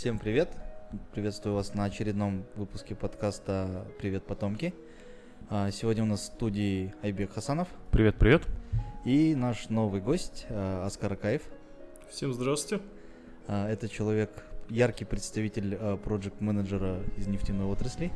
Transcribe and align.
Всем 0.00 0.18
привет! 0.18 0.48
Приветствую 1.12 1.54
вас 1.54 1.74
на 1.74 1.84
очередном 1.84 2.46
выпуске 2.54 2.94
подкаста 2.94 3.86
«Привет, 3.98 4.24
потомки». 4.24 4.72
А, 5.50 5.70
Сегодня 5.70 6.04
у 6.04 6.06
нас 6.06 6.20
в 6.20 6.24
студии 6.24 6.94
Айбек 7.02 7.34
Хасанов 7.34 7.68
Привет, 7.90 8.16
привет. 8.16 8.46
и 9.04 9.34
наш 9.34 9.68
новый 9.68 10.00
гость 10.00 10.46
а, 10.48 10.86
Аскар 10.86 11.12
Акаев. 11.12 11.42
Всем 12.08 12.32
здравствуйте. 12.32 12.82
А, 13.46 13.68
Это 13.68 13.90
человек, 13.90 14.30
яркий 14.70 15.04
представитель 15.04 15.76
проект 15.98 16.40
менеджера 16.40 17.02
из 17.18 17.26
нефтяной 17.26 17.66
отрасли. 17.66 18.10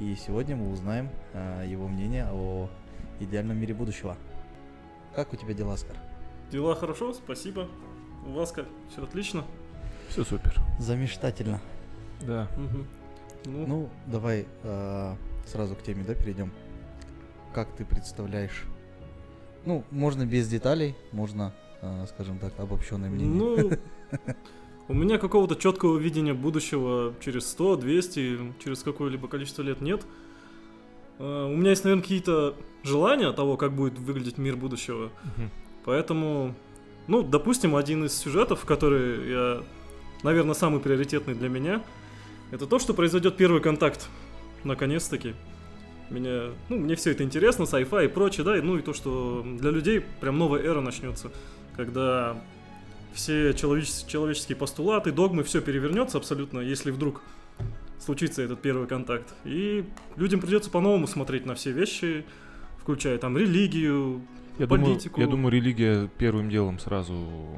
И 0.00 0.16
сегодня 0.16 0.56
мы 0.56 0.72
узнаем 0.72 1.10
его 1.64 1.86
мнение 1.86 2.26
о 2.32 2.68
идеальном 3.20 3.56
мире 3.56 3.72
будущего. 3.72 4.16
Как 5.14 5.32
у 5.32 5.36
тебя 5.36 5.54
дела, 5.54 5.74
Аскар? 5.74 5.94
Дела 6.50 6.74
хорошо, 6.74 7.12
спасибо. 7.12 7.68
У 8.26 8.32
вас 8.32 8.50
как? 8.50 8.66
Все 8.90 9.04
отлично? 9.04 9.44
Все 10.10 10.24
супер. 10.24 10.52
Замечтательно. 10.78 11.60
Да. 12.20 12.48
Мгм. 12.56 12.86
Ну, 13.46 13.66
Ну, 13.66 13.88
давай 14.06 14.46
а, 14.64 15.16
сразу 15.46 15.74
к 15.74 15.82
теме, 15.82 16.04
да, 16.06 16.14
перейдем. 16.14 16.52
Как 17.54 17.68
ты 17.76 17.84
представляешь? 17.84 18.64
Ну, 19.64 19.84
можно 19.90 20.26
без 20.26 20.48
деталей, 20.48 20.94
можно, 21.12 21.52
а, 21.80 22.06
скажем 22.06 22.38
так, 22.38 22.58
обобщенное 22.58 23.08
мнение. 23.10 23.34
ну, 23.38 23.70
у 24.88 24.94
меня 24.94 25.18
какого-то 25.18 25.56
четкого 25.56 25.96
видения 25.98 26.34
будущего 26.34 27.14
через 27.20 27.46
100, 27.50 27.76
200, 27.76 28.54
через 28.64 28.82
какое-либо 28.82 29.28
количество 29.28 29.62
лет 29.62 29.80
нет. 29.80 30.02
А, 31.18 31.46
У 31.46 31.56
меня 31.56 31.70
есть, 31.70 31.84
наверное, 31.84 32.02
какие-то 32.02 32.54
желания 32.82 33.32
того, 33.32 33.56
как 33.56 33.72
будет 33.72 33.98
выглядеть 33.98 34.38
мир 34.38 34.56
будущего. 34.56 35.10
Мгм. 35.36 35.50
Поэтому, 35.84 36.54
ну, 37.06 37.22
допустим, 37.22 37.74
один 37.76 38.04
из 38.04 38.14
сюжетов, 38.16 38.64
который 38.66 39.30
я, 39.30 39.62
наверное, 40.22 40.54
самый 40.54 40.80
приоритетный 40.80 41.34
для 41.34 41.48
меня, 41.48 41.82
это 42.50 42.66
то, 42.66 42.78
что 42.78 42.94
произойдет 42.94 43.36
первый 43.36 43.60
контакт. 43.60 44.08
Наконец-таки. 44.64 45.34
Меня, 46.10 46.50
ну, 46.68 46.76
мне 46.76 46.96
все 46.96 47.12
это 47.12 47.22
интересно, 47.22 47.62
sci-fi 47.64 48.06
и 48.06 48.08
прочее, 48.08 48.44
да, 48.44 48.58
и, 48.58 48.60
ну 48.60 48.76
и 48.76 48.82
то, 48.82 48.92
что 48.92 49.46
для 49.60 49.70
людей 49.70 50.00
прям 50.20 50.38
новая 50.38 50.60
эра 50.60 50.80
начнется, 50.80 51.30
когда 51.76 52.36
все 53.12 53.50
человечес- 53.50 54.06
человеческие 54.08 54.56
постулаты, 54.56 55.12
догмы, 55.12 55.44
все 55.44 55.60
перевернется 55.60 56.18
абсолютно, 56.18 56.58
если 56.58 56.90
вдруг 56.90 57.22
случится 58.00 58.42
этот 58.42 58.60
первый 58.60 58.88
контакт. 58.88 59.32
И 59.44 59.84
людям 60.16 60.40
придется 60.40 60.68
по-новому 60.68 61.06
смотреть 61.06 61.46
на 61.46 61.54
все 61.54 61.70
вещи, 61.70 62.24
включая 62.78 63.16
там 63.18 63.38
религию, 63.38 64.22
Я 64.58 64.66
думаю, 64.66 64.86
Политику. 64.94 65.20
я 65.20 65.28
думаю, 65.28 65.52
религия 65.52 66.10
первым 66.18 66.50
делом 66.50 66.80
сразу 66.80 67.56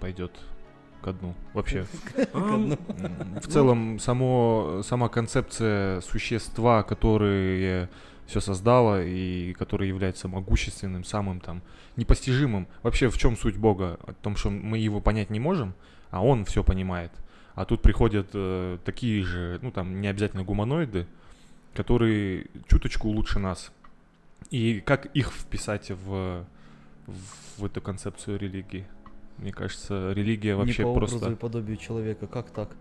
пойдет 0.00 0.32
ко 1.04 1.12
дну. 1.12 1.34
Вообще. 1.52 1.84
В 2.32 3.46
целом, 3.46 3.98
само, 3.98 4.80
сама 4.82 5.08
концепция 5.08 6.00
существа, 6.00 6.82
которое 6.82 7.90
все 8.26 8.40
создало 8.40 9.04
и 9.04 9.52
которое 9.52 9.86
является 9.86 10.28
могущественным, 10.28 11.04
самым 11.04 11.40
там 11.40 11.60
непостижимым. 11.96 12.66
Вообще, 12.82 13.10
в 13.10 13.18
чем 13.18 13.36
суть 13.36 13.58
Бога? 13.58 13.98
О 14.06 14.14
том, 14.14 14.36
что 14.36 14.48
мы 14.48 14.78
его 14.78 15.00
понять 15.00 15.28
не 15.28 15.40
можем, 15.40 15.74
а 16.10 16.24
он 16.24 16.46
все 16.46 16.64
понимает. 16.64 17.12
А 17.54 17.66
тут 17.66 17.82
приходят 17.82 18.28
э, 18.32 18.78
такие 18.84 19.22
же, 19.22 19.58
ну 19.62 19.70
там 19.70 20.00
не 20.00 20.08
обязательно 20.08 20.42
гуманоиды, 20.42 21.06
которые 21.74 22.46
чуточку 22.66 23.08
лучше 23.08 23.38
нас. 23.38 23.72
И 24.50 24.80
как 24.80 25.06
их 25.06 25.32
вписать 25.32 25.90
в, 25.90 26.44
в 27.58 27.64
эту 27.64 27.80
концепцию 27.82 28.38
религии? 28.38 28.86
Мне 29.38 29.52
кажется, 29.52 30.12
религия 30.12 30.50
Не 30.50 30.56
вообще 30.56 30.82
по 30.82 30.88
образу 30.88 31.18
просто... 31.18 31.32
и 31.32 31.36
подобию 31.36 31.76
человека, 31.76 32.26
как 32.26 32.50
так? 32.50 32.76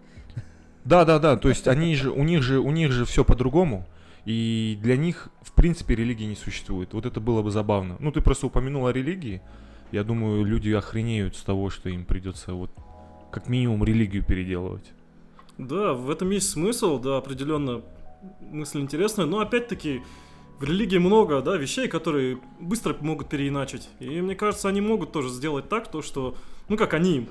Да, 0.86 1.06
да, 1.06 1.20
да. 1.20 1.38
То 1.38 1.50
есть 1.50 1.68
они 1.68 1.96
же, 1.96 2.12
у 2.12 2.24
них 2.24 2.44
же, 2.44 2.60
у 2.60 2.72
них 2.72 2.92
же 2.92 3.06
все 3.06 3.24
по-другому. 3.24 3.86
И 4.26 4.78
для 4.82 4.96
них, 4.96 5.30
в 5.42 5.52
принципе, 5.54 5.96
религии 5.96 6.26
не 6.26 6.36
существует. 6.36 6.94
Вот 6.94 7.06
это 7.06 7.20
было 7.20 7.42
бы 7.42 7.52
забавно. 7.52 7.98
Ну, 8.00 8.12
ты 8.12 8.22
просто 8.22 8.48
упомянул 8.48 8.88
о 8.88 8.94
религии. 8.94 9.42
Я 9.92 10.04
думаю, 10.04 10.46
люди 10.46 10.72
охренеют 10.72 11.36
с 11.36 11.44
того, 11.44 11.70
что 11.70 11.90
им 11.90 12.06
придется 12.06 12.54
вот 12.54 12.72
как 13.32 13.48
минимум 13.50 13.84
религию 13.84 14.24
переделывать. 14.24 14.92
Да, 15.58 15.94
в 15.94 16.10
этом 16.10 16.30
есть 16.32 16.50
смысл, 16.50 17.00
да, 17.00 17.18
определенно 17.18 17.82
мысль 18.42 18.80
интересная, 18.80 19.26
но 19.26 19.40
опять-таки 19.40 20.02
в 20.60 20.64
религии 20.64 20.98
много, 20.98 21.42
да, 21.42 21.58
вещей, 21.58 21.88
которые 21.88 22.40
быстро 22.60 22.96
могут 23.02 23.30
переиначить. 23.30 23.90
И 24.00 24.22
мне 24.22 24.36
кажется, 24.36 24.70
они 24.70 24.82
могут 24.82 25.12
тоже 25.12 25.30
сделать 25.30 25.70
так, 25.70 25.92
то 25.92 26.02
что, 26.02 26.36
ну 26.70 26.78
как 26.78 26.94
они, 26.94 27.28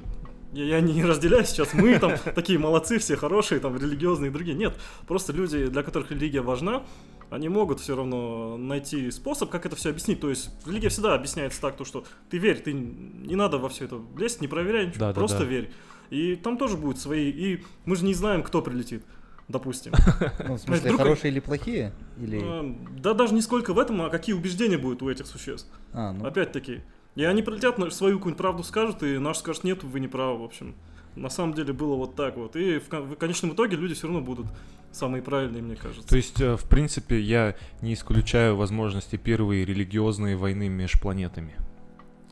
я, 0.52 0.64
я 0.64 0.80
не 0.80 1.04
разделяю 1.04 1.44
сейчас, 1.44 1.74
мы 1.74 1.98
там 1.98 2.12
такие 2.34 2.58
молодцы, 2.58 2.98
все 2.98 3.16
хорошие, 3.16 3.60
там 3.60 3.76
религиозные 3.76 4.30
и 4.30 4.32
другие. 4.32 4.56
Нет, 4.56 4.74
просто 5.06 5.32
люди, 5.32 5.66
для 5.66 5.82
которых 5.82 6.10
религия 6.10 6.42
важна, 6.42 6.82
они 7.30 7.48
могут 7.48 7.80
все 7.80 7.96
равно 7.96 8.58
найти 8.58 9.10
способ, 9.10 9.48
как 9.48 9.64
это 9.64 9.74
все 9.74 9.90
объяснить. 9.90 10.20
То 10.20 10.28
есть 10.28 10.50
религия 10.66 10.90
всегда 10.90 11.14
объясняется 11.14 11.60
так, 11.62 11.76
то, 11.76 11.84
что 11.84 12.04
ты 12.28 12.36
верь, 12.36 12.60
ты 12.60 12.74
не 12.74 13.36
надо 13.36 13.56
во 13.56 13.70
все 13.70 13.86
это 13.86 14.00
лезть, 14.18 14.42
не 14.42 14.48
проверяй 14.48 14.86
ничего, 14.86 15.00
Да-да-да. 15.00 15.18
просто 15.18 15.44
верь. 15.44 15.72
И 16.10 16.36
там 16.36 16.58
тоже 16.58 16.76
будут 16.76 16.98
свои. 16.98 17.30
И 17.30 17.64
мы 17.86 17.96
же 17.96 18.04
не 18.04 18.12
знаем, 18.12 18.42
кто 18.42 18.60
прилетит, 18.60 19.02
допустим. 19.52 19.92
Ну, 20.48 20.54
в 20.54 20.58
смысле, 20.58 20.90
вдруг- 20.90 21.00
хорошие 21.02 21.30
или 21.30 21.40
плохие? 21.40 21.92
Или... 22.20 22.40
А, 22.42 22.76
Да 22.98 23.14
даже 23.14 23.34
не 23.34 23.42
сколько 23.42 23.72
в 23.74 23.78
этом, 23.78 24.02
а 24.02 24.10
какие 24.10 24.34
убеждения 24.34 24.78
будут 24.78 25.02
у 25.02 25.10
этих 25.10 25.26
существ. 25.26 25.68
А, 25.92 26.12
ну, 26.12 26.26
Опять-таки. 26.26 26.80
И 27.14 27.24
они 27.24 27.42
прилетят, 27.42 27.76
свою 27.92 28.16
какую-нибудь 28.16 28.38
правду 28.38 28.62
скажут, 28.64 29.02
и 29.02 29.18
наш 29.18 29.38
скажет, 29.38 29.64
нет, 29.64 29.84
вы 29.84 30.00
не 30.00 30.08
правы, 30.08 30.38
в 30.38 30.44
общем. 30.44 30.74
На 31.14 31.28
самом 31.28 31.52
деле 31.52 31.74
было 31.74 31.94
вот 31.94 32.16
так 32.16 32.36
вот. 32.38 32.56
И 32.56 32.78
в, 32.78 32.88
кон- 32.88 33.02
в 33.04 33.16
конечном 33.16 33.52
итоге 33.52 33.76
люди 33.76 33.92
все 33.94 34.06
равно 34.06 34.22
будут 34.22 34.46
самые 34.92 35.22
правильные, 35.22 35.62
мне 35.62 35.76
кажется. 35.76 36.08
То 36.08 36.16
есть, 36.16 36.40
э, 36.40 36.56
в 36.56 36.64
принципе, 36.64 37.20
я 37.20 37.54
не 37.82 37.92
исключаю 37.92 38.56
возможности 38.56 39.16
первой 39.16 39.64
религиозной 39.66 40.36
войны 40.36 40.68
между 40.70 40.98
планетами. 41.00 41.52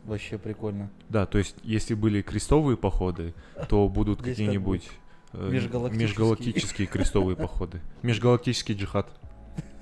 вообще 0.05 0.39
прикольно. 0.39 0.91
Да, 1.11 1.27
то 1.27 1.37
есть, 1.37 1.57
если 1.63 1.93
были 1.95 2.23
крестовые 2.23 2.79
походы, 2.79 3.35
то 3.69 3.87
будут 3.89 4.19
как 4.21 4.29
какие-нибудь 4.29 4.89
межгалактические. 5.33 6.09
межгалактические 6.09 6.87
крестовые 6.87 7.37
походы. 7.37 7.81
Межгалактический 8.03 8.75
джихад. 8.75 9.09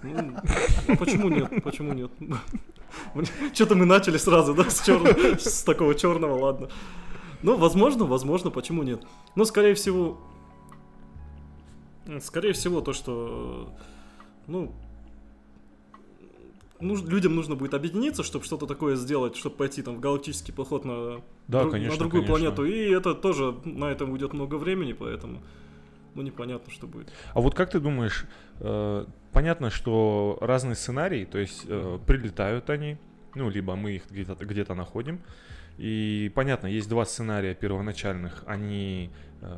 Ну, 0.03 0.35
а 0.89 0.97
почему 0.97 1.29
нет? 1.29 1.51
Почему 1.65 1.93
нет? 1.93 2.11
Что-то 3.53 3.75
мы 3.75 3.85
начали 3.85 4.17
сразу, 4.17 4.55
да, 4.55 4.65
с, 4.71 4.87
чёрного- 4.87 5.39
с 5.39 5.63
такого 5.63 5.95
черного, 5.95 6.39
ладно. 6.39 6.69
Ну, 7.43 7.57
возможно, 7.57 8.05
возможно, 8.05 8.51
почему 8.51 8.83
нет? 8.83 9.05
Но, 9.37 9.45
скорее 9.45 9.75
всего, 9.75 10.19
скорее 12.21 12.53
всего, 12.53 12.81
то, 12.81 12.93
что, 12.93 13.73
ну, 14.47 14.73
нуж- 16.81 17.03
людям 17.03 17.34
нужно 17.34 17.55
будет 17.55 17.75
объединиться, 17.75 18.22
чтобы 18.22 18.44
что-то 18.44 18.66
такое 18.66 18.97
сделать, 18.97 19.37
чтобы 19.37 19.56
пойти 19.56 19.83
там 19.83 19.97
в 19.97 20.00
галактический 20.00 20.53
поход 20.55 20.84
на, 20.84 21.21
Да, 21.49 21.61
друг- 21.61 21.72
конечно, 21.72 21.94
на 21.94 21.99
другую 21.99 22.25
конечно. 22.27 22.53
планету. 22.53 22.65
И 22.65 22.91
это 22.91 23.15
тоже 23.15 23.55
на 23.65 23.87
этом 23.91 24.11
уйдет 24.12 24.33
много 24.33 24.56
времени, 24.56 24.93
поэтому, 24.93 25.43
ну, 26.15 26.22
непонятно, 26.22 26.72
что 26.72 26.87
будет. 26.87 27.12
А 27.34 27.41
вот 27.41 27.55
как 27.55 27.71
ты 27.71 27.81
думаешь, 27.81 28.27
э, 28.61 29.06
понятно, 29.33 29.71
что 29.71 30.38
разные 30.41 30.75
сценарии, 30.77 31.25
то 31.25 31.38
есть 31.38 31.65
э, 31.69 31.99
прилетают 32.06 32.71
они, 32.71 32.97
ну, 33.34 33.50
либо 33.50 33.77
мы 33.77 33.93
их 33.93 34.11
где-то 34.11 34.44
где 34.44 34.65
находим, 34.75 35.21
и 35.77 36.31
понятно, 36.34 36.67
есть 36.67 36.88
два 36.88 37.05
сценария 37.05 37.55
первоначальных, 37.55 38.43
они 38.47 39.11
э, 39.43 39.56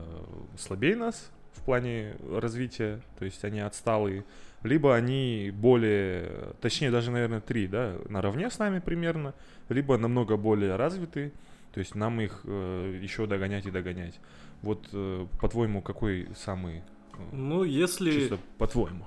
слабее 0.58 0.96
нас 0.96 1.30
в 1.54 1.62
плане 1.62 2.16
развития, 2.30 3.00
то 3.18 3.24
есть 3.24 3.42
они 3.44 3.60
отсталые, 3.60 4.24
либо 4.62 4.94
они 4.94 5.50
более, 5.54 6.54
точнее 6.60 6.90
даже, 6.90 7.10
наверное, 7.10 7.40
три, 7.40 7.66
да, 7.66 7.96
наравне 8.08 8.50
с 8.50 8.58
нами 8.58 8.78
примерно, 8.78 9.34
либо 9.68 9.96
намного 9.96 10.36
более 10.36 10.76
развитые, 10.76 11.32
то 11.72 11.80
есть 11.80 11.94
нам 11.94 12.20
их 12.20 12.40
э, 12.44 12.98
еще 13.02 13.26
догонять 13.26 13.66
и 13.66 13.70
догонять. 13.70 14.18
Вот, 14.62 14.88
э, 14.92 15.26
по-твоему, 15.40 15.82
какой 15.82 16.28
самый 16.36 16.78
э, 16.78 16.82
Ну, 17.32 17.64
если... 17.64 18.10
Чисто 18.10 18.38
по-твоему. 18.58 19.04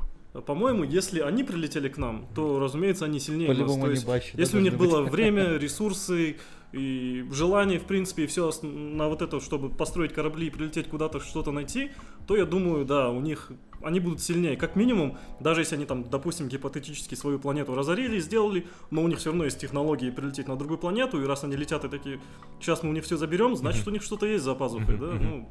По-моему, 0.47 0.83
если 0.83 1.19
они 1.19 1.43
прилетели 1.43 1.89
к 1.89 1.97
нам, 1.97 2.25
то, 2.33 2.59
разумеется, 2.59 3.05
они 3.05 3.19
сильнее 3.19 3.49
нас. 3.49 3.57
По-любому 3.57 3.83
То 3.83 3.91
не 3.91 3.99
есть, 3.99 4.33
если 4.33 4.57
у 4.57 4.61
них 4.61 4.75
должны 4.75 4.89
было 4.89 5.03
быть. 5.03 5.11
время, 5.11 5.57
ресурсы 5.57 6.37
и 6.73 7.23
желание, 7.31 7.79
в 7.79 7.83
принципе, 7.83 8.23
и 8.23 8.27
все 8.27 8.51
на 8.63 9.07
вот 9.07 9.21
это, 9.21 9.39
чтобы 9.39 9.69
построить 9.69 10.11
корабли 10.11 10.47
и 10.47 10.49
прилететь 10.49 10.89
куда-то, 10.89 11.19
что-то 11.19 11.51
найти, 11.51 11.91
то 12.25 12.35
я 12.35 12.45
думаю, 12.45 12.83
да, 12.83 13.11
у 13.11 13.21
них 13.21 13.51
они 13.83 13.99
будут 13.99 14.21
сильнее. 14.21 14.57
Как 14.57 14.75
минимум, 14.75 15.17
даже 15.39 15.61
если 15.61 15.75
они 15.75 15.85
там, 15.85 16.03
допустим, 16.09 16.47
гипотетически 16.47 17.13
свою 17.13 17.37
планету 17.37 17.75
разорили, 17.75 18.19
сделали, 18.19 18.65
но 18.89 19.03
у 19.03 19.07
них 19.07 19.19
все 19.19 19.29
равно 19.29 19.45
есть 19.45 19.59
технологии 19.59 20.09
прилететь 20.09 20.47
на 20.47 20.55
другую 20.55 20.79
планету, 20.79 21.21
и 21.21 21.25
раз 21.25 21.43
они 21.43 21.55
летят 21.55 21.85
и 21.85 21.89
такие, 21.89 22.19
сейчас 22.59 22.81
мы 22.81 22.89
у 22.89 22.93
них 22.93 23.03
все 23.03 23.17
заберем, 23.17 23.55
значит, 23.55 23.87
у 23.87 23.91
них 23.91 24.01
что-то 24.01 24.25
есть 24.25 24.43
за 24.43 24.55
пазухой, 24.55 24.97
да? 24.97 25.11
Ну, 25.13 25.49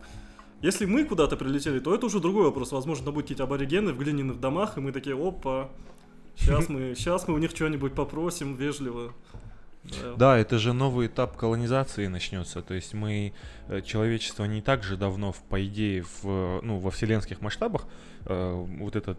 если 0.61 0.87
мы 0.87 1.05
куда-то 1.05 1.37
прилетели, 1.37 1.79
то 1.79 1.95
это 1.95 2.07
уже 2.07 2.19
другой 2.19 2.45
вопрос. 2.45 2.73
Возможно, 2.73 3.07
будут 3.13 3.25
какие-то 3.25 3.45
аборигены 3.45 3.93
в 3.93 3.99
глиняных 3.99 4.41
домах, 4.41 4.77
и 4.77 4.81
мы 4.81 4.91
такие, 4.91 5.17
опа, 5.17 5.71
сейчас 6.35 6.69
мы, 6.69 6.95
сейчас 6.97 7.29
мы 7.29 7.35
у 7.35 7.39
них 7.39 7.51
что-нибудь 7.51 7.95
попросим 7.95 8.57
вежливо. 8.57 9.13
Да. 10.17 10.39
Это 10.39 10.59
же 10.59 10.73
новый 10.73 11.09
этап 11.09 11.37
колонизации 11.37 12.07
начнется. 12.07 12.63
То 12.63 12.75
есть 12.75 12.95
мы, 12.95 13.33
э, 13.69 13.83
человечество 13.83 14.45
не 14.45 14.63
так 14.63 14.85
же 14.85 14.97
давно, 14.97 15.33
в- 15.33 15.43
по 15.43 15.65
идее, 15.65 16.03
в, 16.03 16.61
ну, 16.63 16.79
во 16.79 16.91
вселенских 16.91 17.41
масштабах, 17.41 17.87
э, 18.27 18.53
вот 18.79 18.95
эта 18.97 19.17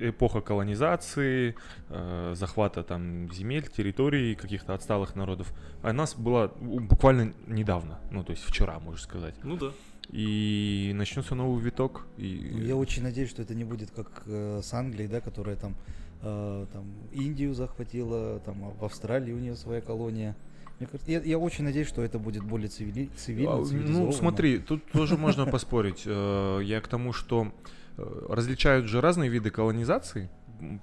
эпоха 0.00 0.40
колонизации, 0.42 1.54
э, 1.88 2.34
захвата 2.36 2.82
там 2.82 3.32
земель, 3.32 3.66
территорий 3.68 4.34
каких-то 4.34 4.74
отсталых 4.74 5.16
народов, 5.16 5.52
а 5.82 5.92
нас 5.92 6.14
была 6.14 6.48
буквально 6.48 7.32
недавно, 7.46 7.98
ну, 8.10 8.22
то 8.22 8.32
есть 8.32 8.44
вчера, 8.44 8.78
можно 8.80 9.00
сказать. 9.00 9.34
Ну 9.42 9.56
да. 9.56 9.72
И 10.10 10.92
начнется 10.94 11.34
новый 11.34 11.62
виток. 11.62 12.06
И... 12.18 12.26
Я 12.66 12.76
очень 12.76 13.02
надеюсь, 13.02 13.30
что 13.30 13.40
это 13.40 13.54
не 13.54 13.64
будет 13.64 13.90
как 13.92 14.24
э, 14.26 14.60
с 14.62 14.74
Англией, 14.74 15.08
да, 15.08 15.20
которая 15.20 15.56
там, 15.56 15.74
э, 16.22 16.66
там 16.72 16.84
Индию 17.12 17.54
захватила, 17.54 18.40
там 18.40 18.64
а 18.64 18.70
в 18.80 18.84
Австралии 18.84 19.32
у 19.32 19.38
нее 19.38 19.56
своя 19.56 19.80
колония. 19.80 20.36
Мне 20.78 20.88
кажется, 20.88 21.12
я, 21.12 21.20
я 21.20 21.38
очень 21.38 21.64
надеюсь, 21.64 21.88
что 21.88 22.02
это 22.02 22.18
будет 22.18 22.42
более 22.42 22.68
цивили, 22.68 23.08
цивильно, 23.16 23.54
А, 23.54 23.64
Ну, 23.70 24.12
смотри, 24.12 24.58
тут 24.58 24.84
тоже 24.90 25.16
можно 25.16 25.46
поспорить. 25.46 26.02
Э, 26.06 26.60
Я 26.62 26.80
к 26.80 26.88
тому, 26.88 27.12
что 27.12 27.52
э, 27.96 28.26
различают 28.28 28.86
же 28.86 29.00
разные 29.00 29.30
виды 29.30 29.50
колонизации 29.50 30.30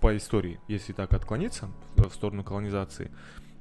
по 0.02 0.16
истории, 0.16 0.60
если 0.68 0.94
так 0.94 1.14
отклониться 1.14 1.70
в 1.96 2.12
сторону 2.14 2.44
колонизации. 2.44 3.12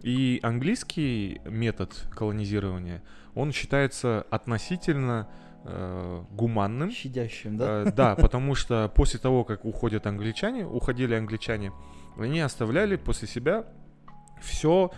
И 0.02 0.38
английский 0.42 1.40
метод 1.44 2.06
колонизирования, 2.10 3.02
он 3.34 3.52
считается 3.52 4.24
относительно 4.30 5.28
э, 5.64 6.22
гуманным. 6.30 6.90
щадящим, 6.90 7.56
да? 7.56 7.82
Э, 7.82 7.92
Да, 7.92 8.16
потому 8.16 8.54
что 8.54 8.90
после 8.94 9.18
того, 9.20 9.44
как 9.44 9.64
уходят 9.64 10.06
англичане, 10.06 10.66
уходили 10.66 11.14
англичане, 11.14 11.72
они 12.16 12.40
оставляли 12.40 12.96
после 12.96 13.28
себя 13.28 13.64
все, 14.40 14.90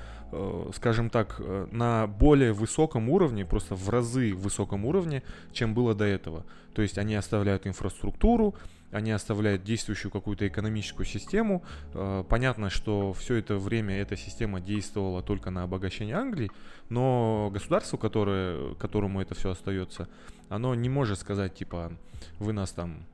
скажем 0.74 1.10
так, 1.10 1.36
э, 1.38 1.66
на 1.72 2.06
более 2.06 2.52
высоком 2.52 3.08
уровне, 3.08 3.44
просто 3.44 3.74
в 3.74 3.88
разы 3.88 4.34
высоком 4.34 4.84
уровне, 4.84 5.22
чем 5.52 5.74
было 5.74 5.94
до 5.94 6.04
этого. 6.04 6.44
То 6.74 6.82
есть 6.82 6.98
они 6.98 7.14
оставляют 7.14 7.66
инфраструктуру, 7.66 8.54
они 8.90 9.10
оставляют 9.10 9.62
действующую 9.62 10.10
какую-то 10.10 10.46
экономическую 10.46 11.06
систему. 11.06 11.62
Э, 11.94 12.24
Понятно, 12.28 12.70
что 12.70 13.12
все 13.12 13.36
это 13.36 13.56
время 13.56 14.00
эта 14.00 14.16
система 14.16 14.60
действовала 14.60 15.22
только 15.22 15.50
на 15.50 15.62
обогащение 15.62 16.16
Англии, 16.16 16.50
но 16.88 17.50
государство, 17.52 17.96
которое, 17.96 18.74
которому 18.74 19.20
это 19.20 19.34
все 19.34 19.50
остается, 19.50 20.08
оно 20.48 20.74
не 20.74 20.88
может 20.88 21.18
сказать, 21.18 21.54
типа, 21.54 21.92
вы 22.38 22.52
нас 22.52 22.72
там 22.72 23.04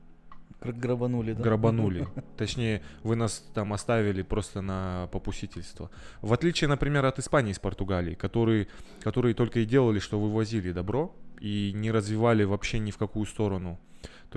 грабанули, 0.61 1.33
да? 1.33 1.43
грабанули. 1.43 2.07
Точнее, 2.37 2.81
вы 3.03 3.15
нас 3.15 3.45
там 3.53 3.73
оставили 3.73 4.21
просто 4.21 4.61
на 4.61 5.07
попустительство. 5.11 5.89
В 6.21 6.33
отличие, 6.33 6.67
например, 6.67 7.05
от 7.05 7.19
Испании 7.19 7.53
с 7.53 7.59
Португалией, 7.59 8.15
которые, 8.15 8.67
которые 9.01 9.33
только 9.35 9.59
и 9.59 9.65
делали, 9.65 9.99
что 9.99 10.19
вывозили 10.19 10.71
добро 10.71 11.15
и 11.39 11.71
не 11.73 11.91
развивали 11.91 12.43
вообще 12.43 12.79
ни 12.79 12.91
в 12.91 12.97
какую 12.97 13.25
сторону. 13.25 13.79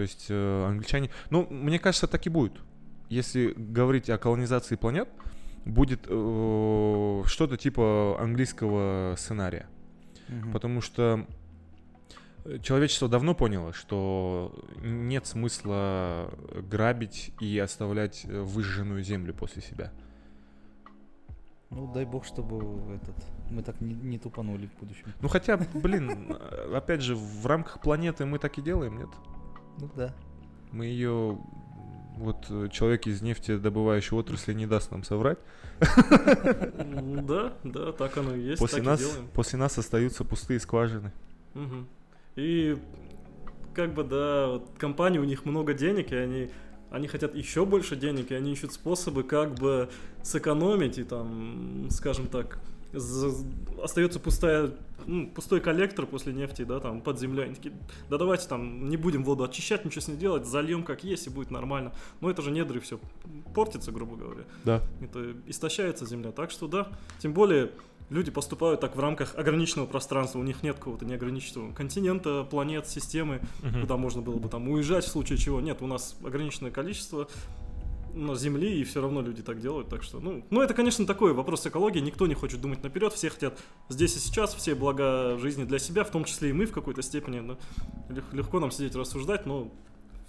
То 0.01 0.03
есть 0.03 0.27
э, 0.31 0.67
англичане... 0.67 1.11
Ну, 1.29 1.47
мне 1.51 1.79
кажется, 1.79 2.07
так 2.07 2.27
и 2.27 2.31
будет. 2.31 2.55
Если 3.11 3.53
говорить 3.55 4.09
о 4.09 4.17
колонизации 4.17 4.77
планет, 4.77 5.11
будет 5.67 6.07
э, 6.09 7.23
что-то 7.27 7.59
типа 7.59 8.17
английского 8.19 9.15
сценария. 9.19 9.67
Мгм. 10.29 10.53
Потому 10.53 10.81
что 10.81 11.27
человечество 12.63 13.11
давно 13.11 13.35
поняло, 13.35 13.75
что 13.75 14.59
нет 14.83 15.27
смысла 15.27 16.33
грабить 16.71 17.33
и 17.39 17.59
оставлять 17.59 18.25
выжженную 18.25 19.03
землю 19.03 19.35
после 19.35 19.61
себя. 19.61 19.93
Ну, 21.71 21.93
дай 21.93 22.05
бог, 22.05 22.25
чтобы 22.25 22.95
этот, 22.95 23.15
мы 23.49 23.63
так 23.63 23.81
не, 23.81 23.95
не 23.95 24.19
тупанули 24.19 24.67
в 24.67 24.81
будущем. 24.81 25.13
Ну 25.21 25.29
хотя, 25.29 25.57
блин, 25.57 26.37
опять 26.75 27.01
же, 27.01 27.15
в 27.15 27.47
рамках 27.47 27.81
планеты 27.81 28.27
мы 28.27 28.39
так 28.41 28.59
и 28.59 28.63
делаем, 28.63 28.99
нет? 28.99 29.09
Ну 29.79 29.91
да. 29.97 30.15
Мы 30.73 30.87
ее... 30.87 31.39
Вот 32.17 32.47
э, 32.51 32.69
человек 32.71 33.07
из 33.07 33.23
нефтедобывающей 33.23 34.15
отрасли 34.17 34.53
не 34.53 34.67
даст 34.67 34.91
нам 34.91 35.05
соврать. 35.05 35.39
Да, 35.81 37.55
да, 37.65 37.93
так 37.93 38.17
оно 38.19 38.35
и 38.35 38.43
есть. 38.43 38.59
После 38.59 38.79
так 38.79 38.87
нас, 38.87 39.19
после 39.33 39.59
нас 39.59 39.79
остаются 39.79 40.25
пустые 40.25 40.61
скважины. 40.61 41.13
Мгм. 41.55 41.87
И 42.37 42.77
как 43.75 43.95
бы, 43.95 44.05
да, 44.05 44.49
вот 44.49 44.71
компании, 44.77 45.19
у 45.19 45.25
них 45.25 45.47
много 45.47 45.73
денег, 45.73 46.13
и 46.13 46.17
они, 46.17 46.51
они 46.91 47.09
хотят 47.09 47.35
еще 47.35 47.65
больше 47.65 47.97
денег, 47.97 48.31
и 48.31 48.35
они 48.35 48.53
ищут 48.53 48.73
способы, 48.73 49.23
как 49.23 49.55
бы 49.55 49.89
сэкономить, 50.23 50.99
и 50.99 51.05
там, 51.05 51.89
скажем 51.91 52.27
так, 52.27 52.59
остается 52.93 54.21
пустая, 54.21 54.73
ну, 55.07 55.29
пустой 55.29 55.61
коллектор 55.61 56.07
после 56.07 56.33
нефти, 56.33 56.63
да, 56.63 56.81
там, 56.81 57.01
под 57.01 57.19
землей. 57.19 57.47
Они 57.47 57.55
такие, 57.55 57.75
да 58.09 58.19
давайте 58.19 58.49
там 58.49 58.89
не 58.89 58.97
будем 58.97 59.25
воду 59.25 59.45
очищать, 59.45 59.85
ничего 59.85 60.01
с 60.01 60.09
ней 60.09 60.17
делать, 60.17 60.47
зальем 60.47 60.83
как 60.83 61.05
есть, 61.05 61.27
и 61.27 61.31
будет 61.31 61.51
нормально. 61.51 61.93
Но 62.21 62.31
это 62.31 62.43
же 62.43 62.51
недры 62.51 62.81
все 62.81 62.99
портится, 63.55 63.93
грубо 63.93 64.17
говоря 64.17 64.43
Да. 64.65 64.83
это 65.01 65.35
истощается 65.47 66.07
земля. 66.07 66.33
Так 66.33 66.51
что 66.51 66.67
да, 66.69 66.89
тем 67.19 67.33
более 67.33 67.71
люди 68.11 68.31
поступают 68.31 68.81
так 68.81 68.97
в 68.97 69.01
рамках 69.01 69.37
ограниченного 69.37 69.87
пространства, 69.87 70.39
у 70.41 70.43
них 70.43 70.63
нет 70.63 70.77
какого-то 70.77 71.05
неограниченного 71.05 71.73
континента, 71.73 72.45
планет, 72.45 72.89
системы, 72.89 73.41
куда 73.81 73.97
можно 73.97 74.21
было 74.21 74.37
бы 74.37 74.49
там 74.49 74.69
уезжать 74.69 75.05
в 75.05 75.09
случае 75.09 75.39
чего. 75.39 75.61
Нет, 75.61 75.81
у 75.81 75.87
нас 75.87 76.17
ограниченное 76.25 76.71
количество 76.73 77.29
ну, 78.15 78.35
земли, 78.35 78.81
и 78.81 78.85
все 78.85 79.01
равно 79.01 79.23
люди 79.23 79.43
так 79.43 79.61
делают, 79.61 79.89
так 79.89 80.03
что, 80.03 80.21
ну, 80.21 80.45
ну, 80.51 80.63
это, 80.63 80.75
конечно, 80.75 81.07
такой 81.07 81.33
вопрос 81.33 81.67
экологии, 81.67 82.01
никто 82.01 82.27
не 82.27 82.35
хочет 82.35 82.61
думать 82.61 82.83
наперед, 82.83 83.13
все 83.13 83.31
хотят 83.31 83.59
здесь 83.89 84.17
и 84.17 84.19
сейчас, 84.19 84.55
все 84.55 84.75
блага 84.75 85.39
жизни 85.39 85.65
для 85.65 85.79
себя, 85.79 86.05
в 86.05 86.11
том 86.11 86.25
числе 86.25 86.51
и 86.51 86.53
мы 86.53 86.67
в 86.67 86.73
какой-то 86.73 87.03
степени. 87.03 87.57
Лег- 88.09 88.33
легко 88.33 88.61
нам 88.61 88.71
сидеть 88.71 88.95
рассуждать, 88.95 89.47
но 89.47 89.71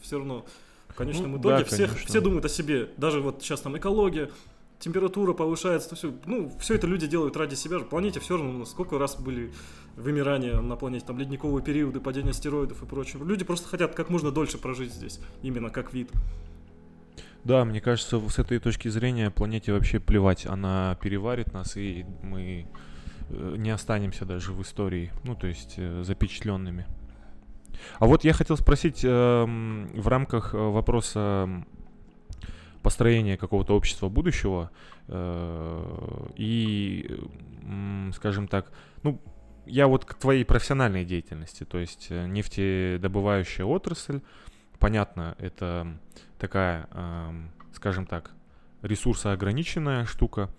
все 0.01 0.17
равно 0.17 0.45
в 0.89 0.95
конечном 0.95 1.31
Ну, 1.31 1.37
итоге 1.39 1.59
да, 1.59 1.63
всех, 1.65 1.89
конечно. 1.89 2.09
все 2.09 2.21
думают 2.21 2.45
о 2.45 2.49
себе, 2.49 2.89
даже 2.97 3.21
вот 3.21 3.41
сейчас 3.41 3.61
там 3.61 3.77
экология, 3.77 4.29
температура 4.79 5.33
повышается, 5.33 5.95
все, 5.95 6.13
ну, 6.25 6.51
все 6.59 6.73
это 6.75 6.87
люди 6.87 7.07
делают 7.07 7.37
ради 7.37 7.55
себя 7.55 7.77
же. 7.79 7.85
Планете 7.85 8.19
все 8.19 8.35
равно, 8.37 8.65
сколько 8.65 8.97
раз 8.97 9.15
были 9.15 9.53
вымирания 9.95 10.59
на 10.59 10.75
планете, 10.75 11.05
там, 11.05 11.19
ледниковые 11.19 11.63
периоды, 11.63 11.99
падение 11.99 12.31
астероидов 12.31 12.81
и 12.81 12.85
прочее. 12.85 13.23
Люди 13.23 13.45
просто 13.45 13.67
хотят 13.67 13.93
как 13.93 14.09
можно 14.09 14.31
дольше 14.31 14.57
прожить 14.57 14.91
здесь, 14.91 15.19
именно 15.43 15.69
как 15.69 15.93
вид. 15.93 16.09
Да, 17.43 17.65
мне 17.65 17.81
кажется, 17.81 18.19
с 18.29 18.37
этой 18.37 18.59
точки 18.59 18.87
зрения 18.87 19.31
планете 19.31 19.73
вообще 19.73 19.99
плевать. 19.99 20.45
Она 20.45 20.95
переварит 21.01 21.53
нас, 21.53 21.75
и 21.75 22.05
мы 22.21 22.67
э, 23.29 23.55
не 23.57 23.71
останемся 23.71 24.25
даже 24.25 24.53
в 24.53 24.61
истории, 24.61 25.11
ну, 25.23 25.35
то 25.35 25.47
есть 25.47 25.73
э, 25.77 26.03
запечатленными. 26.03 26.85
А 27.97 28.05
вот 28.05 28.23
я 28.23 28.33
хотел 28.33 28.57
спросить 28.57 29.01
эм, 29.03 29.87
в 29.95 30.07
рамках 30.07 30.53
э, 30.53 30.57
вопроса 30.57 31.65
построения 32.83 33.37
какого-то 33.37 33.75
общества 33.75 34.09
будущего 34.09 34.71
и, 36.35 37.19
скажем 38.15 38.47
так, 38.47 38.71
ну, 39.03 39.21
я 39.67 39.85
вот 39.85 40.03
к 40.03 40.15
твоей 40.15 40.43
профессиональной 40.43 41.05
деятельности, 41.05 41.63
то 41.63 41.77
есть 41.77 42.09
нефтедобывающая 42.09 43.65
отрасль, 43.65 44.21
понятно, 44.81 45.35
это 45.37 45.87
такая, 46.37 46.87
эм, 46.91 47.51
скажем 47.73 48.05
так, 48.05 48.31
ресурсоограниченная 48.81 50.05
штука. 50.05 50.49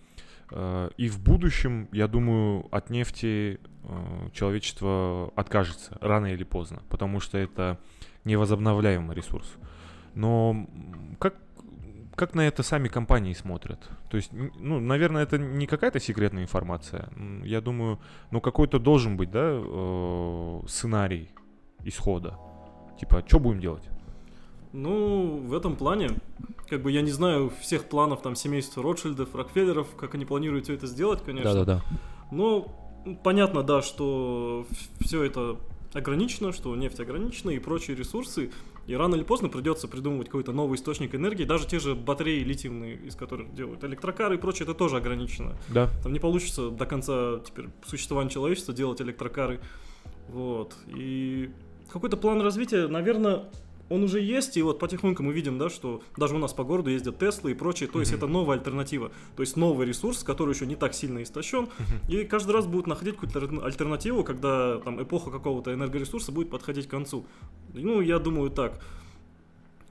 Э, 0.50 0.91
И 0.97 1.09
в 1.09 1.19
будущем, 1.21 1.88
я 1.93 2.07
думаю, 2.09 2.67
от 2.71 2.91
нефти 2.91 3.59
э, 3.85 4.29
человечество 4.33 5.33
откажется 5.37 5.99
рано 6.00 6.26
или 6.26 6.45
поздно, 6.45 6.83
потому 6.88 7.21
что 7.21 7.37
это 7.37 7.79
невозобновляемый 8.25 9.17
ресурс. 9.17 9.57
Но 10.14 10.67
как, 11.19 11.35
как 12.14 12.35
на 12.35 12.43
это 12.43 12.62
сами 12.62 12.88
компании 12.88 13.35
смотрят? 13.35 13.91
То 14.09 14.17
есть, 14.17 14.31
ну, 14.33 14.79
наверное, 14.81 15.23
это 15.25 15.38
не 15.38 15.67
какая-то 15.67 15.99
секретная 15.99 16.43
информация. 16.45 17.09
Я 17.45 17.61
думаю, 17.61 17.99
ну, 18.31 18.41
какой-то 18.41 18.79
должен 18.79 19.17
быть, 19.17 19.31
да, 19.31 19.49
э, 19.50 20.61
сценарий 20.69 21.31
исхода. 21.85 22.38
Типа, 23.00 23.25
что 23.26 23.41
будем 23.41 23.61
делать? 23.61 23.88
Ну, 24.73 25.38
в 25.45 25.55
этом 25.55 25.76
плане, 25.76 26.11
как 26.69 26.83
бы 26.83 26.91
я 26.91 27.02
не 27.02 27.11
знаю 27.11 27.52
всех 27.61 27.85
планов 27.85 28.23
там 28.23 28.35
семейства 28.35 28.83
Ротшильдов, 28.83 29.35
Рокфеллеров, 29.35 29.95
как 29.97 30.14
они 30.14 30.25
планируют 30.25 30.64
все 30.64 30.75
это 30.75 30.87
сделать, 30.87 31.23
конечно. 31.23 31.52
Да-да-да. 31.52 31.83
Но 32.31 32.75
понятно, 33.23 33.62
да, 33.62 33.83
что 33.83 34.67
все 35.00 35.23
это 35.25 35.59
ограничено, 35.93 36.52
что 36.52 36.75
нефть 36.75 37.00
ограничена 37.00 37.50
и 37.50 37.59
прочие 37.59 37.97
ресурсы. 37.97 38.50
И 38.87 38.97
рано 38.97 39.14
или 39.14 39.23
поздно 39.23 39.49
придется 39.49 39.87
придумывать 39.87 40.26
какой-то 40.26 40.52
новый 40.52 40.76
источник 40.76 41.14
энергии. 41.14 41.45
Даже 41.45 41.69
те 41.69 41.79
же 41.79 41.95
батареи 41.95 42.43
литиевные, 42.43 42.97
из 42.97 43.14
которых 43.14 43.55
делают 43.55 43.85
электрокары 43.85 44.35
и 44.35 44.38
прочее, 44.38 44.64
это 44.64 44.75
тоже 44.75 44.97
ограничено. 44.97 45.55
Да. 45.69 45.88
Там 46.02 46.12
не 46.12 46.19
получится 46.19 46.71
до 46.71 46.85
конца 46.85 47.38
теперь 47.47 47.67
существования 47.87 48.31
человечества 48.31 48.75
делать 48.75 49.00
электрокары. 49.00 49.61
Вот. 50.29 50.75
И 50.88 51.50
какой-то 51.93 52.17
план 52.17 52.41
развития, 52.41 52.88
наверное, 52.88 53.45
он 53.92 54.02
уже 54.04 54.20
есть, 54.20 54.56
и 54.56 54.62
вот 54.62 54.78
потихоньку 54.78 55.22
мы 55.22 55.32
видим, 55.32 55.58
да, 55.58 55.68
что 55.68 56.02
даже 56.16 56.34
у 56.34 56.38
нас 56.38 56.52
по 56.52 56.64
городу 56.64 56.90
ездят 56.90 57.18
Теслы 57.18 57.52
и 57.52 57.54
прочее, 57.54 57.88
то 57.88 58.00
есть 58.00 58.12
это 58.12 58.26
новая 58.26 58.56
альтернатива, 58.56 59.12
то 59.37 59.42
есть 59.42 59.56
новый 59.56 59.87
ресурс, 59.87 60.22
который 60.22 60.54
еще 60.54 60.66
не 60.66 60.76
так 60.76 60.94
сильно 60.94 61.22
истощен, 61.22 61.68
и 62.08 62.25
каждый 62.25 62.52
раз 62.52 62.66
будут 62.66 62.87
находить 62.87 63.16
какую-то 63.16 63.38
альтерна- 63.38 63.64
альтернативу, 63.64 64.25
когда 64.25 64.78
там 64.78 65.02
эпоха 65.02 65.30
какого-то 65.30 65.75
энергоресурса 65.75 66.32
будет 66.32 66.50
подходить 66.50 66.87
к 66.87 66.90
концу. 66.90 67.26
Ну, 67.75 68.00
я 68.00 68.18
думаю 68.18 68.50
так. 68.50 68.80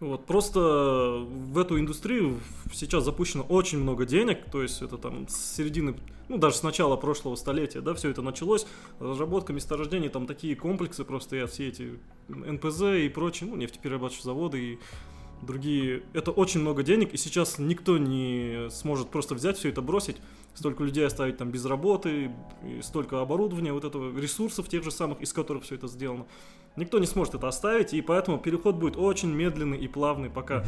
Вот, 0.02 0.26
просто 0.26 0.60
в 0.60 1.60
эту 1.60 1.80
индустрию 1.80 2.40
сейчас 2.74 3.06
запущено 3.06 3.44
очень 3.44 3.78
много 3.78 4.08
денег, 4.08 4.50
то 4.52 4.64
есть 4.64 4.82
это 4.82 4.98
там 4.98 5.28
с 5.28 5.56
середины, 5.56 5.96
ну 6.28 6.40
даже 6.40 6.56
с 6.56 6.64
начала 6.64 6.96
прошлого 6.96 7.36
столетия, 7.36 7.82
да, 7.82 7.94
все 7.94 8.10
это 8.10 8.24
началось, 8.24 8.66
разработка 9.00 9.54
месторождений, 9.54 10.10
там 10.10 10.26
такие 10.26 10.56
комплексы 10.56 11.06
просто 11.06 11.36
и 11.36 11.46
все 11.46 11.68
эти 11.68 12.00
НПЗ 12.30 12.82
и 13.06 13.10
прочие, 13.10 13.48
ну, 13.48 13.56
нефтеперерабатывающие 13.58 14.24
заводы 14.24 14.60
и 14.60 14.80
другие. 15.44 16.02
Это 16.14 16.32
очень 16.32 16.62
много 16.62 16.82
денег, 16.82 17.14
и 17.14 17.18
сейчас 17.18 17.60
никто 17.60 18.00
не 18.00 18.72
сможет 18.72 19.10
просто 19.10 19.36
взять 19.36 19.60
все 19.60 19.70
это 19.70 19.84
бросить, 19.84 20.18
столько 20.54 20.84
людей 20.84 21.06
оставить 21.06 21.38
там 21.38 21.50
без 21.50 21.66
работы, 21.66 22.32
столько 22.82 23.22
оборудования, 23.22 23.74
вот 23.74 23.86
этого 23.86 24.18
ресурсов 24.20 24.68
тех 24.68 24.84
же 24.84 24.92
самых, 24.92 25.22
из 25.22 25.34
которых 25.34 25.64
все 25.64 25.76
это 25.76 25.88
сделано. 25.88 26.26
Никто 26.76 27.00
не 27.00 27.06
сможет 27.06 27.36
это 27.36 27.48
оставить, 27.48 27.94
и 27.94 28.02
поэтому 28.02 28.38
переход 28.38 28.76
будет 28.76 28.96
очень 28.98 29.30
медленный 29.34 29.78
и 29.78 29.88
плавный, 29.88 30.30
пока 30.30 30.64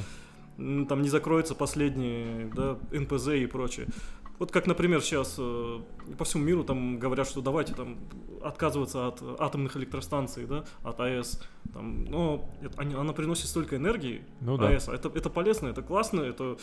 там 0.57 1.01
не 1.01 1.09
закроются 1.09 1.55
последние 1.55 2.51
да, 2.55 2.77
НПЗ 2.91 3.29
и 3.29 3.45
прочее. 3.47 3.87
Вот 4.39 4.51
как, 4.51 4.67
например, 4.67 5.01
сейчас 5.01 5.35
э, 5.37 5.79
по 6.17 6.25
всему 6.25 6.43
миру 6.43 6.63
там 6.63 6.99
говорят, 6.99 7.27
что 7.29 7.41
давайте 7.41 7.73
там 7.73 7.97
отказываться 8.43 9.07
от 9.07 9.21
атомных 9.39 9.77
электростанций, 9.77 10.45
да, 10.45 10.65
от 10.83 10.99
АЭС. 10.99 11.41
Там, 11.73 12.03
но 12.05 12.49
это- 12.61 12.81
они- 12.81 12.95
она 12.95 13.13
приносит 13.13 13.45
столько 13.47 13.77
энергии, 13.77 14.25
Ну 14.41 14.57
да. 14.57 14.67
АЭС. 14.69 14.89
Это, 14.89 15.09
это 15.09 15.29
полезно, 15.29 15.67
это 15.69 15.81
классно, 15.81 16.21
это 16.21 16.57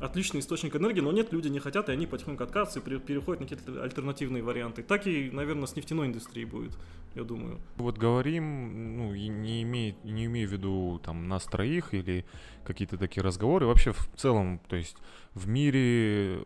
отличный 0.00 0.40
источник 0.40 0.76
энергии, 0.76 1.00
но 1.00 1.12
нет, 1.12 1.32
люди 1.32 1.48
не 1.48 1.60
хотят, 1.60 1.88
и 1.88 1.92
они 1.92 2.06
потихоньку 2.06 2.42
отказываются 2.42 2.80
и 2.80 2.82
пере- 2.82 3.00
переходят 3.00 3.40
на 3.40 3.46
какие-то 3.46 3.82
альтернативные 3.82 4.42
варианты. 4.42 4.82
Так 4.82 5.06
и, 5.06 5.30
наверное, 5.30 5.66
с 5.66 5.76
нефтяной 5.76 6.06
индустрией 6.06 6.46
будет, 6.46 6.76
я 7.14 7.24
думаю. 7.24 7.58
Вот 7.76 7.98
говорим, 7.98 8.96
ну, 8.96 9.14
не 9.14 9.62
имею, 9.62 9.94
не 10.04 10.26
имею 10.26 10.48
в 10.48 10.52
виду 10.52 11.00
там 11.04 11.28
нас 11.28 11.44
троих 11.44 11.94
или 11.94 12.24
какие-то 12.64 12.96
такие 12.96 13.22
разговоры. 13.22 13.66
Вообще 13.66 13.92
в 13.92 14.08
целом, 14.16 14.60
то 14.68 14.76
есть 14.76 14.96
в 15.34 15.48
мире 15.48 16.40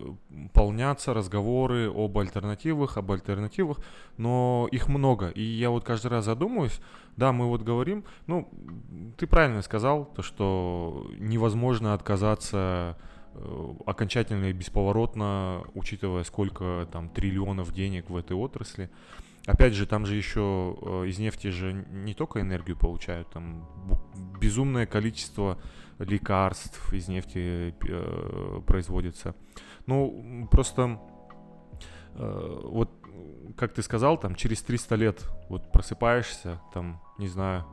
полнятся 0.53 1.13
разговоры 1.13 1.91
об 1.91 2.17
альтернативах, 2.17 2.97
об 2.97 3.11
альтернативах, 3.11 3.79
но 4.17 4.67
их 4.71 4.87
много. 4.87 5.29
И 5.29 5.41
я 5.41 5.69
вот 5.69 5.83
каждый 5.83 6.07
раз 6.07 6.25
задумываюсь, 6.25 6.79
да, 7.17 7.31
мы 7.31 7.47
вот 7.47 7.61
говорим, 7.61 8.03
ну, 8.27 8.49
ты 9.17 9.27
правильно 9.27 9.61
сказал, 9.61 10.05
то, 10.05 10.21
что 10.21 11.07
невозможно 11.17 11.93
отказаться 11.93 12.97
окончательно 13.85 14.45
и 14.45 14.53
бесповоротно, 14.53 15.63
учитывая, 15.73 16.23
сколько 16.23 16.87
там 16.91 17.09
триллионов 17.09 17.73
денег 17.73 18.09
в 18.09 18.15
этой 18.15 18.35
отрасли. 18.35 18.89
Опять 19.45 19.73
же, 19.73 19.85
там 19.85 20.05
же 20.05 20.15
еще 20.15 20.75
э, 20.81 21.07
из 21.07 21.19
нефти 21.19 21.49
же 21.49 21.85
не 21.91 22.15
только 22.15 22.41
энергию 22.41 22.75
получают, 22.75 23.29
там 23.29 23.69
безумное 24.41 24.87
количество 24.87 25.59
лекарств 25.99 26.91
из 26.91 27.07
нефти 27.07 27.75
э, 27.87 28.61
производится. 28.65 29.35
Ну, 29.85 30.47
просто 30.49 30.99
э, 32.15 32.59
вот, 32.63 32.89
как 33.57 33.73
ты 33.73 33.81
сказал, 33.81 34.17
там 34.19 34.35
через 34.35 34.61
300 34.63 34.95
лет 34.95 35.25
вот 35.49 35.71
просыпаешься, 35.71 36.59
там, 36.73 37.01
не 37.17 37.27
знаю, 37.27 37.65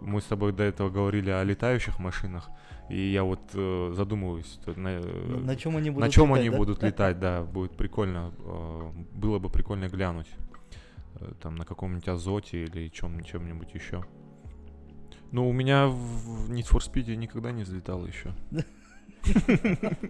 мы 0.00 0.20
с 0.20 0.24
тобой 0.24 0.52
до 0.52 0.62
этого 0.64 0.90
говорили 0.90 1.30
о 1.30 1.42
летающих 1.44 1.98
машинах, 1.98 2.48
и 2.90 3.00
я 3.00 3.22
вот 3.24 3.40
э, 3.54 3.92
задумываюсь, 3.96 4.58
на, 4.66 4.88
э, 5.00 5.00
На 5.42 5.56
чем 5.56 5.76
они 5.76 5.90
будут 5.90 6.06
на 6.06 6.10
чем 6.10 6.26
летать, 6.28 6.40
они 6.40 6.50
да? 6.50 6.56
будут 6.56 6.82
летать, 6.82 7.18
да, 7.20 7.42
будет 7.42 7.76
прикольно. 7.76 8.32
э, 8.38 8.90
Было 9.14 9.38
бы 9.38 9.48
прикольно 9.48 9.88
глянуть. 9.88 10.28
э, 11.20 11.32
Там 11.40 11.54
на 11.56 11.64
каком-нибудь 11.64 12.08
азоте 12.08 12.64
или 12.64 12.88
чем, 12.88 13.22
чем-нибудь 13.22 13.72
еще. 13.74 14.04
Ну, 15.32 15.48
у 15.48 15.52
меня 15.52 15.86
в 15.86 16.50
Need 16.50 16.68
for 16.68 16.80
Speed 16.80 17.14
никогда 17.16 17.52
не 17.52 17.62
взлетало 17.62 18.06
еще. 18.06 18.34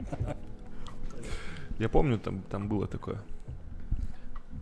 Я 1.78 1.88
помню, 1.88 2.18
там, 2.18 2.42
там 2.42 2.68
было 2.68 2.87
такое. 2.87 3.23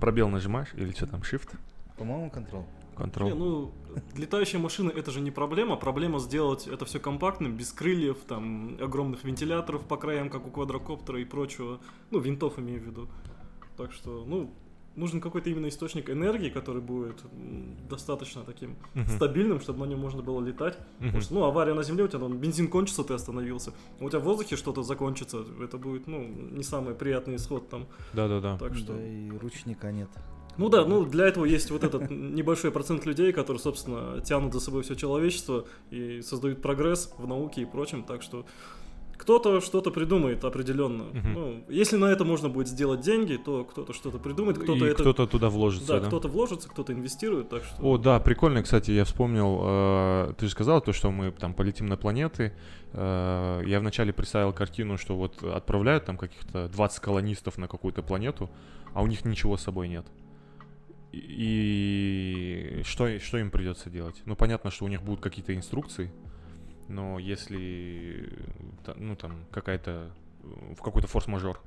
Пробел 0.00 0.28
нажимаешь 0.28 0.68
или 0.74 0.92
что 0.92 1.06
там, 1.06 1.20
shift, 1.20 1.56
По-моему, 1.96 2.30
контрол. 2.30 2.66
control. 2.96 3.24
Не, 3.24 3.34
ну, 3.34 3.72
летающие 4.16 4.60
машины 4.60 4.90
это 4.90 5.10
же 5.10 5.20
не 5.20 5.30
проблема. 5.30 5.76
Проблема 5.76 6.18
сделать 6.18 6.66
это 6.66 6.84
все 6.84 6.98
компактным, 7.00 7.56
без 7.56 7.72
крыльев, 7.72 8.18
там, 8.26 8.76
огромных 8.80 9.24
вентиляторов 9.24 9.86
по 9.86 9.96
краям, 9.96 10.30
как 10.30 10.46
у 10.46 10.50
квадрокоптера 10.50 11.20
и 11.20 11.24
прочего. 11.24 11.80
Ну, 12.10 12.18
винтов 12.20 12.58
имею 12.58 12.80
в 12.80 12.84
виду. 12.84 13.08
Так 13.76 13.92
что, 13.92 14.24
ну, 14.26 14.52
нужен 14.98 15.20
какой-то 15.20 15.50
именно 15.50 15.68
источник 15.68 16.10
энергии, 16.10 16.50
который 16.50 16.82
будет 16.82 17.22
достаточно 17.88 18.42
таким 18.42 18.76
Мгм. 18.94 19.08
стабильным, 19.08 19.60
чтобы 19.60 19.86
на 19.86 19.90
нем 19.90 20.00
можно 20.00 20.22
было 20.22 20.44
летать. 20.44 20.78
Мгм. 20.98 21.06
Потому 21.06 21.20
что, 21.22 21.34
ну, 21.34 21.44
авария 21.44 21.74
на 21.74 21.82
земле, 21.82 22.04
у 22.04 22.08
тебя 22.08 22.20
там 22.20 22.36
бензин 22.38 22.68
кончится, 22.68 23.04
ты 23.04 23.14
остановился. 23.14 23.72
А 24.00 24.04
у 24.04 24.08
тебя 24.10 24.20
в 24.20 24.24
воздухе 24.24 24.56
что-то 24.56 24.82
закончится, 24.82 25.44
это 25.62 25.78
будет, 25.78 26.06
ну, 26.06 26.26
не 26.26 26.62
самый 26.62 26.94
приятный 26.94 27.36
исход 27.36 27.68
там. 27.68 27.86
Да-да-да. 28.12 28.58
Так 28.58 28.74
что... 28.74 28.92
Да 28.92 29.02
и 29.06 29.30
ручника 29.30 29.92
нет. 29.92 30.08
Ну 30.58 30.68
да, 30.68 30.84
ну 30.84 31.04
для 31.04 31.26
этого 31.26 31.44
есть 31.44 31.70
вот 31.70 31.84
этот 31.84 32.10
небольшой 32.10 32.72
процент 32.72 33.06
людей, 33.06 33.32
которые, 33.32 33.60
собственно, 33.60 34.20
тянут 34.20 34.52
за 34.52 34.58
собой 34.58 34.82
все 34.82 34.96
человечество 34.96 35.66
и 35.90 36.20
создают 36.20 36.60
прогресс 36.60 37.14
в 37.16 37.28
науке 37.28 37.62
и 37.62 37.64
прочем, 37.64 38.02
так 38.02 38.22
что 38.22 38.44
кто-то 39.18 39.60
что-то 39.60 39.90
придумает 39.90 40.44
определенно. 40.44 41.04
Мгм. 41.04 41.32
Ну, 41.34 41.64
если 41.68 41.96
на 41.96 42.06
это 42.06 42.24
можно 42.24 42.48
будет 42.48 42.68
сделать 42.68 43.00
деньги, 43.00 43.36
то 43.36 43.64
кто-то 43.64 43.92
что-то 43.92 44.18
придумает, 44.18 44.58
кто-то 44.58 44.86
это... 44.86 45.02
кто-то 45.02 45.26
туда 45.26 45.50
вложится, 45.50 45.94
да, 45.94 46.00
да? 46.00 46.06
кто-то 46.06 46.28
вложится, 46.28 46.68
кто-то 46.68 46.92
инвестирует, 46.92 47.48
так 47.48 47.64
что... 47.64 47.82
О, 47.82 47.98
да, 47.98 48.20
прикольно, 48.20 48.62
кстати, 48.62 48.92
я 48.92 49.04
вспомнил, 49.04 49.60
э, 49.62 50.32
ты 50.38 50.46
же 50.46 50.52
сказал 50.52 50.80
то, 50.80 50.92
что 50.92 51.10
мы 51.10 51.32
там 51.32 51.52
полетим 51.52 51.86
на 51.86 51.96
планеты. 51.96 52.52
Э, 52.92 53.62
я 53.66 53.80
вначале 53.80 54.12
представил 54.12 54.52
картину, 54.52 54.96
что 54.96 55.16
вот 55.16 55.42
отправляют 55.42 56.04
там 56.04 56.16
каких-то 56.16 56.68
20 56.68 57.00
колонистов 57.00 57.58
на 57.58 57.68
какую-то 57.68 58.02
планету, 58.02 58.48
а 58.94 59.02
у 59.02 59.06
них 59.06 59.24
ничего 59.24 59.56
с 59.56 59.62
собой 59.62 59.88
нет. 59.88 60.06
И 61.12 62.28
и 62.78 62.82
что, 62.84 63.18
что 63.18 63.38
им 63.38 63.50
придется 63.50 63.90
делать? 63.90 64.16
Ну, 64.24 64.36
понятно, 64.36 64.70
что 64.70 64.84
у 64.84 64.88
них 64.88 65.02
будут 65.02 65.20
какие-то 65.20 65.54
инструкции, 65.54 66.10
но 66.88 67.18
если, 67.18 68.32
ну, 68.96 69.14
там, 69.16 69.44
какая-то, 69.50 70.10
э, 70.42 70.74
в 70.74 70.82
какой-то 70.82 71.06
форс-мажор, 71.08 71.60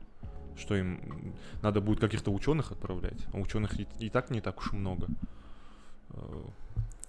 что 0.57 0.75
им 0.75 1.33
надо 1.61 1.79
будет 1.81 1.99
каких-то 1.99 2.31
ученых 2.31 2.71
отправлять, 2.71 3.25
а 3.33 3.37
ученых 3.37 3.79
и, 3.79 3.87
и 3.99 4.09
так 4.09 4.29
не 4.31 4.41
так 4.41 4.57
уж 4.59 4.73
много. 4.73 5.07
Э, 6.09 6.43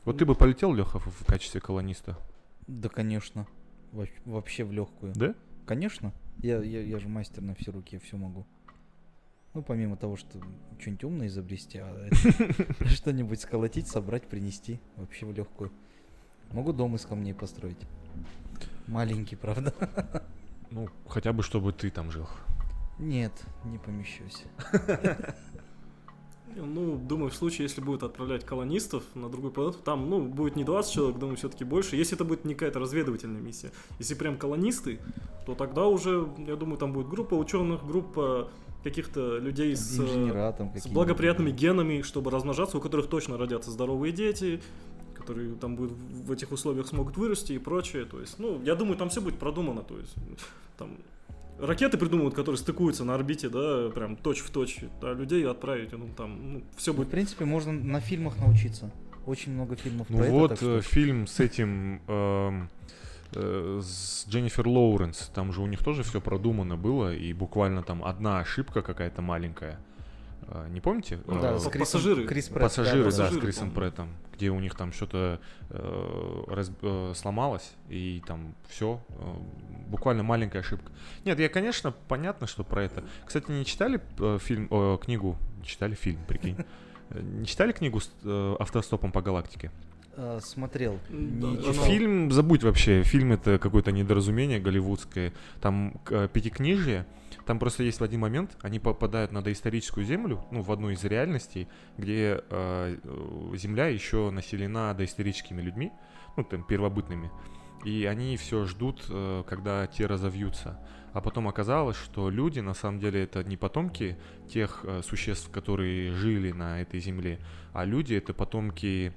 Вот 0.05 0.19
ты 0.19 0.25
бы 0.25 0.35
полетел, 0.35 0.73
Леха, 0.75 0.99
в 0.99 1.25
качестве 1.27 1.61
колониста, 1.61 2.17
Да, 2.67 2.89
конечно. 2.89 3.47
Во- 3.93 4.07
Вообще 4.25 4.65
в 4.65 4.73
легкую. 4.73 5.13
да? 5.15 5.35
Конечно. 5.67 6.13
Я, 6.39 6.63
я, 6.63 6.83
я 6.83 6.99
же 6.99 7.09
мастер 7.09 7.43
на 7.43 7.55
все 7.55 7.71
руки, 7.73 7.97
я 7.97 8.01
все 8.01 8.17
могу. 8.17 8.45
Ну, 9.55 9.63
помимо 9.63 9.97
того, 9.97 10.17
что 10.17 10.41
что-нибудь 10.81 11.05
умное 11.05 11.27
изобрести, 11.27 11.79
а 11.79 12.09
что-нибудь 12.87 13.41
сколотить, 13.41 13.87
собрать, 13.87 14.23
принести. 14.27 14.81
Вообще 14.97 15.27
в 15.27 15.33
легкую. 15.35 15.71
Могу 16.53 16.73
дом 16.73 16.95
из 16.97 17.05
камней 17.05 17.35
построить. 17.35 17.77
Маленький, 18.87 19.37
правда? 19.37 19.73
Ну, 20.71 20.89
хотя 21.07 21.33
бы, 21.33 21.43
чтобы 21.43 21.73
ты 21.73 21.91
там 21.91 22.11
жил. 22.11 22.27
Нет, 22.99 23.33
не 23.65 23.79
помещусь. 23.79 24.45
Ну, 26.55 26.97
думаю, 26.97 27.31
в 27.31 27.35
случае, 27.35 27.65
если 27.65 27.81
будут 27.81 28.03
отправлять 28.03 28.45
колонистов 28.45 29.05
на 29.15 29.29
другую 29.29 29.53
планету, 29.53 29.79
там, 29.79 30.11
ну, 30.11 30.21
будет 30.21 30.57
не 30.57 30.65
20 30.65 30.93
человек, 30.93 31.19
думаю, 31.19 31.37
все-таки 31.37 31.65
больше. 31.65 31.97
Если 31.97 32.15
это 32.15 32.25
будет 32.25 32.45
не 32.45 32.55
какая-то 32.55 32.79
разведывательная 32.79 33.41
миссия. 33.41 33.71
Если 33.99 34.15
прям 34.15 34.37
колонисты, 34.37 34.99
то 35.47 35.55
тогда 35.55 35.87
уже, 35.87 36.29
я 36.47 36.57
думаю, 36.57 36.77
там 36.77 36.93
будет 36.93 37.09
группа 37.09 37.35
ученых, 37.35 37.87
группа 37.87 38.51
каких-то 38.85 39.39
людей 39.39 39.77
с, 39.77 39.97
с 39.97 40.87
благоприятными 40.89 41.53
генами, 41.53 42.03
чтобы 42.03 42.31
размножаться, 42.31 42.79
у 42.79 42.81
которых 42.81 43.07
точно 43.07 43.39
родятся 43.39 43.71
здоровые 43.71 44.13
дети, 44.13 44.61
которые 45.23 45.55
там 45.55 45.77
будут 45.77 45.93
в 45.93 46.31
этих 46.31 46.53
условиях 46.53 46.87
смогут 46.87 47.17
вырасти 47.17 47.53
и 47.53 47.59
прочее. 47.59 48.05
То 48.05 48.21
есть, 48.21 48.39
ну, 48.39 48.61
я 48.65 48.75
думаю, 48.75 48.97
там 48.97 49.09
все 49.09 49.21
будет 49.21 49.39
продумано. 49.39 49.83
То 49.83 49.99
есть, 49.99 50.15
там 50.79 50.99
ракеты 51.59 51.97
придумывают, 51.97 52.35
которые 52.35 52.59
стыкуются 52.59 53.05
на 53.05 53.15
орбите, 53.15 53.49
да, 53.49 53.89
прям 53.91 54.17
точь 54.17 54.41
в 54.41 54.51
точь, 54.51 54.81
а 55.01 55.15
людей 55.15 55.47
отправить, 55.47 55.93
ну, 55.93 56.09
там, 56.17 56.53
ну, 56.53 56.63
все 56.77 56.93
Ну, 56.93 56.95
в 56.95 56.97
будет 56.99 57.11
принципе, 57.11 57.45
можно 57.45 57.73
на 57.73 58.01
фильмах 58.01 58.39
научиться. 58.39 58.91
Очень 59.25 59.53
много 59.53 59.77
фильмов 59.77 60.09
Ну 60.11 60.19
про 60.19 60.25
это, 60.25 60.35
вот 60.35 60.49
так 60.49 60.59
что 60.59 60.81
фильм 60.83 61.29
с 61.29 61.39
этим, 61.39 62.01
эм, 62.09 62.69
э, 63.35 63.81
с 63.81 64.27
Дженнифер 64.29 64.67
Лоуренс, 64.67 65.31
там 65.33 65.53
же 65.53 65.63
у 65.63 65.67
них 65.67 65.85
тоже 65.85 66.03
все 66.03 66.21
продумано 66.21 66.77
было, 66.77 67.15
и 67.15 67.33
буквально 67.33 67.85
там 67.85 68.05
одна 68.05 68.41
ошибка 68.41 68.83
какая-то 68.83 69.23
маленькая, 69.23 69.79
Не 70.71 70.81
помните? 70.81 71.19
Да, 71.27 71.55
А, 71.55 71.59
с 71.59 71.67
Крисом- 71.67 71.79
пассажиры. 71.81 72.27
Крис 72.27 72.49
Пратт, 72.49 72.63
Пассажиры, 72.65 73.05
да, 73.05 73.11
с 73.11 73.17
Пассажиры, 73.19 73.41
Крисом 73.41 73.61
помню. 73.71 73.75
Преттом, 73.75 74.09
где 74.35 74.51
у 74.51 74.61
них 74.61 74.75
там 74.75 74.93
что-то 74.93 75.41
э, 75.71 76.45
раз- 76.49 76.73
э, 76.83 77.13
сломалось, 77.15 77.73
и 77.89 78.23
там 78.27 78.55
все, 78.69 79.01
буквально 79.89 80.23
маленькая 80.23 80.61
ошибка. 80.61 80.91
Нет, 81.25 81.39
я, 81.39 81.49
конечно, 81.49 81.93
понятно, 82.09 82.47
что 82.47 82.65
про 82.65 82.83
это. 82.85 83.05
Кстати, 83.25 83.51
не 83.51 83.65
читали 83.65 84.01
э, 84.19 84.39
фильм, 84.41 84.69
э, 84.71 84.99
книгу, 85.01 85.37
читали 85.65 85.95
фильм, 85.95 86.21
прикинь. 86.27 86.57
Э, 87.11 87.21
Не 87.21 87.45
читали 87.45 87.73
книгу 87.73 88.01
с 88.01 88.11
э, 88.25 88.57
автостопом 88.59 89.13
по 89.13 89.21
галактике? 89.21 89.71
А, 90.15 90.41
смотрел. 90.41 90.99
Не 91.11 91.41
да, 91.41 91.63
читал. 91.63 91.85
Фильм, 91.87 92.31
забудь 92.31 92.63
вообще, 92.63 93.03
фильм 93.03 93.33
это 93.33 93.59
какое-то 93.59 93.93
недоразумение 93.93 94.61
голливудское. 94.61 95.33
Там 95.61 95.95
э, 96.11 96.29
пятикнижие, 96.33 97.07
там 97.47 97.59
просто 97.59 97.83
есть 97.83 98.01
в 98.01 98.05
один 98.05 98.21
момент, 98.21 98.57
они 98.63 98.79
попадают 98.79 99.33
на 99.33 99.43
доисторическую 99.43 100.05
землю, 100.05 100.45
ну, 100.51 100.63
в 100.63 100.71
одну 100.71 100.91
из 100.91 101.03
реальностей, 101.05 101.67
где 101.97 102.43
э, 102.49 102.97
э, 103.03 103.57
земля 103.57 103.87
еще 103.87 104.31
населена 104.31 104.95
доисторическими 104.95 105.63
людьми, 105.63 105.93
ну, 106.37 106.45
там, 106.45 106.63
первобытными. 106.63 107.31
И 107.85 108.05
они 108.05 108.37
все 108.37 108.65
ждут, 108.65 109.05
э, 109.09 109.43
когда 109.47 109.87
те 109.87 110.07
разовьются. 110.07 110.79
А 111.13 111.21
потом 111.21 111.49
оказалось, 111.49 111.97
что 111.97 112.31
люди 112.31 112.61
на 112.61 112.75
самом 112.75 113.01
деле 113.01 113.25
это 113.25 113.43
не 113.45 113.57
потомки 113.57 114.17
тех 114.49 114.81
э, 114.85 115.03
существ, 115.03 115.51
которые 115.51 116.13
жили 116.13 116.53
на 116.53 116.81
этой 116.81 117.01
земле, 117.01 117.39
а 117.73 117.85
люди 117.85 118.15
это 118.15 118.33
потомки 118.33 119.13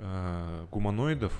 э, 0.00 0.66
гуманоидов, 0.70 1.32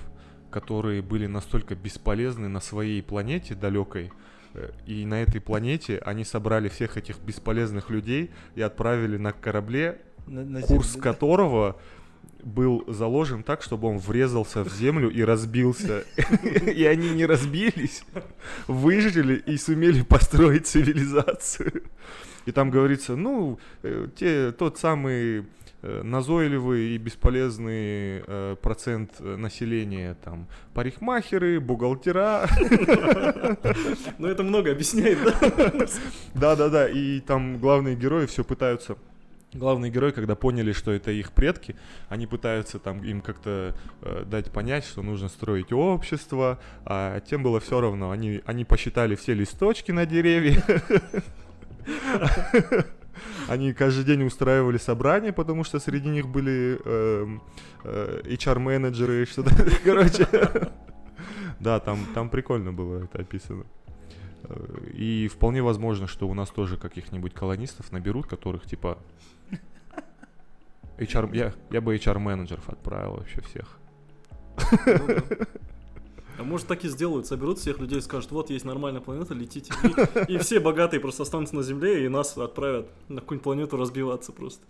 которые 0.49 1.01
были 1.01 1.27
настолько 1.27 1.75
бесполезны 1.75 2.47
на 2.47 2.59
своей 2.59 3.01
планете 3.01 3.55
далекой, 3.55 4.11
э, 4.53 4.71
и 4.85 5.05
на 5.05 5.21
этой 5.23 5.41
планете 5.41 5.97
они 6.05 6.23
собрали 6.23 6.69
всех 6.69 6.97
этих 6.97 7.19
бесполезных 7.19 7.89
людей 7.89 8.31
и 8.55 8.61
отправили 8.61 9.17
на 9.17 9.31
корабле, 9.33 9.99
На- 10.27 10.45
на 10.45 10.61
курс 10.61 10.91
землю, 10.93 11.03
которого 11.03 11.75
был 12.43 12.83
заложен 12.87 13.43
так, 13.43 13.61
чтобы 13.61 13.87
он 13.87 13.97
врезался 13.99 14.63
в 14.63 14.73
землю 14.73 15.09
и 15.09 15.21
разбился. 15.23 16.03
И 16.75 16.85
они 16.85 17.09
не 17.11 17.25
разбились, 17.25 18.03
выжили 18.67 19.35
и 19.35 19.57
сумели 19.57 20.01
построить 20.01 20.67
цивилизацию. 20.67 21.83
И 22.47 22.51
там 22.51 22.71
говорится, 22.71 23.15
ну, 23.15 23.59
э, 23.83 24.07
те, 24.15 24.51
тот 24.51 24.79
самый 24.79 25.45
назойливый 25.81 26.95
и 26.95 26.97
бесполезный 26.97 28.23
э, 28.25 28.55
процент 28.61 29.11
э, 29.19 29.35
населения, 29.35 30.15
там, 30.23 30.47
парикмахеры, 30.73 31.59
бухгалтера, 31.59 32.47
Ну, 34.17 34.27
это 34.27 34.43
много 34.43 34.71
объясняет, 34.71 35.19
да? 35.23 35.87
Да-да-да, 36.35 36.89
и 36.89 37.19
там 37.19 37.57
главные 37.59 37.95
герои 37.95 38.25
все 38.25 38.43
пытаются... 38.43 38.95
Главные 39.53 39.91
герои, 39.91 40.11
когда 40.11 40.35
поняли, 40.35 40.71
что 40.71 40.91
это 40.91 41.11
их 41.11 41.33
предки, 41.33 41.75
они 42.07 42.25
пытаются 42.25 42.79
там 42.79 43.03
им 43.03 43.19
как-то 43.19 43.75
э, 44.01 44.23
дать 44.25 44.49
понять, 44.49 44.85
что 44.85 45.01
нужно 45.01 45.27
строить 45.27 45.73
общество, 45.73 46.57
а 46.85 47.19
тем 47.19 47.43
было 47.43 47.59
все 47.59 47.81
равно. 47.81 48.11
Они, 48.11 48.41
они 48.45 48.63
посчитали 48.63 49.15
все 49.15 49.33
листочки 49.33 49.91
на 49.91 50.05
деревьях. 50.05 50.63
Они 53.47 53.73
каждый 53.73 54.05
день 54.05 54.23
устраивали 54.23 54.77
собрания, 54.77 55.31
потому 55.33 55.63
что 55.63 55.79
среди 55.79 56.09
них 56.09 56.27
были 56.27 56.79
эм, 56.85 57.41
э, 57.83 58.21
HR-менеджеры, 58.25 59.25
что-то, 59.25 59.51
короче. 59.83 60.27
Да, 61.59 61.79
там, 61.79 62.05
там 62.13 62.29
прикольно 62.29 62.71
было 62.73 63.03
это 63.03 63.19
описано. 63.19 63.65
Э, 64.43 64.87
И 64.93 65.27
вполне 65.27 65.61
возможно, 65.61 66.07
что 66.07 66.27
у 66.27 66.33
нас 66.33 66.49
тоже 66.49 66.77
каких-нибудь 66.77 67.33
колонистов 67.33 67.91
наберут, 67.91 68.27
которых 68.27 68.65
типа 68.65 68.97
HR, 70.97 71.35
я, 71.35 71.53
я 71.71 71.81
бы 71.81 71.95
HR-менеджеров 71.95 72.69
отправил 72.69 73.15
вообще 73.15 73.41
всех. 73.41 73.77
Ну 74.85 75.07
да. 75.07 75.23
А 76.41 76.43
может 76.43 76.65
так 76.65 76.83
и 76.83 76.89
сделают, 76.89 77.27
соберут 77.27 77.59
всех 77.59 77.79
людей 77.79 77.99
и 77.99 78.01
скажут, 78.01 78.31
вот 78.31 78.49
есть 78.49 78.65
нормальная 78.65 78.99
планета, 78.99 79.35
летите. 79.35 79.71
И, 80.27 80.33
и 80.33 80.37
все 80.39 80.59
богатые 80.59 80.99
просто 80.99 81.21
останутся 81.21 81.55
на 81.55 81.61
Земле, 81.61 82.03
и 82.03 82.07
нас 82.07 82.35
отправят 82.35 82.87
на 83.09 83.21
какую-нибудь 83.21 83.43
планету 83.43 83.77
разбиваться 83.77 84.31
просто. 84.31 84.63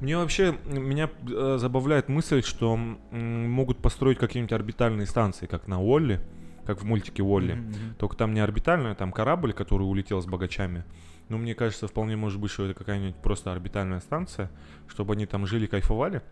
Мне 0.00 0.16
вообще, 0.16 0.58
меня 0.66 1.08
э, 1.30 1.56
забавляет 1.60 2.08
мысль, 2.08 2.42
что 2.42 2.74
м, 2.74 3.50
могут 3.50 3.78
построить 3.78 4.18
какие-нибудь 4.18 4.52
орбитальные 4.52 5.06
станции, 5.06 5.46
как 5.46 5.68
на 5.68 5.80
Уолли, 5.80 6.20
как 6.64 6.80
в 6.80 6.84
мультике 6.84 7.22
Уолли. 7.22 7.54
Мгм. 7.54 7.94
Только 7.98 8.16
там 8.16 8.34
не 8.34 8.40
орбитальная, 8.40 8.94
там 8.94 9.12
корабль, 9.12 9.52
который 9.52 9.84
улетел 9.84 10.20
с 10.20 10.26
богачами. 10.26 10.84
Но 11.28 11.38
мне 11.38 11.54
кажется, 11.54 11.86
вполне 11.86 12.16
может 12.16 12.40
быть, 12.40 12.50
что 12.50 12.64
это 12.64 12.74
какая-нибудь 12.74 13.16
просто 13.16 13.52
орбитальная 13.52 14.00
станция, 14.00 14.50
чтобы 14.88 15.14
они 15.14 15.26
там 15.26 15.46
жили, 15.46 15.66
кайфовали. 15.66 16.22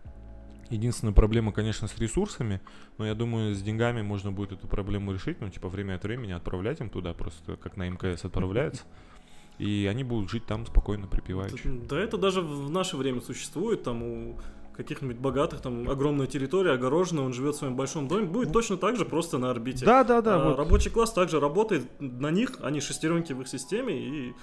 Единственная 0.69 1.13
проблема, 1.13 1.51
конечно, 1.51 1.87
с 1.87 1.97
ресурсами, 1.97 2.59
но 2.97 3.05
я 3.05 3.13
думаю, 3.13 3.53
с 3.53 3.61
деньгами 3.61 4.01
можно 4.01 4.31
будет 4.31 4.51
эту 4.53 4.67
проблему 4.67 5.13
решить, 5.13 5.39
ну, 5.39 5.49
типа, 5.49 5.69
время 5.69 5.95
от 5.95 6.03
времени 6.03 6.31
отправлять 6.31 6.79
им 6.81 6.89
туда, 6.89 7.13
просто 7.13 7.55
как 7.57 7.77
на 7.77 7.87
МКС 7.87 8.25
отправляется. 8.25 8.83
И 9.59 9.87
они 9.89 10.03
будут 10.03 10.29
жить 10.29 10.45
там 10.45 10.65
спокойно, 10.65 11.07
припеваючи. 11.07 11.69
Да 11.87 11.97
это 11.97 12.17
даже 12.17 12.41
в 12.41 12.69
наше 12.69 12.97
время 12.97 13.21
существует, 13.21 13.83
там 13.83 14.03
у 14.03 14.37
каких-нибудь 14.75 15.17
богатых, 15.17 15.61
там 15.61 15.89
огромная 15.89 16.27
территория, 16.27 16.71
огороженная, 16.71 17.23
он 17.23 17.33
живет 17.33 17.55
в 17.55 17.59
своем 17.59 17.75
большом 17.75 18.07
доме, 18.07 18.25
будет 18.25 18.51
точно 18.51 18.77
так 18.77 18.97
же, 18.97 19.05
просто 19.05 19.37
на 19.37 19.49
орбите. 19.49 19.85
Да, 19.85 20.03
да, 20.03 20.21
да, 20.21 20.35
А 20.35 20.49
вот. 20.49 20.57
Рабочий 20.57 20.91
класс 20.91 21.13
также 21.13 21.39
работает 21.39 21.89
на 21.99 22.29
них, 22.31 22.57
они 22.61 22.81
шестеренки 22.81 23.31
в 23.33 23.41
их 23.41 23.47
системе, 23.47 23.97
и 23.97 24.33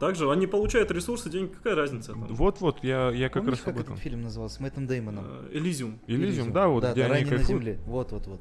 также 0.00 0.30
они 0.30 0.46
получают 0.46 0.90
ресурсы, 0.90 1.30
деньги, 1.30 1.52
какая 1.52 1.74
разница 1.74 2.12
там? 2.12 2.26
Вот-вот, 2.28 2.82
я, 2.82 3.10
я 3.10 3.28
как 3.28 3.42
Помнишь, 3.42 3.58
раз 3.58 3.60
как 3.60 3.74
об 3.74 3.80
этом. 3.80 3.92
этот 3.94 4.04
фильм 4.04 4.22
назывался? 4.22 4.56
С 4.56 4.60
Мэттом 4.60 4.86
Деймоном. 4.86 5.24
Э, 5.26 5.48
Элизиум. 5.52 5.98
Элизиум, 6.06 6.52
да, 6.52 6.68
вот 6.68 6.84
где 6.84 7.06
да, 7.06 7.14
они 7.14 7.24
«Ранее 7.24 7.38
на 7.38 7.44
земле. 7.44 7.78
Вот, 7.86 8.12
вот, 8.12 8.26
вот. 8.26 8.40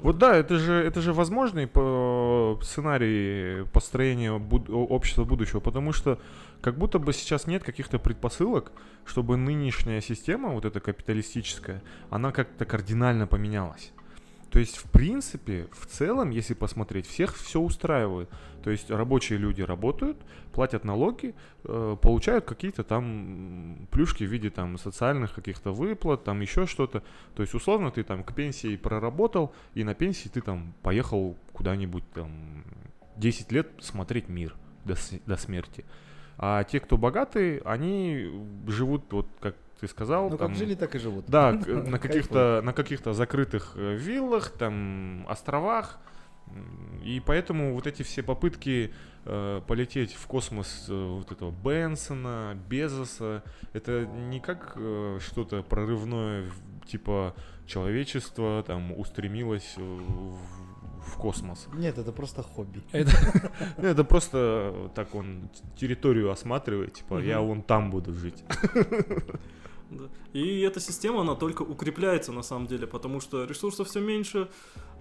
Вот 0.00 0.18
да, 0.18 0.34
это 0.34 0.58
же, 0.58 0.74
это 0.74 1.00
же 1.00 1.12
возможный 1.12 1.66
по 1.66 2.58
сценарий 2.62 3.64
построения 3.72 4.36
буд- 4.38 4.68
общества 4.70 5.24
будущего, 5.24 5.60
потому 5.60 5.92
что 5.92 6.18
как 6.60 6.76
будто 6.76 6.98
бы 6.98 7.12
сейчас 7.12 7.46
нет 7.46 7.62
каких-то 7.62 7.98
предпосылок, 7.98 8.72
чтобы 9.04 9.36
нынешняя 9.36 10.00
система, 10.00 10.50
вот 10.50 10.64
эта 10.64 10.80
капиталистическая, 10.80 11.82
она 12.10 12.32
как-то 12.32 12.64
кардинально 12.64 13.26
поменялась. 13.26 13.92
То 14.50 14.58
есть, 14.58 14.76
в 14.76 14.90
принципе, 14.90 15.66
в 15.72 15.86
целом, 15.86 16.30
если 16.30 16.52
посмотреть, 16.54 17.06
всех 17.06 17.34
все 17.36 17.58
устраивает. 17.58 18.28
То 18.62 18.70
есть 18.70 18.90
рабочие 18.90 19.38
люди 19.38 19.62
работают, 19.62 20.18
платят 20.52 20.84
налоги, 20.84 21.34
э, 21.64 21.96
получают 22.00 22.44
какие-то 22.44 22.84
там 22.84 23.88
плюшки 23.90 24.24
в 24.24 24.30
виде 24.30 24.50
там 24.50 24.78
социальных 24.78 25.34
каких-то 25.34 25.72
выплат, 25.72 26.24
там 26.24 26.40
еще 26.40 26.66
что-то. 26.66 27.02
То 27.34 27.42
есть, 27.42 27.54
условно, 27.54 27.90
ты 27.90 28.02
там 28.02 28.22
к 28.24 28.34
пенсии 28.34 28.76
проработал, 28.76 29.52
и 29.74 29.84
на 29.84 29.94
пенсии 29.94 30.28
ты 30.28 30.40
там 30.40 30.74
поехал 30.82 31.36
куда-нибудь 31.52 32.04
там 32.12 32.64
10 33.16 33.52
лет 33.52 33.68
смотреть 33.80 34.28
мир 34.28 34.54
до, 34.84 34.94
до 35.26 35.36
смерти. 35.36 35.84
А 36.38 36.64
те, 36.64 36.80
кто 36.80 36.96
богатые, 36.96 37.60
они 37.64 38.30
живут, 38.66 39.12
вот 39.12 39.28
как 39.40 39.56
ты 39.80 39.88
сказал, 39.88 40.30
Ну, 40.30 40.38
там, 40.38 40.48
как 40.48 40.56
жили, 40.56 40.74
так 40.74 40.94
и 40.94 40.98
живут. 40.98 41.24
да, 41.26 41.52
на 41.66 41.98
каких-то 41.98 42.60
на 42.62 42.72
каких-то 42.72 43.12
закрытых 43.12 43.72
э, 43.74 43.96
виллах, 43.96 44.50
там 44.50 45.26
островах, 45.28 45.98
и 47.04 47.20
поэтому 47.24 47.74
вот 47.74 47.86
эти 47.86 48.02
все 48.02 48.22
попытки 48.22 48.92
э, 49.24 49.60
полететь 49.66 50.14
в 50.14 50.26
космос 50.26 50.86
э, 50.88 50.92
вот 50.92 51.32
этого 51.32 51.50
Бенсона, 51.50 52.56
Безоса, 52.68 53.42
это 53.72 54.06
не 54.06 54.40
как 54.40 54.74
э, 54.76 55.18
что-то 55.20 55.62
прорывное, 55.62 56.50
типа 56.86 57.34
человечество 57.66 58.62
там 58.66 58.96
устремилось 58.98 59.74
э, 59.76 59.82
в, 59.82 61.10
в 61.10 61.16
космос. 61.16 61.68
Нет, 61.74 61.98
это 61.98 62.12
просто 62.12 62.42
хобби. 62.42 62.82
Это, 62.92 63.12
ну, 63.78 63.88
это 63.88 64.04
просто 64.04 64.90
так 64.94 65.14
он 65.14 65.50
территорию 65.76 66.30
осматривает, 66.30 66.94
типа 66.94 67.20
я 67.20 67.40
вон 67.40 67.62
там 67.62 67.90
буду 67.90 68.12
жить. 68.12 68.44
Да. 69.92 70.04
И 70.32 70.60
эта 70.60 70.80
система, 70.80 71.20
она 71.20 71.34
только 71.34 71.62
укрепляется 71.62 72.32
на 72.32 72.42
самом 72.42 72.66
деле, 72.66 72.86
потому 72.86 73.20
что 73.20 73.44
ресурсов 73.44 73.88
все 73.88 74.00
меньше, 74.00 74.48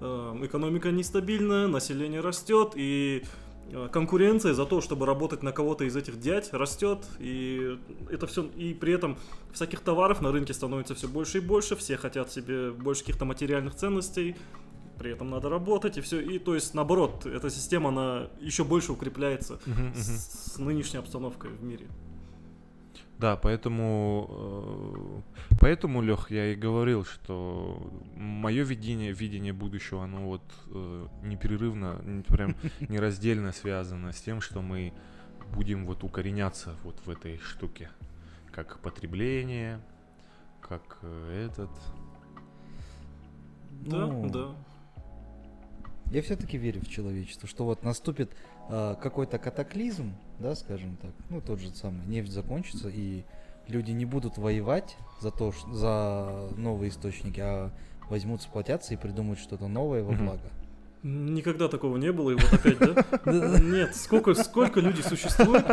э, 0.02 0.40
экономика 0.44 0.92
нестабильная, 0.92 1.68
население 1.68 2.20
растет, 2.20 2.74
и 2.76 3.24
э, 3.72 3.88
конкуренция 3.90 4.54
за 4.54 4.66
то, 4.66 4.82
чтобы 4.82 5.06
работать 5.06 5.44
на 5.44 5.54
кого-то 5.54 5.86
из 5.86 5.96
этих 5.96 6.20
дядь, 6.20 6.52
растет, 6.54 7.06
и 7.20 7.78
это 8.10 8.28
все, 8.28 8.44
и 8.44 8.74
при 8.74 8.94
этом 8.94 9.18
всяких 9.54 9.80
товаров 9.80 10.22
на 10.22 10.32
рынке 10.32 10.54
становится 10.54 10.94
все 10.94 11.08
больше 11.08 11.38
и 11.38 11.42
больше, 11.42 11.78
все 11.78 11.96
хотят 11.96 12.32
себе 12.32 12.72
больше 12.72 13.02
каких-то 13.02 13.24
материальных 13.24 13.76
ценностей, 13.76 14.36
при 15.00 15.12
этом 15.12 15.30
надо 15.30 15.48
работать, 15.48 15.98
и 15.98 16.02
все, 16.02 16.20
и 16.20 16.38
то 16.38 16.54
есть 16.54 16.74
наоборот, 16.74 17.26
эта 17.26 17.50
система, 17.50 17.90
она 17.90 18.28
еще 18.42 18.66
больше 18.66 18.92
укрепляется 18.92 19.60
с, 19.96 20.56
с 20.56 20.58
нынешней 20.58 21.00
обстановкой 21.00 21.52
в 21.52 21.64
мире. 21.64 21.88
Да, 23.22 23.36
поэтому, 23.36 25.22
э, 25.30 25.56
поэтому, 25.60 26.02
Лех, 26.02 26.32
я 26.32 26.54
и 26.54 26.56
говорил, 26.56 27.06
что 27.06 27.94
мое 28.16 28.64
видение, 28.64 29.12
видение 29.12 29.54
будущего, 29.54 30.04
оно 30.04 30.26
вот 30.26 30.42
э, 30.70 31.08
непрерывно, 31.22 32.24
прям 32.28 32.56
нераздельно 32.90 33.52
связано 33.52 34.12
с 34.12 34.20
тем, 34.20 34.42
что 34.42 34.64
мы 34.64 34.92
будем 35.54 35.86
вот 35.86 36.04
укореняться 36.04 36.76
вот 36.84 36.96
в 37.06 37.12
этой 37.12 37.38
штуке. 37.38 37.92
как 38.52 38.80
потребление, 38.80 39.80
как 40.60 40.98
э, 41.04 41.48
этот. 41.48 41.70
Да, 43.82 44.08
Ну, 44.08 44.30
да. 44.30 44.56
Я 46.12 46.24
все-таки 46.24 46.58
верю 46.58 46.82
в 46.82 46.90
человечество, 46.90 47.48
что 47.48 47.66
вот 47.66 47.84
наступит 47.84 48.36
а, 48.68 48.96
какой-то 48.96 49.38
катаклизм, 49.38 50.14
да, 50.42 50.56
скажем 50.56 50.98
так, 51.02 51.12
ну 51.30 51.42
тот 51.42 51.60
же 51.60 51.70
самый, 51.74 52.06
нефть 52.08 52.32
закончится, 52.32 52.90
и 52.90 53.24
люди 53.68 53.92
не 53.92 54.06
будут 54.06 54.38
воевать 54.38 54.98
за 55.22 55.32
то, 55.32 55.54
за 55.72 56.50
новые 56.58 56.90
источники, 56.90 57.40
а 57.40 57.72
возьмут, 58.10 58.42
сплотятся 58.42 58.94
и 58.94 58.98
придумают 58.98 59.40
что-то 59.40 59.68
новое 59.68 60.04
во 60.04 60.14
благо. 60.14 60.50
Никогда 61.04 61.68
такого 61.68 61.98
не 61.98 62.12
было, 62.12 62.32
и 62.32 62.36
вот 62.36 62.54
опять, 62.54 62.78
да? 62.78 63.06
Нет, 63.60 63.96
сколько, 63.96 64.36
сколько 64.36 64.80
людей 64.80 65.04
существует, 65.04 65.66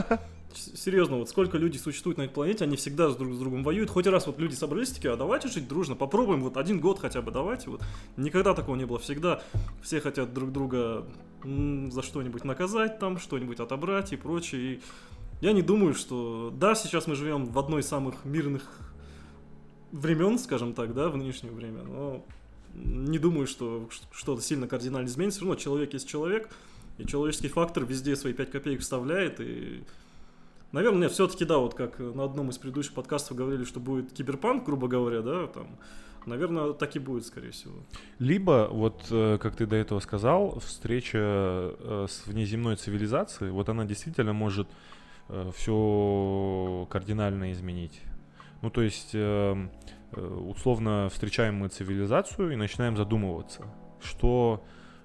серьезно, 0.55 1.17
вот 1.17 1.29
сколько 1.29 1.59
людей 1.59 1.81
существует 1.81 2.19
на 2.19 2.23
этой 2.23 2.33
планете, 2.33 2.65
они 2.65 2.77
всегда 2.77 3.11
с 3.11 3.17
друг 3.17 3.35
с 3.35 3.39
другом 3.39 3.63
воюют. 3.63 3.91
Хоть 3.91 4.07
раз 4.07 4.27
вот 4.27 4.39
люди 4.39 4.55
собрались 4.55 4.91
такие, 4.91 5.13
а 5.13 5.17
давайте 5.17 5.49
жить 5.49 5.69
дружно, 5.69 5.95
попробуем 5.95 6.43
вот 6.43 6.57
один 6.57 6.81
год 6.81 6.99
хотя 6.99 7.23
бы, 7.23 7.31
давайте 7.31 7.71
вот. 7.71 7.83
Никогда 8.17 8.55
такого 8.55 8.77
не 8.77 8.87
было, 8.87 8.99
всегда 8.99 9.43
все 9.83 10.01
хотят 10.01 10.33
друг 10.33 10.53
друга 10.53 11.07
за 11.45 12.03
что-нибудь 12.03 12.45
наказать 12.45 12.99
там, 12.99 13.19
что-нибудь 13.19 13.61
отобрать 13.61 14.13
и 14.13 14.17
прочее. 14.17 14.61
И 14.61 14.81
я 15.41 15.53
не 15.53 15.63
думаю, 15.63 15.95
что... 15.95 16.53
Да, 16.57 16.75
сейчас 16.75 17.07
мы 17.07 17.15
живем 17.15 17.47
в 17.47 17.59
одной 17.59 17.83
из 17.83 17.87
самых 17.87 18.25
мирных 18.25 18.63
времен, 19.93 20.39
скажем 20.39 20.75
так, 20.75 20.95
да, 20.95 21.09
в 21.09 21.17
нынешнее 21.17 21.53
время, 21.53 21.83
но 21.83 22.25
не 22.75 23.19
думаю, 23.19 23.47
что 23.47 23.89
что-то 24.13 24.43
сильно 24.43 24.67
кардинально 24.67 25.07
изменится. 25.07 25.39
Все 25.39 25.47
равно 25.47 25.61
человек 25.61 25.93
есть 25.95 26.09
человек, 26.09 26.51
и 26.99 27.07
человеческий 27.07 27.49
фактор 27.49 27.85
везде 27.85 28.17
свои 28.17 28.33
5 28.33 28.51
копеек 28.51 28.81
вставляет, 28.81 29.41
и... 29.41 29.83
Наверное, 30.73 31.09
все-таки, 31.09 31.45
да, 31.45 31.59
вот 31.59 31.75
как 31.75 31.99
на 31.99 32.25
одном 32.25 32.51
из 32.51 32.59
предыдущих 32.59 32.95
подкастов 32.95 33.37
говорили, 33.37 33.65
что 33.65 33.81
будет 33.81 34.13
киберпанк, 34.13 34.65
грубо 34.65 34.89
говоря, 34.89 35.23
да, 35.23 35.47
там, 35.47 35.79
наверное, 36.27 36.73
так 36.73 36.95
и 36.97 36.99
будет, 36.99 37.25
скорее 37.27 37.53
всего. 37.53 37.75
Либо, 38.19 38.69
вот 38.71 39.07
э, 39.11 39.39
как 39.41 39.57
ты 39.57 39.67
до 39.67 39.77
этого 39.77 40.01
сказал, 40.01 40.59
встреча 40.61 41.19
э, 41.19 42.07
с 42.09 42.27
внеземной 42.27 42.77
цивилизацией, 42.77 43.51
вот 43.51 43.69
она 43.69 43.85
действительно 43.85 44.33
может 44.33 44.69
все 45.55 46.87
кардинально 46.89 47.53
изменить. 47.53 48.01
Ну, 48.61 48.71
то 48.71 48.83
есть, 48.83 49.11
э, 49.15 49.69
э, 50.13 50.21
условно, 50.21 51.09
встречаем 51.13 51.57
мы 51.57 51.69
цивилизацию 51.69 52.53
и 52.53 52.57
начинаем 52.57 52.97
задумываться, 52.97 53.67
что, 54.01 54.65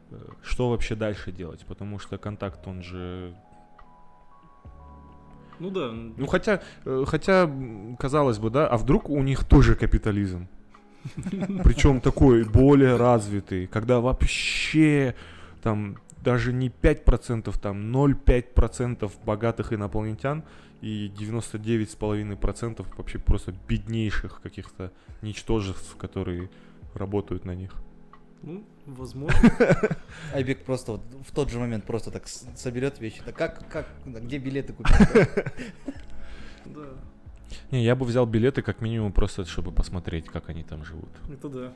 э, 0.10 0.16
что 0.42 0.72
вообще 0.72 0.96
дальше 0.96 1.32
делать, 1.32 1.64
потому 1.68 2.00
что 2.00 2.18
контакт, 2.18 2.68
он 2.68 2.82
же 2.82 3.36
Ну 5.60 5.70
да, 5.70 5.92
Ну 5.92 6.26
хотя, 6.28 6.62
э, 6.86 7.06
хотя, 7.08 7.50
казалось 8.00 8.40
бы, 8.40 8.50
да, 8.50 8.68
а 8.68 8.78
вдруг 8.78 9.10
у 9.10 9.22
них 9.24 9.44
тоже 9.44 9.76
капитализм? 9.76 10.48
Причем 11.64 12.00
такой 12.02 12.44
более 12.46 12.96
развитый, 12.96 13.68
когда 13.68 14.00
вообще 14.00 15.16
там 15.62 15.98
даже 16.24 16.54
не 16.54 16.70
5%, 16.70 17.60
там 17.60 17.92
0,5% 17.92 19.12
богатых 19.26 19.74
инопланетян 19.74 20.44
и 20.82 21.12
99,5% 21.18 22.86
вообще 22.98 23.20
просто 23.20 23.54
беднейших 23.68 24.42
каких-то 24.42 24.92
ничтожеств, 25.22 25.96
которые 25.98 26.50
работают 26.94 27.46
на 27.46 27.56
них. 27.56 27.76
Ну, 28.44 28.64
возможно. 28.86 29.40
Айбек 30.34 30.64
просто 30.64 30.94
вот 30.94 31.02
в 31.28 31.32
тот 31.34 31.50
же 31.50 31.60
момент 31.60 31.86
просто 31.86 32.12
так 32.12 32.28
соберет 32.28 33.00
вещи. 33.00 33.22
Так 33.26 33.36
как, 33.36 33.70
как, 33.70 33.88
где 34.06 34.38
билеты 34.38 34.74
купить? 34.74 34.96
Да, 36.66 36.86
Не, 37.72 37.84
я 37.84 37.96
бы 37.96 38.06
взял 38.06 38.26
билеты 38.26 38.62
как 38.62 38.80
минимум 38.82 39.12
просто, 39.12 39.46
чтобы 39.46 39.72
посмотреть, 39.72 40.26
как 40.28 40.50
они 40.50 40.64
там 40.64 40.86
живут. 40.86 41.10
это 41.32 41.50
да. 41.50 41.74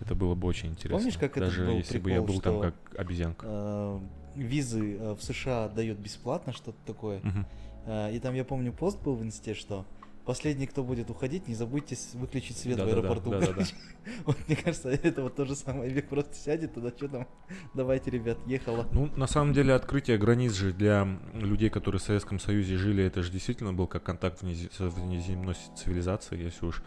Это 0.00 0.14
было 0.14 0.34
бы 0.34 0.46
очень 0.48 0.70
интересно. 0.70 0.98
Помнишь, 0.98 1.18
как 1.18 1.32
это 1.36 1.46
Даже 1.46 1.66
был 1.66 1.74
если 1.76 1.98
бы 1.98 2.10
я 2.10 2.20
прикол, 2.22 2.34
был 2.36 2.40
там 2.42 2.60
как 2.60 2.74
обезьянка. 2.98 3.46
Э, 3.48 4.00
Визы 4.34 4.96
э, 4.96 5.12
в 5.14 5.22
США 5.22 5.68
дают 5.68 5.98
бесплатно, 5.98 6.52
что-то 6.52 6.78
такое. 6.86 7.20
Мгм. 7.22 7.46
Э, 7.86 8.14
И 8.14 8.18
там, 8.18 8.34
я 8.34 8.44
помню, 8.44 8.72
пост 8.72 8.98
был 9.02 9.14
в 9.14 9.22
инсте, 9.22 9.54
что 9.54 9.84
последний, 10.30 10.68
кто 10.68 10.84
будет 10.84 11.10
уходить, 11.10 11.48
не 11.48 11.56
забудьте 11.56 11.96
выключить 12.14 12.56
свет 12.56 12.76
в 12.76 12.78
Да-да-да, 12.78 13.00
аэропорту. 13.00 13.30
да-да-да. 13.30 13.52
короче. 13.52 13.74
Вот 14.24 14.36
мне 14.46 14.56
кажется, 14.56 14.88
это 14.88 15.22
вот 15.22 15.34
то 15.34 15.44
же 15.44 15.56
самое. 15.56 15.90
Век 15.90 16.08
просто 16.08 16.36
сядет 16.36 16.72
туда, 16.72 16.90
что 16.90 17.08
там, 17.08 17.26
давайте, 17.74 18.12
ребят, 18.12 18.38
ехала. 18.46 18.86
Ну, 18.92 19.10
на 19.16 19.26
самом 19.26 19.52
деле, 19.52 19.74
открытие 19.74 20.18
границ 20.18 20.52
же 20.52 20.72
для 20.72 21.18
людей, 21.34 21.68
которые 21.68 21.98
в 21.98 22.04
Советском 22.04 22.38
Союзе 22.38 22.76
жили, 22.76 23.02
это 23.02 23.24
же 23.24 23.32
действительно 23.32 23.72
был 23.72 23.88
как 23.88 24.04
контакт 24.04 24.38
с 24.38 24.42
внеземной 24.78 25.56
цивилизацией, 25.76 26.44
если 26.44 26.64
уж 26.64 26.80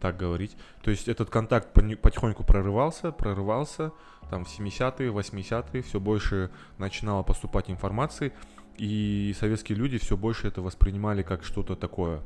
так 0.00 0.16
говорить. 0.16 0.56
То 0.82 0.90
есть 0.90 1.06
этот 1.06 1.30
контакт 1.30 1.72
потихоньку 1.72 2.42
прорывался, 2.42 3.12
прорывался, 3.12 3.92
там 4.30 4.44
в 4.44 4.48
70-е, 4.48 5.12
80-е 5.12 5.82
все 5.82 6.00
больше 6.00 6.50
начинало 6.78 7.22
поступать 7.22 7.70
информации, 7.70 8.32
и 8.78 9.32
советские 9.38 9.78
люди 9.78 9.98
все 9.98 10.16
больше 10.16 10.48
это 10.48 10.60
воспринимали 10.60 11.22
как 11.22 11.44
что-то 11.44 11.76
такое. 11.76 12.20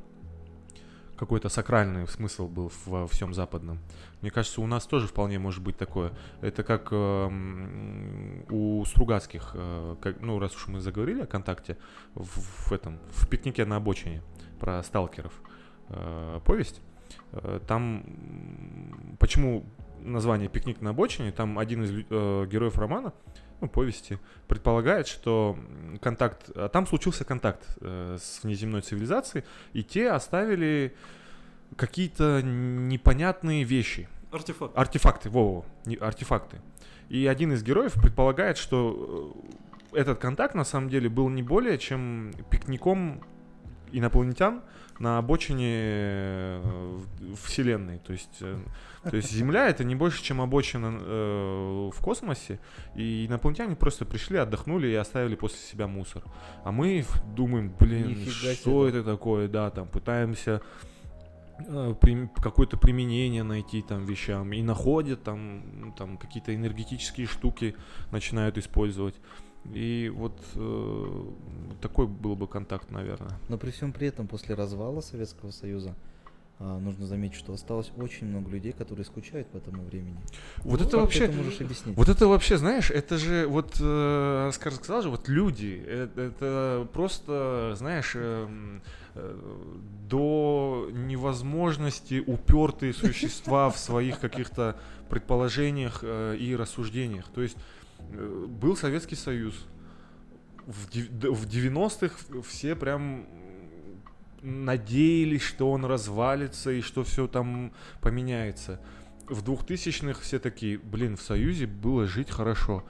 Какой-то 1.19 1.49
сакральный 1.49 2.07
смысл 2.07 2.47
был 2.47 2.71
во 2.87 3.07
всем 3.09 3.35
западном. 3.35 3.81
Мне 4.21 4.31
кажется, 4.31 4.61
у 4.61 4.67
нас 4.67 4.87
тоже 4.87 5.09
вполне 5.09 5.39
может 5.39 5.63
быть 5.63 5.77
такое. 5.77 6.13
Это 6.41 6.63
как 6.63 6.89
эм, 6.93 8.45
у 8.49 8.85
Стругацких, 8.85 9.51
э, 9.55 9.97
как, 10.01 10.21
ну, 10.21 10.39
раз 10.39 10.55
уж 10.55 10.69
мы 10.69 10.81
заговорили 10.81 11.23
о 11.23 11.27
контакте, 11.27 11.77
в, 12.15 12.69
в 12.69 12.73
этом, 12.73 13.01
в 13.11 13.29
пикнике 13.29 13.65
на 13.65 13.77
обочине 13.77 14.23
про 14.61 14.83
сталкеров 14.85 15.33
э, 15.89 16.41
повесть. 16.45 16.81
Э, 17.33 17.61
Там 17.67 18.05
почему 19.19 19.65
название 20.01 20.49
«Пикник 20.49 20.81
на 20.81 20.91
обочине»? 20.91 21.33
Там 21.33 21.59
один 21.59 21.83
из 21.83 21.91
э, 21.91 22.47
героев 22.47 22.79
романа, 22.79 23.13
ну, 23.61 23.69
повести, 23.69 24.19
предполагает, 24.47 25.07
что 25.09 25.59
контакт, 26.01 26.51
а 26.55 26.69
там 26.69 26.87
случился 26.87 27.25
контакт 27.25 27.65
э, 27.81 28.17
с 28.21 28.43
внеземной 28.43 28.83
цивилизацией, 28.83 29.45
и 29.73 29.83
те 29.83 30.11
оставили 30.11 30.95
какие-то 31.77 32.41
непонятные 32.43 33.65
вещи, 33.65 34.09
Артефакт. 34.31 34.77
Артефакты, 34.77 35.31
во, 35.31 35.65
не, 35.87 35.97
артефакты. 35.97 36.61
И 37.09 37.27
один 37.27 37.53
из 37.53 37.63
героев 37.63 37.95
предполагает, 37.95 38.59
что 38.59 39.35
э, 39.93 40.01
этот 40.01 40.19
контакт 40.19 40.55
на 40.55 40.65
самом 40.65 40.91
деле 40.91 41.09
был 41.09 41.29
не 41.31 41.43
более 41.43 41.79
чем 41.79 42.33
пикником 42.51 43.23
инопланетян 43.93 44.63
на 44.99 45.19
обочине 45.19 45.69
э, 45.71 46.99
Вселенной. 47.45 47.99
То 47.99 48.13
есть, 48.13 48.39
э, 48.41 48.59
то 49.05 49.17
есть 49.17 49.31
Земля 49.33 49.69
это 49.69 49.85
не 49.85 49.95
больше, 49.95 50.23
чем 50.23 50.41
обочина 50.41 50.99
э, 51.01 51.91
в 51.95 52.01
космосе. 52.03 52.59
И 52.97 53.27
инопланетяне 53.27 53.77
просто 53.77 54.05
пришли, 54.05 54.39
отдохнули 54.39 54.89
и 54.89 54.95
оставили 54.95 55.37
после 55.37 55.59
себя 55.59 55.87
мусор. 55.87 56.25
А 56.65 56.73
мы 56.73 57.05
думаем, 57.37 57.73
блин, 57.79 58.09
Нифига 58.09 58.55
что 58.55 58.89
себе. 58.89 58.99
это 59.01 59.11
такое, 59.13 59.47
да, 59.49 59.71
там 59.71 59.87
пытаемся 59.87 60.63
э, 61.61 61.95
какое-то 62.43 62.77
применение 62.77 63.45
найти 63.45 63.83
там 63.83 64.05
вещам 64.05 64.53
и 64.53 64.63
находят 64.63 65.23
там, 65.23 65.39
м, 65.83 65.95
там 65.97 66.17
какие-то 66.19 66.53
энергетические 66.55 67.27
штуки 67.29 67.77
начинают 68.11 68.59
использовать. 68.59 69.15
И 69.75 70.11
вот 70.15 70.39
э, 70.55 71.25
такой 71.81 72.07
был 72.07 72.37
бы 72.37 72.47
контакт, 72.47 72.91
наверное. 72.91 73.39
Но 73.49 73.59
при 73.59 73.71
всем 73.71 73.93
при 73.93 74.09
этом, 74.09 74.27
после 74.27 74.55
развала 74.55 75.01
Советского 75.01 75.51
Союза, 75.51 75.95
а, 76.61 76.79
нужно 76.81 77.07
заметить, 77.07 77.37
что 77.37 77.53
осталось 77.53 77.93
очень 77.97 78.27
много 78.27 78.51
людей, 78.51 78.73
которые 78.73 79.05
скучают 79.05 79.47
по 79.47 79.59
этому 79.59 79.85
времени. 79.85 80.17
Вот 80.59 80.81
Ну, 80.81 80.87
это 80.87 80.99
вообще, 80.99 81.21
Ты 81.21 81.25
это 81.27 81.37
можешь 81.37 81.61
объяснить? 81.61 81.97
вот 81.97 82.09
это 82.09 82.27
вообще, 82.27 82.59
знаешь, 82.59 82.91
это 82.91 83.17
же 83.17 83.47
вот, 83.47 83.77
э, 83.81 84.51
сказал 84.53 85.03
же, 85.03 85.09
вот 85.09 85.29
люди, 85.29 85.81
э, 85.87 86.09
это, 86.17 86.89
просто, 86.93 87.75
знаешь, 87.77 88.13
эм, 88.17 88.83
э, 89.15 89.39
до 90.09 90.89
невозможности 90.93 92.25
упертые 92.27 92.93
существа 92.93 93.71
в 93.71 93.79
своих 93.79 94.19
каких-то 94.19 94.77
предположениях 95.09 96.01
э, 96.03 96.37
и 96.41 96.57
рассуждениях. 96.57 97.27
То 97.33 97.43
есть 97.43 97.57
э, 97.57 97.78
был 97.99 98.77
Советский 98.77 99.17
Союз. 99.17 99.67
В, 100.67 100.91
дев- 100.91 101.11
д- 101.11 101.31
в 101.31 101.47
90-х 101.47 102.43
все 102.43 102.75
прям 102.77 103.27
надеялись, 104.43 105.43
что 105.43 105.71
он 105.71 105.85
развалится 105.85 106.71
и 106.71 106.81
что 106.81 107.05
все 107.05 107.27
там 107.27 107.73
поменяется. 108.01 108.81
В 109.29 109.43
2000-х 109.43 110.21
все 110.21 110.39
такие, 110.39 110.79
блин, 110.79 111.17
в 111.17 111.23
Союзе 111.23 111.67
было 111.67 112.07
жить 112.07 112.31
хорошо. 112.31 112.85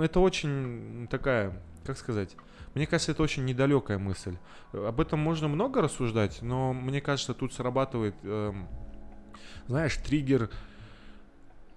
Это 0.00 0.20
очень 0.20 1.06
такая, 1.10 1.60
как 1.84 1.96
сказать, 1.98 2.36
мне 2.74 2.86
кажется, 2.86 3.12
это 3.12 3.22
очень 3.22 3.44
недалекая 3.44 3.98
мысль. 3.98 4.36
Э, 4.72 4.86
Об 4.88 5.00
этом 5.00 5.18
можно 5.18 5.48
много 5.48 5.82
рассуждать, 5.82 6.40
но 6.42 6.72
мне 6.72 7.00
кажется, 7.00 7.34
тут 7.34 7.52
срабатывает, 7.52 8.14
эм, 8.22 8.68
знаешь, 9.66 9.96
триггер. 9.96 10.50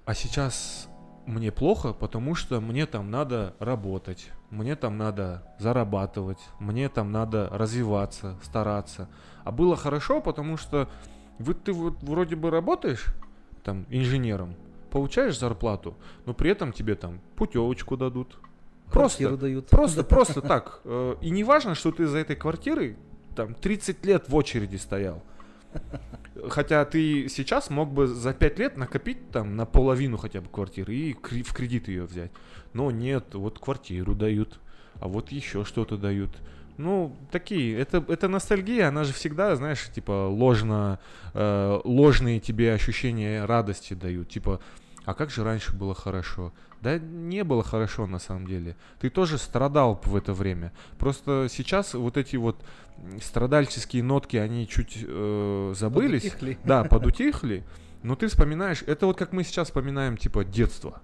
А 0.05 0.13
сейчас 0.13 0.87
мне 1.25 1.51
плохо, 1.51 1.93
потому 1.93 2.35
что 2.35 2.59
мне 2.59 2.85
там 2.85 3.09
надо 3.09 3.55
работать, 3.59 4.29
мне 4.49 4.75
там 4.75 4.97
надо 4.97 5.43
зарабатывать, 5.59 6.39
мне 6.59 6.89
там 6.89 7.11
надо 7.11 7.49
развиваться, 7.51 8.37
стараться. 8.43 9.09
А 9.43 9.51
было 9.51 9.75
хорошо, 9.75 10.21
потому 10.21 10.57
что 10.57 10.89
вот 11.39 11.63
ты 11.63 11.73
вот 11.73 12.01
вроде 12.03 12.35
бы 12.35 12.49
работаешь 12.49 13.05
там 13.63 13.85
инженером, 13.89 14.55
получаешь 14.91 15.37
зарплату, 15.39 15.95
но 16.25 16.33
при 16.33 16.51
этом 16.51 16.73
тебе 16.73 16.95
там 16.95 17.21
путевочку 17.35 17.97
дадут. 17.97 18.37
Просто, 18.91 19.35
дают. 19.37 19.69
просто, 19.69 20.03
просто 20.03 20.41
так. 20.41 20.81
Э, 20.83 21.15
И 21.21 21.31
не 21.31 21.43
важно, 21.43 21.73
что 21.73 21.91
ты 21.91 22.05
за 22.05 22.19
этой 22.19 22.35
квартирой 22.35 22.97
там 23.35 23.55
30 23.55 24.05
лет 24.05 24.29
в 24.29 24.35
очереди 24.35 24.75
стоял. 24.75 25.23
Хотя 26.49 26.83
ты 26.85 27.29
сейчас 27.29 27.69
мог 27.69 27.91
бы 27.91 28.07
за 28.07 28.33
5 28.33 28.59
лет 28.59 28.77
накопить 28.77 29.29
там 29.31 29.55
на 29.55 29.65
половину 29.65 30.17
хотя 30.17 30.41
бы 30.41 30.49
квартиры 30.49 30.95
и 30.95 31.13
в 31.13 31.53
кредит 31.53 31.87
ее 31.87 32.05
взять. 32.05 32.31
Но 32.73 32.89
нет, 32.91 33.35
вот 33.35 33.59
квартиру 33.59 34.15
дают, 34.15 34.59
а 34.99 35.07
вот 35.07 35.31
еще 35.31 35.63
что-то 35.63 35.97
дают. 35.97 36.31
Ну, 36.77 37.15
такие, 37.31 37.77
это, 37.77 38.03
это 38.07 38.27
ностальгия, 38.27 38.87
она 38.87 39.03
же 39.03 39.13
всегда, 39.13 39.55
знаешь, 39.55 39.89
типа 39.93 40.27
ложно, 40.27 40.99
э, 41.35 41.81
ложные 41.83 42.39
тебе 42.39 42.73
ощущения 42.73 43.45
радости 43.45 43.93
дают. 43.93 44.29
Типа, 44.29 44.59
а 45.05 45.13
как 45.13 45.29
же 45.29 45.43
раньше 45.43 45.73
было 45.73 45.93
хорошо? 45.93 46.53
Да 46.81 46.97
не 46.97 47.43
было 47.43 47.63
хорошо 47.63 48.07
на 48.07 48.19
самом 48.19 48.47
деле. 48.47 48.75
Ты 48.99 49.09
тоже 49.09 49.37
страдал 49.37 50.01
в 50.03 50.15
это 50.15 50.33
время. 50.33 50.71
Просто 50.97 51.47
сейчас 51.49 51.93
вот 51.93 52.17
эти 52.17 52.35
вот 52.35 52.63
страдальческие 53.21 54.03
нотки, 54.03 54.37
они 54.37 54.67
чуть 54.67 54.99
э, 55.01 55.73
забылись. 55.75 56.23
Подутихли. 56.23 56.57
Да, 56.63 56.83
подутихли. 56.83 57.65
Но 58.01 58.15
ты 58.15 58.27
вспоминаешь, 58.27 58.83
это 58.85 59.05
вот 59.05 59.17
как 59.17 59.31
мы 59.31 59.43
сейчас 59.43 59.67
вспоминаем, 59.67 60.17
типа, 60.17 60.43
детство. 60.43 61.01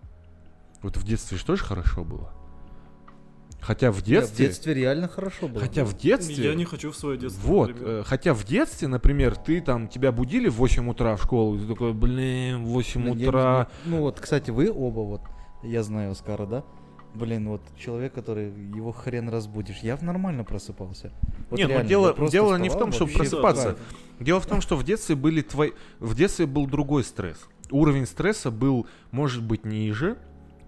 Вот 0.82 0.98
в 0.98 1.04
детстве 1.04 1.38
же 1.38 1.46
тоже 1.46 1.64
хорошо 1.64 2.04
было. 2.04 2.34
Хотя 3.62 3.92
в 3.92 3.96
Да, 3.98 4.02
В 4.02 4.06
детстве... 4.06 4.46
детстве 4.48 4.74
реально 4.74 5.08
хорошо 5.08 5.48
было. 5.48 5.60
Хотя 5.60 5.84
в 5.86 5.98
детстве... 5.98 6.44
Я 6.46 6.56
не 6.56 6.66
хочу 6.66 6.92
в 6.92 6.96
свое 6.96 7.18
детство. 7.18 7.42
Вот, 7.46 7.68
например. 7.70 7.92
э, 8.00 8.04
хотя 8.06 8.34
в 8.34 8.44
детстве, 8.46 8.88
например, 8.88 9.36
ты 9.36 9.60
там, 9.62 9.88
тебя 9.88 10.12
будили 10.12 10.48
в 10.48 10.54
8 10.56 10.90
утра 10.90 11.16
в 11.16 11.22
школу, 11.24 11.56
и 11.58 11.60
ты 11.60 11.68
такой, 11.68 11.94
блин, 11.94 12.64
8 12.66 13.02
Блин, 13.02 13.14
я 13.14 13.20
не 13.20 13.28
утра. 13.28 13.42
знаю. 13.42 13.68
Ну 13.86 13.98
вот, 14.02 14.20
кстати, 14.20 14.50
вы 14.52 14.72
оба 14.72 15.02
вот, 15.02 15.22
я 15.64 15.84
знаю 15.84 16.12
Оскара, 16.12 16.46
да? 16.46 16.64
Блин, 17.16 17.50
вот 17.50 17.62
человек, 17.78 18.14
который 18.14 18.50
его 18.76 18.92
хрен 18.92 19.30
разбудишь. 19.30 19.80
Я 19.82 19.98
нормально 20.00 20.44
просыпался. 20.44 21.12
Вот 21.50 21.58
Нет, 21.58 21.68
ну 21.68 21.74
реально, 21.74 21.90
дело- 21.90 22.08
я 22.08 22.14
просто 22.14 22.32
дело 22.32 22.56
не 22.56 22.70
в 22.70 22.72
вставал 22.72 22.92
том, 22.92 22.94
чтобы 22.94 23.12
просыпаться. 23.14 23.64
кайф. 23.64 23.78
Дело 24.20 24.40
в 24.40 24.46
том, 24.46 24.62
что 24.62 24.76
в 24.78 24.84
детстве 24.84 25.16
были 25.16 25.42
твои... 25.42 25.72
В 26.00 26.16
детстве 26.16 26.46
был 26.46 26.68
другой 26.68 27.04
стресс. 27.04 27.40
Уровень 27.72 28.06
стресса 28.06 28.52
был, 28.52 28.88
может 29.12 29.44
быть, 29.44 29.66
ниже, 29.66 30.18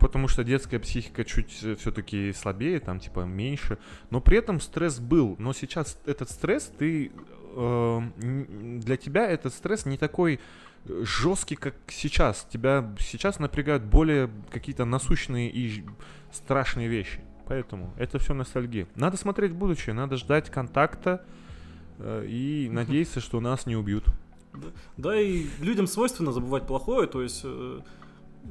потому 0.02 0.28
что 0.28 0.44
детская 0.44 0.80
психика 0.80 1.24
чуть 1.24 1.52
все-таки 1.52 2.34
слабее, 2.34 2.80
там 2.80 3.00
типа 3.00 3.22
меньше, 3.22 3.78
но 4.10 4.20
при 4.20 4.38
этом 4.38 4.60
стресс 4.60 5.00
был. 5.00 5.36
Но 5.38 5.54
сейчас 5.54 5.98
этот 6.06 6.30
стресс, 6.30 6.72
ты 6.78 7.12
э, 7.56 8.02
для 8.18 8.98
тебя 8.98 9.30
этот 9.30 9.54
стресс 9.54 9.86
не 9.86 9.98
такой 9.98 10.40
жесткий, 10.86 11.56
как 11.56 11.76
сейчас. 11.88 12.48
Тебя 12.52 12.94
сейчас 13.00 13.40
напрягают 13.40 13.84
более 13.84 14.30
какие-то 14.50 14.86
насущные 14.86 15.52
и 15.52 15.86
страшные 16.32 16.88
вещи. 16.88 17.22
Поэтому 17.48 17.94
это 17.98 18.18
все 18.18 18.34
ностальгия. 18.34 18.88
Надо 18.96 19.18
смотреть 19.18 19.52
будущее, 19.52 19.94
надо 19.94 20.18
ждать 20.18 20.50
контакта 20.50 21.24
э, 22.00 22.26
и 22.28 22.70
надеяться, 22.72 23.20
что 23.20 23.40
нас 23.40 23.66
не 23.66 23.76
убьют. 23.76 24.06
Да 24.98 25.20
и 25.20 25.46
людям 25.60 25.88
свойственно 25.88 26.32
забывать 26.32 26.68
плохое, 26.68 27.08
то 27.08 27.22
есть 27.22 27.42
э, 27.44 27.80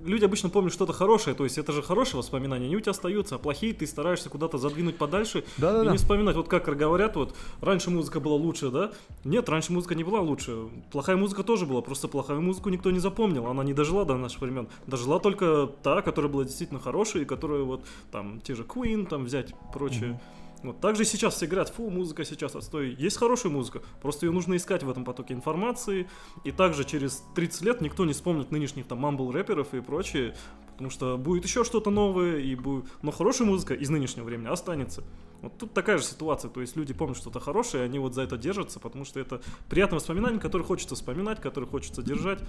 люди 0.05 0.24
обычно 0.24 0.48
помнят 0.48 0.72
что-то 0.72 0.92
хорошее, 0.92 1.37
то 1.37 1.44
есть 1.44 1.59
это 1.59 1.72
же 1.72 1.83
хорошие 1.83 2.18
воспоминания, 2.18 2.66
они 2.66 2.76
у 2.76 2.81
тебя 2.81 2.90
остаются, 2.90 3.37
а 3.37 3.38
плохие 3.38 3.72
ты 3.74 3.87
стараешься 3.87 4.31
куда-то 4.31 4.59
задвинуть 4.59 4.96
подальше 4.96 5.44
и 5.59 5.62
не 5.62 5.96
вспоминать. 5.96 6.37
Вот 6.37 6.48
как 6.48 6.64
говорят, 6.76 7.16
вот 7.16 7.35
раньше 7.61 7.90
музыка 7.90 8.20
была 8.20 8.37
лучше, 8.37 8.70
да? 8.70 8.92
Нет, 9.24 9.48
раньше 9.48 9.72
музыка 9.72 9.94
не 9.94 10.05
была 10.05 10.20
лучше. 10.20 10.68
Плохая 10.90 11.16
музыка 11.16 11.42
тоже 11.42 11.66
была, 11.66 11.83
просто 11.83 12.09
плохую 12.09 12.40
музыку 12.40 12.68
никто 12.70 12.90
не 12.90 13.00
запомнил, 13.00 13.46
она 13.46 13.64
не 13.64 13.74
дожила 13.74 14.05
до 14.05 14.16
наших 14.16 14.40
времен. 14.42 14.68
Дожила 14.87 15.20
только 15.20 15.70
та, 15.83 16.03
которая 16.03 16.31
была 16.31 16.44
действительно 16.44 16.81
хорошая, 16.81 17.22
и 17.22 17.26
которая 17.26 17.62
вот 17.62 17.85
там 18.11 18.40
те 18.40 18.55
же 18.55 18.62
Queen 18.62 19.07
там 19.07 19.24
взять 19.24 19.55
прочее. 19.72 20.20
Вот 20.62 20.81
также 20.81 21.05
сейчас 21.05 21.35
все 21.35 21.46
говорят, 21.46 21.70
фу, 21.70 21.88
музыка 21.90 22.25
сейчас 22.25 22.55
отстой. 22.55 22.94
Есть 22.99 23.16
хорошая 23.16 23.53
музыка, 23.53 23.83
просто 24.03 24.27
ее 24.27 24.33
нужно 24.33 24.57
искать 24.57 24.83
в 24.83 24.90
этом 24.90 25.05
потоке 25.05 25.35
информации. 25.35 26.09
И 26.44 26.51
также 26.51 26.85
через 26.85 27.25
30 27.35 27.62
лет 27.62 27.81
никто 27.81 28.05
не 28.05 28.12
вспомнит 28.12 28.51
нынешних 28.51 28.87
там 28.87 28.99
мамбл 28.99 29.31
рэперов 29.33 29.73
и 29.75 29.81
прочее, 29.81 30.35
потому 30.73 30.90
что 30.90 31.16
будет 31.16 31.44
еще 31.44 31.64
что-то 31.64 31.90
новое, 31.90 32.38
и 32.38 32.55
будет... 32.55 32.87
но 33.03 33.11
хорошая 33.11 33.49
музыка 33.49 33.75
из 33.75 33.88
нынешнего 33.90 34.25
времени 34.25 34.49
останется. 34.49 35.05
Вот 35.40 35.57
тут 35.57 35.73
такая 35.73 35.96
же 35.96 36.05
ситуация, 36.05 36.51
то 36.51 36.61
есть 36.61 36.77
люди 36.77 36.92
помнят 36.92 37.16
что-то 37.16 37.40
хорошее, 37.40 37.85
и 37.85 37.87
они 37.87 37.99
вот 37.99 38.14
за 38.14 38.23
это 38.23 38.37
держатся, 38.37 38.79
потому 38.79 39.07
что 39.07 39.20
это 39.20 39.40
приятное 39.70 39.99
воспоминание, 39.99 40.40
которое 40.40 40.64
хочется 40.64 40.94
вспоминать, 40.94 41.40
которое 41.40 41.66
хочется 41.66 42.03
держать, 42.03 42.40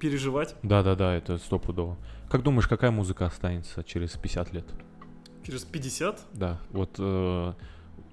переживать. 0.00 0.56
Да-да-да, 0.62 1.14
это 1.14 1.38
стопудово. 1.38 1.96
Как 2.28 2.42
думаешь, 2.42 2.66
какая 2.66 2.90
музыка 2.90 3.26
останется 3.26 3.84
через 3.84 4.12
50 4.12 4.52
лет? 4.52 4.66
Через 5.48 5.64
50 5.64 6.20
Да, 6.34 6.60
вот, 6.72 6.96
э, 6.98 7.52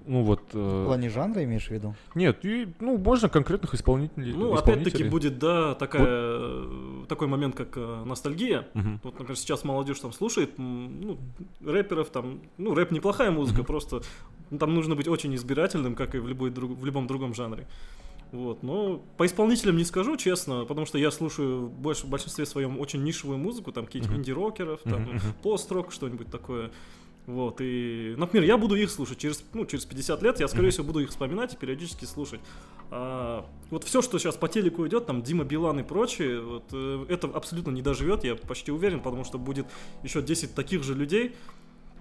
ну 0.06 0.22
вот... 0.22 0.40
э, 0.54 0.82
В 0.82 0.86
плане 0.86 1.10
жанра 1.10 1.44
имеешь 1.44 1.66
в 1.66 1.70
виду? 1.70 1.94
Нет, 2.14 2.42
и, 2.46 2.66
ну, 2.80 2.96
можно 2.96 3.28
конкретных 3.28 3.74
исполнителей. 3.74 4.32
Ну, 4.32 4.54
опять-таки 4.54 5.04
будет, 5.04 5.38
да, 5.38 5.74
такая, 5.74 6.06
э, 6.06 7.04
такой 7.08 7.28
момент, 7.28 7.54
как 7.54 7.76
э, 7.76 8.04
ностальгия. 8.06 8.68
Мгм. 8.72 9.00
Вот, 9.02 9.18
например, 9.18 9.36
сейчас 9.36 9.64
молодежь 9.64 10.00
там 10.00 10.14
слушает, 10.14 10.56
ну, 10.56 11.18
рэперов 11.62 12.08
там, 12.08 12.40
ну, 12.56 12.74
рэп 12.74 12.90
неплохая 12.90 13.30
музыка, 13.30 13.64
просто 13.64 14.00
ну, 14.50 14.56
там 14.56 14.74
нужно 14.74 14.94
быть 14.94 15.08
очень 15.08 15.34
избирательным, 15.34 15.94
как 15.94 16.14
и 16.14 16.18
в, 16.18 16.26
любой 16.26 16.48
друг, 16.50 16.70
в 16.70 16.86
любом 16.86 17.06
другом 17.06 17.34
жанре. 17.34 17.66
Вот, 18.32 18.62
но 18.62 19.02
по 19.16 19.26
исполнителям 19.26 19.76
не 19.76 19.84
скажу, 19.84 20.16
честно, 20.16 20.64
потому 20.64 20.86
что 20.86 20.98
я 20.98 21.10
слушаю 21.10 21.68
больше, 21.68 22.06
в 22.06 22.10
большинстве 22.10 22.44
своем 22.46 22.80
очень 22.80 23.04
нишевую 23.04 23.38
музыку, 23.38 23.72
там 23.72 23.86
какие-то 23.86 24.14
инди-рокеров, 24.14 24.80
там, 24.82 25.20
пост-рок, 25.42 25.92
что-нибудь 25.92 26.30
такое. 26.30 26.70
Вот, 27.26 27.56
и, 27.60 28.14
например, 28.16 28.46
я 28.46 28.56
буду 28.56 28.76
их 28.76 28.88
слушать 28.88 29.18
через, 29.18 29.42
ну, 29.52 29.66
через 29.66 29.84
50 29.84 30.22
лет, 30.22 30.38
я, 30.38 30.46
скорее 30.46 30.70
всего, 30.70 30.84
буду 30.86 31.00
их 31.00 31.10
вспоминать 31.10 31.54
и 31.54 31.56
периодически 31.56 32.04
слушать. 32.04 32.40
А, 32.92 33.44
вот 33.70 33.82
все, 33.82 34.00
что 34.00 34.18
сейчас 34.20 34.36
по 34.36 34.46
телеку 34.48 34.86
идет, 34.86 35.06
там 35.06 35.22
Дима 35.22 35.42
Билан 35.42 35.80
и 35.80 35.82
прочее, 35.82 36.40
вот, 36.40 36.64
э, 36.72 37.04
это 37.08 37.26
абсолютно 37.26 37.72
не 37.72 37.82
доживет, 37.82 38.22
я 38.22 38.36
почти 38.36 38.70
уверен, 38.70 39.00
потому 39.00 39.24
что 39.24 39.38
будет 39.38 39.66
еще 40.04 40.22
10 40.22 40.54
таких 40.54 40.84
же 40.84 40.94
людей, 40.94 41.34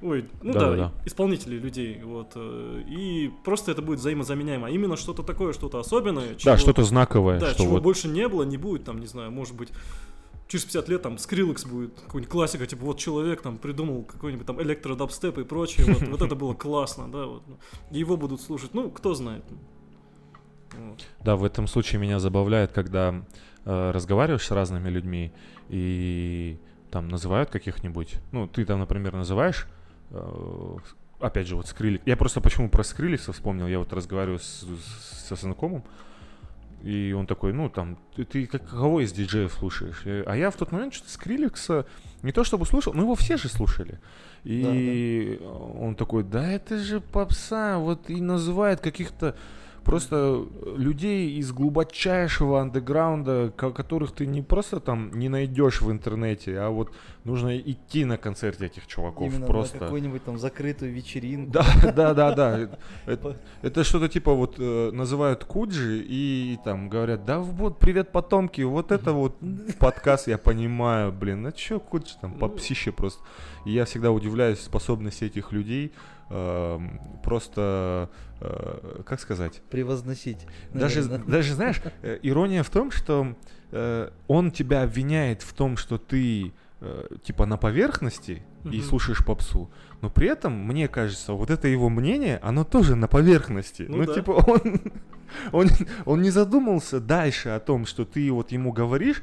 ой, 0.04 0.30
ну 0.44 0.54
да, 0.54 0.60
Да-да-да. 0.60 0.92
исполнителей 1.08 1.58
людей, 1.58 2.02
вот, 2.04 2.34
э, 2.36 2.84
и 2.88 3.32
просто 3.44 3.72
это 3.72 3.82
будет 3.82 3.98
взаимозаменяемо. 4.00 4.68
А 4.68 4.70
именно 4.70 4.96
что-то 4.96 5.24
такое, 5.24 5.54
что-то 5.54 5.80
особенное, 5.80 6.34
Да, 6.34 6.36
чего- 6.38 6.58
что-то 6.58 6.84
знаковое. 6.84 7.40
да, 7.40 7.50
что 7.54 7.64
чего 7.64 7.72
вот... 7.72 7.82
больше 7.84 8.08
не 8.08 8.28
было, 8.28 8.44
не 8.44 8.58
будет, 8.58 8.84
там, 8.84 9.00
не 9.00 9.08
знаю, 9.08 9.32
может 9.32 9.56
быть, 9.56 9.70
через 10.48 10.66
50 10.66 10.90
лет 10.90 11.02
там 11.02 11.18
Скриллекс 11.18 11.66
будет, 11.66 12.00
какой-нибудь 12.02 12.32
классика, 12.32 12.66
типа 12.66 12.84
вот 12.86 12.98
человек 13.00 13.42
там 13.42 13.58
придумал 13.58 14.04
какой-нибудь 14.04 14.46
там 14.46 14.62
электродабстеп 14.62 15.38
и 15.38 15.44
прочее, 15.44 15.86
вот, 15.94 16.08
вот 16.08 16.22
это 16.22 16.36
было 16.36 16.54
классно, 16.54 17.12
да, 17.12 17.26
вот. 17.26 17.44
ну, 17.48 17.58
его 17.92 18.18
будут 18.18 18.42
слушать, 18.42 18.74
ну, 18.74 18.90
кто 18.92 19.14
знает. 19.14 19.44
Вот. 20.78 21.06
Да, 21.24 21.36
в 21.36 21.44
этом 21.44 21.68
случае 21.68 22.02
меня 22.02 22.20
забавляет, 22.20 22.72
когда 22.72 23.24
э, 23.66 23.92
разговариваешь 23.92 24.46
с 24.46 24.52
разными 24.52 24.90
людьми 24.90 25.32
и 25.70 26.58
там 26.92 27.08
называют 27.08 27.50
каких-нибудь, 27.50 28.16
ну, 28.32 28.48
ты 28.48 28.66
там, 28.66 28.80
например, 28.80 29.14
называешь, 29.14 29.68
э, 30.12 30.78
опять 31.20 31.48
же, 31.48 31.56
вот 31.56 31.68
Скрилик. 31.68 32.02
Я 32.06 32.18
просто 32.18 32.42
почему 32.42 32.70
про 32.70 32.84
Скриликса 32.84 33.32
вспомнил, 33.34 33.68
я 33.68 33.80
вот 33.80 33.94
разговариваю 33.94 34.40
с, 34.40 34.62
с- 34.64 35.28
со 35.28 35.36
знакомым, 35.36 35.84
и 36.86 37.14
он 37.14 37.26
такой, 37.26 37.52
ну, 37.52 37.68
там, 37.68 37.98
ты, 38.16 38.26
ты 38.26 38.46
как- 38.46 38.70
кого 38.70 39.02
из 39.02 39.12
диджеев 39.12 39.52
слушаешь? 39.52 40.04
А 40.06 40.38
я 40.38 40.52
в 40.52 40.56
тот 40.56 40.72
момент 40.72 40.94
что-то 40.94 41.12
Скриликса 41.12 41.88
не 42.22 42.32
то 42.32 42.44
чтобы 42.44 42.68
слушал, 42.68 42.94
но 42.94 43.02
его 43.02 43.16
все 43.16 43.38
же 43.38 43.50
слушали. 43.50 44.00
И 44.44 45.42
он 45.80 45.96
такой, 45.96 46.24
да 46.24 46.48
это 46.52 46.78
же 46.78 47.02
попса, 47.02 47.80
вот 47.80 48.10
и 48.12 48.22
называет 48.22 48.82
каких-то 48.82 49.36
просто 49.86 50.46
людей 50.76 51.38
из 51.38 51.52
глубочайшего 51.52 52.60
андеграунда, 52.62 53.54
ко- 53.56 53.72
которых 53.72 54.12
ты 54.12 54.26
не 54.26 54.42
просто 54.42 54.80
там 54.80 55.12
не 55.14 55.30
найдешь 55.30 55.82
в 55.82 55.92
интернете, 55.92 56.60
а 56.60 56.70
вот 56.70 56.92
нужно 57.24 57.58
идти 57.58 58.04
на 58.06 58.18
концерте 58.18 58.66
этих 58.66 58.88
чуваков 58.88 59.28
Именно 59.32 59.46
просто. 59.46 59.78
на 59.78 59.84
какую-нибудь 59.86 60.24
там 60.26 60.38
закрытую 60.38 60.92
вечеринку. 60.94 61.52
Да, 61.52 61.66
да, 61.96 62.14
да, 62.14 62.34
да. 62.36 62.70
Это, 63.06 63.38
это 63.62 63.84
что-то 63.84 64.10
типа 64.10 64.34
вот 64.34 64.56
э, 64.60 64.92
называют 64.92 65.44
Куджи 65.46 66.04
и 66.06 66.58
там 66.66 66.90
говорят, 66.90 67.26
да 67.26 67.40
вот 67.40 67.80
привет 67.80 68.12
потомки, 68.12 68.62
вот 68.62 68.92
это 68.92 69.14
вот 69.14 69.36
подкаст 69.80 70.28
я 70.28 70.38
понимаю, 70.38 71.12
блин, 71.12 71.46
а 71.48 71.52
чё 71.52 71.80
Куджи 71.80 72.16
там 72.22 72.32
Ну. 72.34 72.40
попсище 72.40 72.92
просто. 72.92 73.22
И 73.66 73.72
я 73.72 73.86
всегда 73.86 74.12
удивляюсь 74.12 74.60
способности 74.60 75.26
этих 75.26 75.52
людей 75.52 75.92
эм, 76.30 77.00
просто, 77.24 78.10
э, 78.42 79.02
как 79.06 79.20
сказать, 79.20 79.62
Превозносить. 79.70 80.46
даже, 80.74 81.02
наверное. 81.04 81.28
даже 81.32 81.54
знаешь, 81.54 81.82
э, 82.02 82.20
ирония 82.24 82.64
в 82.64 82.70
том, 82.70 82.92
что 82.92 83.36
э, 83.72 84.10
он 84.28 84.52
тебя 84.52 84.84
обвиняет 84.84 85.42
в 85.42 85.54
том, 85.54 85.78
что 85.78 85.98
ты 85.98 86.52
э, 86.82 87.08
типа 87.24 87.46
на 87.46 87.58
поверхности 87.58 88.44
и 88.72 88.82
слушаешь 88.82 89.24
попсу, 89.24 89.70
но 90.02 90.10
при 90.10 90.28
этом, 90.28 90.54
мне 90.54 90.88
кажется, 90.88 91.34
вот 91.34 91.52
это 91.52 91.68
его 91.68 91.90
мнение, 91.90 92.40
оно 92.42 92.64
тоже 92.64 92.96
на 92.96 93.08
поверхности. 93.08 93.86
Ну 93.88 93.98
Ну, 93.98 94.06
да. 94.06 94.14
типа, 94.14 94.32
он, 94.32 94.82
он, 95.52 95.68
он 96.06 96.22
не 96.24 96.32
задумался 96.32 97.00
дальше 97.00 97.50
о 97.50 97.60
том, 97.60 97.86
что 97.86 98.06
ты 98.06 98.32
вот 98.32 98.52
ему 98.52 98.72
говоришь, 98.72 99.22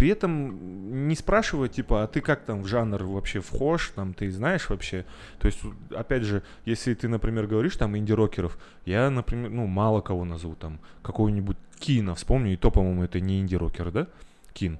при 0.00 0.08
этом 0.08 1.06
не 1.06 1.14
спрашивая, 1.14 1.68
типа, 1.68 2.04
а 2.04 2.06
ты 2.06 2.22
как 2.22 2.46
там 2.46 2.62
в 2.62 2.66
жанр 2.66 3.02
вообще 3.02 3.40
вхож, 3.40 3.92
там, 3.94 4.14
ты 4.14 4.30
знаешь 4.30 4.70
вообще? 4.70 5.04
То 5.38 5.46
есть, 5.46 5.58
опять 5.94 6.22
же, 6.22 6.42
если 6.64 6.94
ты, 6.94 7.06
например, 7.06 7.46
говоришь 7.46 7.76
там 7.76 7.94
инди-рокеров, 7.94 8.58
я, 8.86 9.10
например, 9.10 9.50
ну, 9.50 9.66
мало 9.66 10.00
кого 10.00 10.24
назову, 10.24 10.54
там, 10.54 10.80
какого-нибудь 11.02 11.58
Keane 11.78 12.04
а, 12.04 12.14
вспомню, 12.14 12.54
и 12.54 12.56
то, 12.56 12.70
по-моему, 12.70 13.04
это 13.04 13.20
не 13.20 13.40
инди-рокер, 13.40 13.90
да? 13.90 14.06
Keane. 14.54 14.78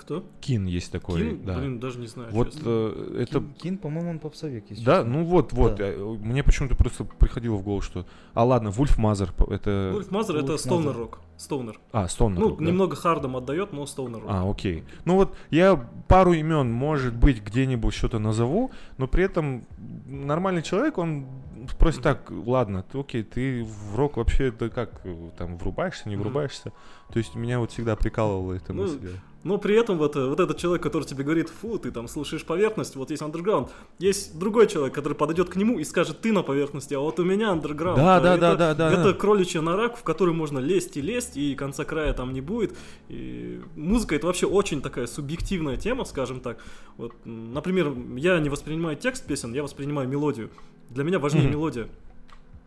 Кто? 0.00 0.24
Keane 0.40 0.64
есть 0.64 0.90
такой, 0.90 1.20
Keane? 1.20 1.44
да. 1.44 1.58
Блин, 1.58 1.78
даже 1.78 1.98
не 1.98 2.06
знаю. 2.06 2.30
вот 2.32 2.56
э, 2.64 3.16
это 3.20 3.40
Keane, 3.40 3.54
Keane, 3.58 3.78
по-моему, 3.78 4.10
он 4.10 4.18
попсовик, 4.18 4.64
если 4.70 4.82
да, 4.82 4.98
честно. 4.98 5.12
ну 5.12 5.24
вот, 5.24 5.52
вот. 5.52 5.74
Да. 5.76 5.84
э, 5.86 6.16
Мне 6.20 6.42
почему-то 6.42 6.74
просто 6.74 7.04
приходило 7.04 7.56
в 7.56 7.62
голову, 7.62 7.82
что. 7.82 8.06
А 8.32 8.44
ладно, 8.44 8.70
Wolfmother, 8.70 9.32
это. 9.50 9.90
Вульф 9.92 10.10
Мазер 10.10 10.36
это 10.36 10.56
stoner 10.56 10.96
rock. 10.96 11.20
Stoner. 11.36 11.78
А, 11.92 12.06
Stoner. 12.08 12.38
Ну, 12.40 12.56
да? 12.56 12.64
немного 12.64 12.96
хардом 12.96 13.36
отдает, 13.36 13.72
но 13.72 13.86
stoner 13.86 14.20
rock. 14.20 14.26
А, 14.28 14.50
окей. 14.50 14.84
Ну 15.04 15.16
вот 15.16 15.34
я 15.50 15.76
пару 16.08 16.32
имен, 16.32 16.70
может 16.72 17.14
быть, 17.14 17.42
где-нибудь 17.42 17.94
что-то 17.94 18.18
назову, 18.18 18.70
но 18.98 19.06
при 19.06 19.24
этом 19.24 19.66
нормальный 20.06 20.62
человек, 20.62 20.98
он 20.98 21.26
спросит 21.70 22.02
так, 22.02 22.30
ладно, 22.30 22.82
ты, 22.90 22.98
окей, 22.98 23.22
ты 23.22 23.64
в 23.64 23.96
рок 23.96 24.16
вообще 24.16 24.50
ты 24.50 24.68
как 24.70 25.00
э, 25.04 25.30
там 25.36 25.56
врубаешься, 25.56 26.08
не 26.08 26.16
врубаешься? 26.16 26.72
То 27.12 27.18
есть 27.18 27.34
меня 27.34 27.58
вот 27.58 27.70
всегда 27.72 27.96
прикалывала 27.96 28.54
эта 28.54 28.72
Ну, 28.72 28.82
мысль. 28.82 29.10
Но 29.42 29.56
при 29.56 29.74
этом 29.74 29.96
вот, 29.96 30.16
э, 30.16 30.26
вот 30.28 30.38
этот 30.38 30.58
человек, 30.58 30.82
который 30.82 31.04
тебе 31.04 31.24
говорит, 31.24 31.48
фу, 31.48 31.78
ты 31.78 31.90
там 31.90 32.08
слушаешь 32.08 32.44
поверхность, 32.44 32.94
вот 32.96 33.10
есть 33.10 33.22
андерграунд. 33.22 33.70
Есть 33.98 34.38
другой 34.38 34.66
человек, 34.66 34.94
который 34.94 35.14
подойдет 35.14 35.48
к 35.48 35.56
нему 35.56 35.78
и 35.78 35.84
скажет, 35.84 36.20
ты 36.20 36.30
на 36.30 36.42
поверхности, 36.42 36.92
а 36.92 37.00
вот 37.00 37.18
у 37.20 37.24
меня 37.24 37.50
андерграунд. 37.50 37.96
Да, 37.98 38.16
А 38.16 38.20
да, 38.20 38.32
это- 38.34 38.40
да, 38.40 38.56
да, 38.56 38.74
да, 38.74 38.92
Это 38.92 39.12
да. 39.12 39.18
кроличья 39.18 39.62
нора, 39.62 39.88
в 39.88 40.02
которую 40.02 40.34
можно 40.34 40.58
лезть 40.58 40.98
и 40.98 41.00
лезть, 41.00 41.38
и 41.38 41.54
конца 41.54 41.84
края 41.86 42.12
там 42.12 42.34
не 42.34 42.42
будет. 42.42 42.76
И 43.08 43.60
музыка 43.76 44.14
это 44.14 44.26
вообще 44.26 44.46
очень 44.46 44.82
такая 44.82 45.06
субъективная 45.06 45.78
тема, 45.78 46.04
скажем 46.04 46.40
так. 46.40 46.58
Вот, 46.98 47.14
например, 47.24 47.94
я 48.16 48.38
не 48.40 48.50
воспринимаю 48.50 48.96
текст 48.96 49.24
песен, 49.26 49.54
я 49.54 49.62
воспринимаю 49.62 50.06
мелодию. 50.06 50.50
Для 50.90 51.02
меня 51.02 51.18
важнее 51.18 51.44
Мгм. 51.44 51.52
мелодия. 51.52 51.88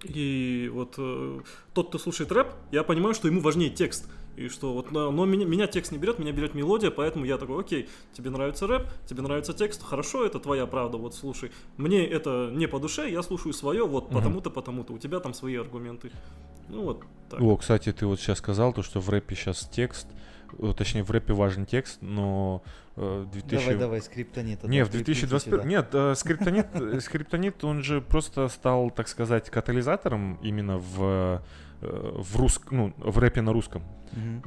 И 0.03 0.69
вот 0.73 0.95
э, 0.97 1.39
тот, 1.73 1.89
кто 1.89 1.97
слушает 1.97 2.31
рэп, 2.31 2.47
я 2.71 2.83
понимаю, 2.83 3.15
что 3.15 3.27
ему 3.27 3.41
важнее 3.41 3.69
текст. 3.69 4.09
И 4.35 4.47
что 4.47 4.73
вот, 4.73 4.91
но, 4.91 5.11
меня, 5.25 5.45
меня 5.45 5.67
текст 5.67 5.91
не 5.91 5.99
берет, 5.99 6.17
меня 6.17 6.31
берет 6.31 6.55
мелодия, 6.55 6.89
поэтому 6.89 7.23
я 7.23 7.37
такой, 7.37 7.59
окей, 7.59 7.87
тебе 8.13 8.31
нравится 8.31 8.65
рэп, 8.65 8.87
тебе 9.05 9.21
нравится 9.21 9.53
текст, 9.53 9.83
хорошо, 9.83 10.25
это 10.25 10.39
твоя 10.39 10.65
правда, 10.65 10.97
вот 10.97 11.13
слушай. 11.13 11.51
Мне 11.77 12.03
это 12.07 12.49
не 12.51 12.67
по 12.67 12.79
душе, 12.79 13.11
я 13.11 13.21
слушаю 13.21 13.53
свое, 13.53 13.85
вот 13.85 14.05
Мгм. 14.05 14.15
потому-то, 14.15 14.49
потому-то. 14.49 14.93
У 14.93 14.97
тебя 14.97 15.19
там 15.19 15.35
свои 15.35 15.55
аргументы. 15.55 16.11
Ну 16.67 16.83
вот 16.83 17.03
так. 17.29 17.41
О, 17.41 17.57
кстати, 17.57 17.93
ты 17.93 18.07
вот 18.07 18.19
сейчас 18.19 18.39
сказал, 18.39 18.73
то, 18.73 18.81
что 18.81 18.99
в 18.99 19.09
рэпе 19.09 19.35
сейчас 19.35 19.69
текст, 19.71 20.07
э, 20.09 20.32
точнее, 20.77 21.03
в 21.03 21.11
рэпе 21.11 21.33
важен 21.33 21.65
текст, 21.65 21.99
но 22.01 22.63
э, 22.95 23.25
2000... 23.31 23.63
Давай, 23.63 23.79
давай, 23.79 24.01
скриптонит. 24.01 24.63
Не, 24.63 24.79
это 24.79 24.89
в 24.89 24.91
прикрути 24.91 25.21
2021... 25.21 25.53
сюда. 25.53 25.67
Нет, 25.67 25.87
э, 25.93 26.15
скриптонит, 26.15 26.67
э, 26.73 26.99
скриптонит, 26.99 27.63
он 27.63 27.83
же 27.83 28.01
просто 28.01 28.47
стал, 28.47 28.91
так 28.91 29.07
сказать, 29.07 29.49
катализатором 29.49 30.39
именно 30.41 30.77
в, 30.77 31.41
э, 31.81 32.21
в, 32.21 32.35
руск... 32.37 32.71
ну, 32.71 32.93
в 32.97 33.17
рэпе 33.17 33.41
на 33.41 33.53
русском. 33.53 33.83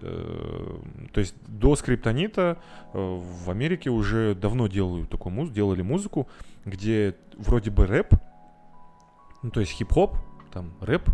Э, 0.01 0.79
То 1.13 1.21
есть 1.21 1.35
до 1.47 1.77
скриптонита 1.77 2.59
э, 2.93 2.99
в 2.99 3.51
Америке 3.51 3.91
уже 3.91 4.35
давно 4.35 4.69
делают 4.69 5.11
такую 5.11 5.33
музыку, 5.33 5.55
делали 5.55 5.83
музыку, 5.83 6.29
где 6.65 7.17
вроде 7.37 7.71
бы 7.71 7.87
рэп, 7.87 8.15
ну 9.43 9.51
то 9.51 9.61
есть 9.61 9.73
хип-хоп, 9.73 10.17
там 10.53 10.75
рэп, 10.81 11.11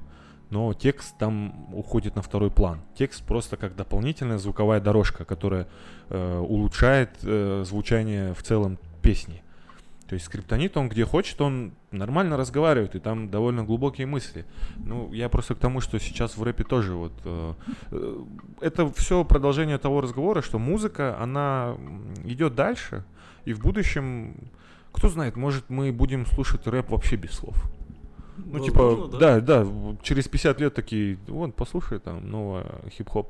но 0.53 0.75
текст 0.75 1.17
там 1.17 1.75
уходит 1.75 2.15
на 2.15 2.21
второй 2.21 2.51
план. 2.51 2.83
Текст 2.95 3.25
просто 3.25 3.57
как 3.57 3.75
дополнительная 3.75 4.37
звуковая 4.37 4.81
дорожка, 4.81 5.25
которая 5.25 5.67
э, 6.11 6.39
улучшает 6.39 7.09
э, 7.23 7.65
звучание 7.67 8.35
в 8.35 8.43
целом 8.43 8.79
песни. 9.01 9.43
То 10.09 10.15
есть 10.15 10.27
скриптонит, 10.27 10.77
он 10.77 10.91
где 10.91 11.07
хочет, 11.07 11.41
он 11.41 11.73
нормально 11.91 12.37
разговаривает, 12.37 12.95
и 12.95 12.99
там 12.99 13.31
довольно 13.31 13.65
глубокие 13.65 14.07
мысли. 14.07 14.45
Ну, 14.77 15.11
я 15.15 15.31
просто 15.31 15.55
к 15.55 15.59
тому, 15.59 15.81
что 15.81 15.99
сейчас 15.99 16.37
в 16.37 16.43
рэпе 16.43 16.65
тоже 16.65 16.93
вот... 16.93 17.15
э, 17.25 17.55
э, 17.91 18.25
это 18.61 18.93
все 18.93 19.25
продолжение 19.25 19.79
того 19.79 20.03
разговора, 20.03 20.43
что 20.43 20.59
музыка, 20.59 21.17
она 21.19 21.79
идет 22.25 22.55
дальше, 22.55 23.05
и 23.47 23.55
в 23.55 23.61
будущем, 23.61 24.37
кто 24.93 25.09
знает, 25.09 25.37
может 25.37 25.71
мы 25.71 25.93
будем 25.93 26.27
слушать 26.27 26.67
рэп 26.67 26.91
вообще 26.91 27.17
без 27.17 27.31
слов. 27.31 27.57
Ну, 28.37 28.61
типа, 28.65 28.83
Возможно, 28.85 29.19
да, 29.19 29.41
да, 29.41 29.65
в- 29.65 29.97
через 30.03 30.29
50 30.29 30.61
лет 30.61 30.75
такие, 30.75 31.19
вон, 31.29 31.53
послушай, 31.53 31.99
там, 32.01 32.29
новая 32.31 32.67
хип-хоп 32.91 33.29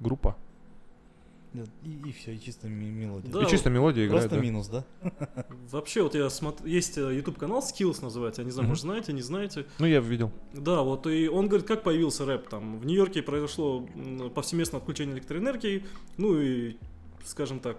группа. 0.00 0.36
Да, 1.54 1.62
И, 1.84 2.10
все, 2.10 2.34
и 2.34 2.40
чисто 2.40 2.68
мелодия. 2.68 3.30
Да, 3.30 3.42
и 3.44 3.46
чисто 3.48 3.70
мелодия 3.70 4.06
играет, 4.06 4.22
Просто 4.24 4.36
да. 4.36 4.42
минус, 4.42 4.66
да? 4.66 4.84
Вообще, 5.70 6.02
вот 6.02 6.16
я 6.16 6.28
смотрю, 6.28 6.66
есть 6.66 6.98
э, 6.98 7.14
YouTube 7.14 7.38
канал 7.38 7.60
Skills 7.60 8.02
называется, 8.02 8.42
я 8.42 8.44
не 8.44 8.50
знаю, 8.50 8.64
Мгм. 8.64 8.70
может 8.70 8.82
знаете, 8.82 9.12
не 9.12 9.22
знаете. 9.22 9.64
Ну, 9.78 9.86
я 9.86 10.00
видел. 10.00 10.32
Да, 10.52 10.82
вот 10.82 11.06
и 11.06 11.28
он 11.28 11.46
говорит, 11.46 11.66
как 11.68 11.84
появился 11.84 12.24
рэп. 12.26 12.48
Там 12.48 12.78
в 12.80 12.84
Нью-Йорке 12.86 13.22
произошло 13.22 13.86
повсеместное 14.34 14.80
отключение 14.80 15.14
электроэнергии, 15.14 15.84
ну 16.16 16.40
и, 16.40 16.76
скажем 17.24 17.60
так, 17.60 17.76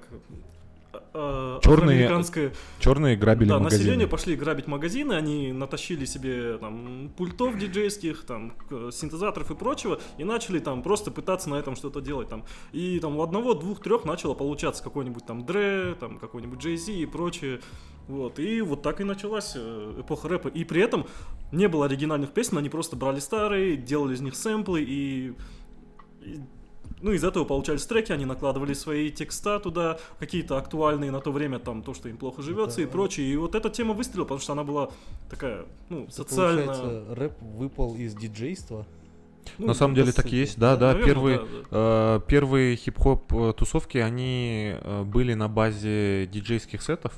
Чёрные 1.14 1.58
афроамериканское 1.58 2.54
Черные 2.80 3.16
грабили 3.16 3.50
да, 3.50 3.60
магазины. 3.60 3.80
население 3.80 4.08
пошли 4.08 4.36
грабить 4.36 4.68
магазины, 4.68 5.14
они 5.14 5.54
натащили 5.54 6.06
себе 6.06 6.58
там 6.58 7.12
пультов 7.18 7.58
диджейских, 7.58 8.26
там 8.26 8.54
синтезаторов 8.92 9.52
и 9.52 9.56
прочего, 9.56 10.00
и 10.18 10.24
начали 10.24 10.60
там 10.60 10.84
просто 10.84 11.12
пытаться 11.12 11.50
на 11.50 11.56
этом 11.56 11.76
что-то 11.76 12.02
делать 12.02 12.30
там. 12.30 12.44
И 12.72 13.00
там 13.00 13.18
у 13.18 13.24
одного, 13.24 13.54
двух, 13.54 13.82
трех 13.82 14.06
начало 14.06 14.34
получаться 14.34 14.84
какой-нибудь 14.84 15.26
там 15.26 15.46
Дре, 15.46 15.96
там 16.00 16.20
какой-нибудь 16.20 16.60
Jay-Z 16.60 16.92
и 16.92 17.06
прочее. 17.06 17.60
Вот, 18.08 18.38
и 18.40 18.62
вот 18.62 18.84
так 18.84 19.02
и 19.02 19.04
началась 19.04 19.54
э, 19.56 19.96
эпоха 20.00 20.28
рэпа. 20.28 20.50
И 20.50 20.64
при 20.64 20.82
этом 20.82 21.08
не 21.52 21.68
было 21.68 21.86
оригинальных 21.86 22.32
песен, 22.32 22.58
они 22.58 22.70
просто 22.70 22.96
брали 22.96 23.20
старые, 23.20 23.78
делали 23.78 24.14
из 24.14 24.22
них 24.22 24.36
сэмплы 24.36 24.84
и... 24.84 25.34
и- 27.06 27.08
ну, 27.08 27.14
из 27.14 27.24
этого 27.24 27.46
получались 27.46 27.86
треки, 27.86 28.12
они 28.12 28.26
накладывали 28.26 28.74
свои 28.74 29.12
текста 29.12 29.60
туда, 29.60 29.98
какие-то 30.20 30.58
актуальные 30.58 31.12
на 31.12 31.20
то 31.22 31.32
время, 31.32 31.60
там, 31.60 31.84
то, 31.84 31.94
что 31.94 32.10
им 32.10 32.18
плохо 32.18 32.42
живется 32.42 32.82
и 32.82 32.86
Да. 32.86 32.92
прочее. 32.92 33.32
И 33.32 33.36
вот 33.38 33.56
эта 33.56 33.70
тема 33.70 33.94
выстрелила, 33.94 34.24
потому 34.26 34.40
что 34.42 34.54
она 34.54 34.64
была 34.64 34.90
такая, 35.30 35.66
ну, 35.90 36.04
Это 36.04 36.12
социально... 36.14 36.66
Получается, 36.66 37.16
рэп 37.16 37.34
выпал 37.42 37.96
из 37.96 38.16
диджейства. 38.16 38.86
ну, 39.60 39.68
На 39.68 39.74
самом 39.76 39.94
деле 39.96 40.12
так 40.12 40.32
и 40.34 40.36
есть, 40.38 40.58
да, 40.58 40.76
да, 40.76 40.88
наверное, 40.94 41.06
первые, 41.06 41.38
да, 41.38 41.46
да. 41.46 42.16
э, 42.18 42.22
первые 42.28 42.76
хип-хоп 42.76 43.32
э, 43.34 43.54
тусовки, 43.56 44.00
они 44.00 44.74
э, 44.82 45.04
были 45.04 45.36
на 45.36 45.48
базе 45.48 46.26
диджейских 46.26 46.82
сетов, 46.82 47.14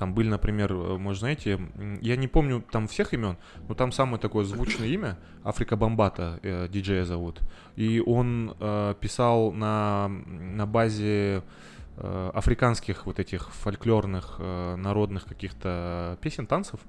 там 0.00 0.14
были, 0.14 0.28
например, 0.28 0.72
э, 0.72 0.96
может, 0.96 1.20
знаете, 1.20 1.60
я 2.00 2.16
не 2.16 2.26
помню 2.26 2.64
там 2.72 2.88
всех 2.88 3.12
имен, 3.12 3.36
но 3.68 3.74
там 3.74 3.92
самое 3.92 4.18
такое 4.18 4.46
звучное 4.46 4.88
имя, 4.88 5.18
Африка 5.44 5.76
Бомбата, 5.76 6.40
э, 6.42 6.68
диджея 6.68 7.04
зовут, 7.04 7.40
и 7.76 8.02
он 8.06 8.56
э, 8.58 8.94
писал 8.98 9.52
на, 9.52 10.08
на 10.08 10.66
базе 10.66 11.42
э, 11.98 12.30
африканских 12.32 13.04
вот 13.04 13.20
этих 13.20 13.50
фольклорных, 13.52 14.36
э, 14.38 14.76
народных 14.76 15.26
каких-то 15.26 16.16
песен, 16.22 16.46
танцев, 16.46 16.80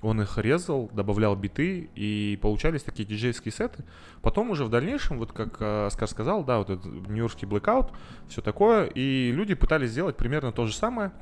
он 0.00 0.22
их 0.22 0.38
резал, 0.38 0.90
добавлял 0.92 1.34
биты, 1.36 1.90
и 1.94 2.38
получались 2.40 2.82
такие 2.82 3.06
диджейские 3.06 3.52
сеты. 3.52 3.84
Потом 4.20 4.50
уже 4.50 4.64
в 4.64 4.70
дальнейшем, 4.70 5.18
вот 5.18 5.32
как 5.32 5.56
э, 5.60 5.86
Оскар 5.86 6.08
сказал, 6.08 6.44
да, 6.44 6.58
вот 6.58 6.70
этот 6.70 6.86
нью-йоркский 6.86 7.46
блэкаут, 7.46 7.90
все 8.28 8.42
такое, 8.42 8.84
и 8.84 9.32
люди 9.32 9.54
пытались 9.54 9.90
сделать 9.90 10.16
примерно 10.16 10.52
то 10.52 10.66
же 10.66 10.74
самое. 10.74 11.12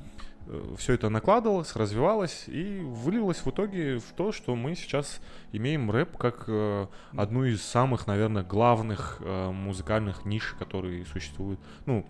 Все 0.77 0.95
это 0.95 1.09
накладывалось, 1.09 1.75
развивалось 1.77 2.45
и 2.49 2.81
вылилось 2.81 3.39
в 3.45 3.49
итоге 3.51 3.99
в 3.99 4.13
то, 4.17 4.33
что 4.33 4.55
мы 4.57 4.75
сейчас 4.75 5.21
имеем 5.53 5.91
рэп 5.91 6.17
как 6.17 6.45
э, 6.49 6.87
одну 7.17 7.45
из 7.45 7.63
самых, 7.63 8.07
наверное, 8.07 8.43
главных 8.43 9.19
э, 9.21 9.51
музыкальных 9.51 10.25
ниш, 10.25 10.55
которые 10.59 11.05
существуют. 11.07 11.61
Ну, 11.87 12.07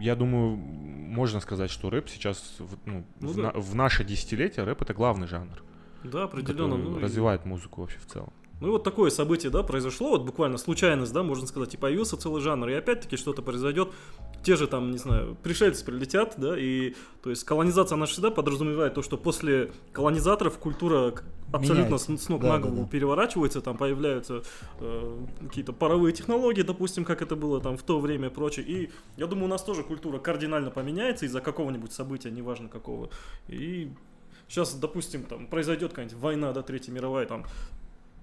я 0.00 0.16
думаю, 0.16 0.56
можно 0.56 1.40
сказать, 1.40 1.70
что 1.70 1.88
рэп 1.90 2.08
сейчас, 2.08 2.56
в- 2.58 2.76
ну, 2.84 3.04
Ну 3.20 3.28
в, 3.28 3.36
да. 3.36 3.42
на- 3.42 3.52
в 3.52 3.74
наше 3.74 4.04
десятилетие 4.04 4.64
рэп 4.64 4.82
это 4.82 4.92
главный 4.92 5.26
жанр 5.28 5.62
Да, 6.04 6.24
определенно. 6.24 6.76
ну, 6.76 6.98
и- 6.98 7.02
развивает 7.02 7.44
музыку 7.44 7.80
вообще 7.82 7.98
в 7.98 8.06
целом. 8.06 8.32
Ну 8.58 8.68
и 8.68 8.70
вот 8.70 8.84
такое 8.84 9.10
событие, 9.10 9.52
да, 9.52 9.62
произошло, 9.62 10.08
вот 10.12 10.24
буквально 10.24 10.56
случайность, 10.56 11.12
да, 11.12 11.22
можно 11.22 11.46
сказать, 11.46 11.74
и 11.74 11.76
появился 11.76 12.16
целый 12.16 12.40
жанр, 12.40 12.66
и 12.70 12.72
опять-таки 12.72 13.18
что-то 13.18 13.42
произойдет. 13.42 13.90
Те 14.46 14.54
же 14.54 14.68
там, 14.68 14.92
не 14.92 14.98
знаю, 14.98 15.36
пришельцы 15.42 15.84
прилетят, 15.84 16.34
да, 16.36 16.56
и 16.56 16.94
то 17.20 17.30
есть 17.30 17.42
колонизация, 17.42 17.96
она 17.96 18.06
всегда 18.06 18.30
подразумевает 18.30 18.94
то, 18.94 19.02
что 19.02 19.18
после 19.18 19.72
колонизаторов 19.92 20.56
культура 20.58 21.14
абсолютно 21.52 21.98
с, 21.98 22.04
с 22.06 22.28
ног 22.28 22.42
да, 22.42 22.52
на 22.52 22.58
голову 22.60 22.76
да, 22.76 22.82
да. 22.84 22.88
переворачивается, 22.88 23.60
там 23.60 23.76
появляются 23.76 24.44
э, 24.78 25.24
какие-то 25.48 25.72
паровые 25.72 26.12
технологии, 26.12 26.62
допустим, 26.62 27.04
как 27.04 27.22
это 27.22 27.34
было 27.34 27.60
там 27.60 27.76
в 27.76 27.82
то 27.82 27.98
время 27.98 28.28
и 28.28 28.30
прочее. 28.30 28.64
И 28.66 28.90
я 29.16 29.26
думаю, 29.26 29.46
у 29.46 29.48
нас 29.48 29.64
тоже 29.64 29.82
культура 29.82 30.20
кардинально 30.20 30.70
поменяется 30.70 31.26
из-за 31.26 31.40
какого-нибудь 31.40 31.92
события, 31.92 32.30
неважно 32.30 32.68
какого. 32.68 33.10
И 33.48 33.90
сейчас, 34.46 34.74
допустим, 34.74 35.24
там 35.24 35.48
произойдет 35.48 35.90
какая-нибудь 35.90 36.18
война, 36.18 36.52
да, 36.52 36.62
Третья 36.62 36.92
мировая, 36.92 37.26
там 37.26 37.46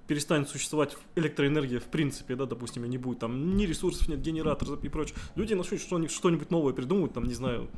перестанет 0.07 0.49
существовать 0.49 0.97
электроэнергия 1.15 1.79
в 1.79 1.85
принципе, 1.85 2.35
да, 2.35 2.45
допустим, 2.45 2.85
и 2.85 2.87
не 2.87 2.97
будет 2.97 3.19
там 3.19 3.55
ни 3.55 3.65
ресурсов, 3.65 4.07
нет 4.07 4.21
генераторов 4.21 4.83
и 4.83 4.89
прочее. 4.89 5.15
Люди 5.35 5.53
начнут 5.53 5.81
что-нибудь, 5.81 6.11
что-нибудь 6.11 6.51
новое 6.51 6.73
придумывать, 6.73 7.13
там, 7.13 7.23
не 7.25 7.33
знаю, 7.33 7.69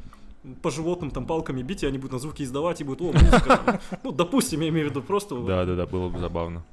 по 0.62 0.72
животным 0.72 1.12
там 1.12 1.26
палками 1.26 1.62
бить, 1.62 1.84
и 1.84 1.88
они 1.88 1.98
будут 1.98 2.14
на 2.14 2.20
звуки 2.20 2.44
издавать, 2.44 2.82
и 2.82 2.84
будут, 2.84 3.02
о, 3.02 3.14
музыка. 3.14 3.62
там». 3.66 3.80
Ну, 4.04 4.12
допустим, 4.12 4.62
я 4.62 4.70
имею 4.70 4.88
в 4.88 4.90
виду 4.92 5.02
просто... 5.02 5.36
вот, 5.36 5.48
Да, 5.48 5.66
да, 5.66 5.76
да, 5.76 5.86
было 5.86 6.10
бы 6.10 6.20
забавно. 6.20 6.64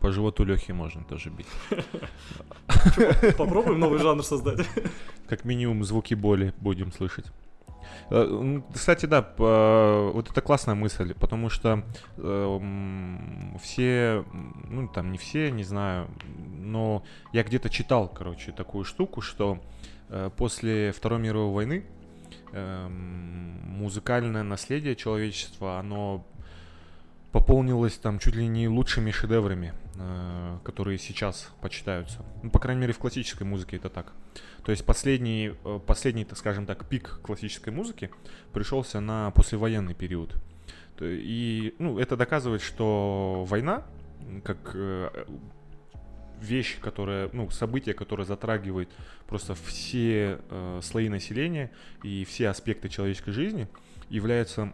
По 0.00 0.10
животу 0.10 0.44
Лехи 0.44 0.72
можно 0.72 1.04
тоже 1.04 1.30
бить. 1.30 1.46
Попробуем 3.38 3.78
новый 3.78 4.00
жанр 4.00 4.24
создать. 4.24 4.66
Как 5.28 5.44
минимум 5.44 5.84
звуки 5.84 6.14
боли 6.14 6.52
будем 6.58 6.90
слышать. 6.92 7.26
Э, 8.10 8.60
Кстати, 8.72 9.06
да, 9.06 9.22
по- 9.22 10.10
вот 10.12 10.30
это 10.30 10.40
классная 10.40 10.74
мысль, 10.74 11.14
потому 11.14 11.48
что 11.50 11.82
э, 12.16 12.58
м, 12.60 13.58
все, 13.62 14.24
ну 14.68 14.88
там 14.88 15.12
не 15.12 15.18
все, 15.18 15.50
не 15.50 15.64
знаю, 15.64 16.08
но 16.58 17.02
я 17.32 17.42
где-то 17.42 17.70
читал, 17.70 18.08
короче, 18.08 18.52
такую 18.52 18.84
штуку, 18.84 19.20
что 19.20 19.58
э, 20.08 20.30
после 20.36 20.92
Второй 20.92 21.18
мировой 21.20 21.52
войны 21.52 21.84
эм, 22.52 23.58
музыкальное 23.78 24.42
наследие 24.42 24.94
человечества, 24.96 25.78
оно 25.78 26.24
пополнилось 27.32 27.94
там 27.94 28.18
чуть 28.18 28.36
ли 28.36 28.46
не 28.46 28.68
лучшими 28.68 29.10
шедеврами, 29.10 29.72
э, 29.96 30.58
которые 30.64 30.98
сейчас 30.98 31.50
почитаются. 31.60 32.24
Ну, 32.42 32.50
по 32.50 32.58
крайней 32.58 32.82
мере, 32.82 32.92
в 32.92 32.98
классической 32.98 33.44
музыке 33.44 33.76
это 33.76 33.88
так. 33.88 34.12
То 34.64 34.70
есть 34.70 34.84
последний, 34.84 35.54
э, 35.64 35.80
последний, 35.84 36.24
так 36.24 36.38
скажем 36.38 36.66
так, 36.66 36.86
пик 36.86 37.20
классической 37.22 37.72
музыки 37.72 38.10
пришелся 38.52 39.00
на 39.00 39.30
послевоенный 39.32 39.94
период. 39.94 40.36
И 41.00 41.74
ну, 41.78 41.98
это 41.98 42.16
доказывает, 42.16 42.62
что 42.62 43.44
война, 43.48 43.82
как 44.44 44.58
э, 44.74 45.24
вещь, 46.40 46.78
которая, 46.80 47.30
ну, 47.32 47.50
событие, 47.50 47.94
которое 47.94 48.24
затрагивает 48.24 48.90
просто 49.26 49.54
все 49.54 50.38
э, 50.48 50.80
слои 50.82 51.08
населения 51.08 51.70
и 52.02 52.24
все 52.24 52.48
аспекты 52.48 52.88
человеческой 52.88 53.32
жизни, 53.32 53.68
является, 54.08 54.72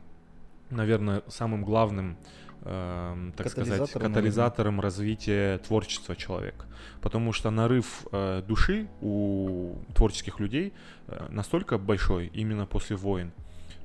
наверное, 0.71 1.23
самым 1.29 1.65
главным, 1.65 2.19
эм, 2.63 3.33
так 3.33 3.49
сказать, 3.49 3.91
Катализатором, 3.93 4.77
наверное. 4.77 4.83
развития 4.83 5.59
творчества 5.59 6.17
человека. 6.17 6.67
Потому 7.01 7.33
что 7.33 7.51
нарыв 7.51 8.07
э, 8.13 8.43
души 8.47 8.89
у 9.01 9.77
творческих 9.95 10.41
людей 10.41 10.73
э, 11.07 11.27
настолько 11.31 11.79
большой 11.79 12.27
именно 12.27 12.67
после 12.67 12.97
войн. 12.97 13.33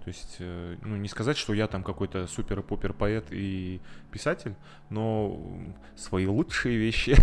То 0.04 0.10
есть, 0.10 0.36
э, 0.40 0.76
ну, 0.82 0.98
не 0.98 1.08
сказать, 1.08 1.38
что 1.38 1.54
я 1.54 1.68
там 1.68 1.82
какой-то 1.82 2.28
супер-пупер 2.28 2.92
поэт 2.92 3.28
и 3.32 3.80
писатель, 4.12 4.54
но 4.90 5.40
свои 5.96 6.28
лучшие 6.28 6.78
вещи. 6.78 7.16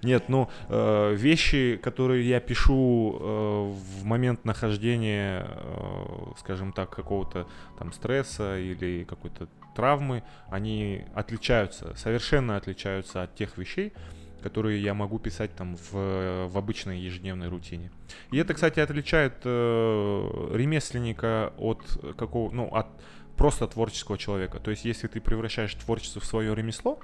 Нет, 0.04 0.28
ну, 0.28 0.48
э, 0.68 1.14
вещи, 1.14 1.80
которые 1.82 2.28
я 2.28 2.38
пишу 2.38 3.18
э, 3.18 3.72
в 3.72 4.04
момент 4.04 4.44
нахождения, 4.44 5.48
э, 5.48 6.32
скажем 6.38 6.72
так, 6.72 6.90
какого-то 6.90 7.48
там 7.76 7.92
стресса 7.92 8.56
или 8.58 9.02
какой-то 9.02 9.48
травмы, 9.74 10.22
они 10.48 11.04
отличаются, 11.14 11.94
совершенно 11.96 12.56
отличаются 12.56 13.22
от 13.22 13.34
тех 13.34 13.58
вещей, 13.58 13.92
которые 14.42 14.82
я 14.82 14.94
могу 14.94 15.18
писать 15.18 15.54
там 15.54 15.76
в, 15.76 16.48
в 16.48 16.58
обычной 16.58 16.98
ежедневной 16.98 17.48
рутине. 17.48 17.90
И 18.30 18.38
это, 18.38 18.54
кстати, 18.54 18.80
отличает 18.80 19.34
э, 19.44 20.50
ремесленника 20.52 21.52
от 21.56 21.82
какого, 22.16 22.50
ну, 22.50 22.66
от 22.74 22.88
просто 23.36 23.66
творческого 23.66 24.18
человека. 24.18 24.58
То 24.58 24.70
есть, 24.70 24.84
если 24.84 25.08
ты 25.08 25.20
превращаешь 25.20 25.74
творчество 25.74 26.20
в 26.20 26.24
свое 26.24 26.54
ремесло, 26.54 26.98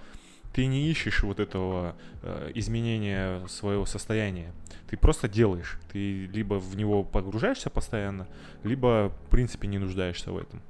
ты 0.53 0.67
не 0.67 0.89
ищешь 0.89 1.23
вот 1.23 1.41
этого 1.41 1.95
э, 2.23 2.53
изменения 2.55 3.47
своего 3.49 3.87
состояния. 3.87 4.53
Ты 4.89 4.97
просто 4.97 5.29
делаешь. 5.29 5.79
Ты 5.93 6.27
либо 6.27 6.55
в 6.55 6.77
него 6.77 7.05
погружаешься 7.05 7.71
постоянно, 7.71 8.27
либо, 8.65 9.13
в 9.27 9.31
принципе, 9.31 9.69
не 9.69 9.79
нуждаешься 9.79 10.33
в 10.33 10.39
этом. 10.39 10.63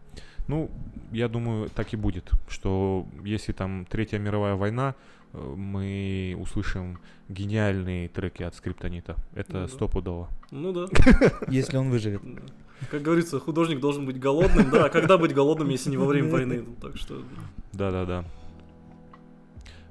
Ну, 0.49 0.70
я 1.12 1.28
думаю, 1.28 1.68
так 1.68 1.92
и 1.92 1.96
будет, 1.96 2.30
что 2.49 3.07
если 3.24 3.53
там 3.53 3.84
Третья 3.84 4.18
мировая 4.18 4.55
война, 4.55 4.94
э, 5.32 5.55
мы 5.57 6.36
услышим 6.38 6.99
гениальные 7.28 8.09
треки 8.09 8.42
от 8.42 8.55
Скриптонита. 8.55 9.16
Это 9.34 9.61
Ну 9.61 9.68
стопудово. 9.68 10.28
Ну 10.51 10.72
да. 10.72 10.86
Если 11.49 11.76
он 11.76 11.90
выживет. 11.90 12.22
Как 12.90 13.03
говорится, 13.03 13.38
художник 13.40 13.80
должен 13.80 14.07
быть 14.07 14.18
голодным, 14.18 14.70
да, 14.70 14.86
а 14.86 14.88
когда 14.88 15.18
быть 15.18 15.34
голодным, 15.34 15.68
если 15.68 15.90
не 15.90 15.96
во 15.96 16.07
время 16.07 16.30
войны, 16.30 16.64
Ну, 16.66 16.74
так 16.80 16.96
что... 16.96 17.22
Да-да-да. 17.72 18.24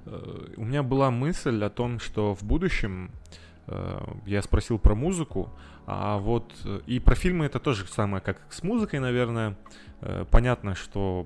Э, 0.06 0.54
У 0.58 0.64
меня 0.66 0.84
была 0.84 1.12
мысль 1.12 1.64
о 1.64 1.70
том, 1.70 2.00
что 2.00 2.34
в 2.34 2.44
будущем 2.44 3.12
э, 3.68 4.00
я 4.26 4.42
спросил 4.42 4.80
про 4.80 4.96
музыку, 4.96 5.50
а 5.90 6.18
вот 6.18 6.54
э, 6.66 6.82
и 6.86 7.00
про 7.00 7.16
фильмы 7.16 7.46
это 7.46 7.60
тоже 7.60 7.88
самое, 7.88 8.22
как 8.22 8.42
с 8.50 8.62
музыкой, 8.62 9.00
наверное. 9.00 9.58
Э, 10.02 10.26
Понятно, 10.30 10.76
что 10.76 11.26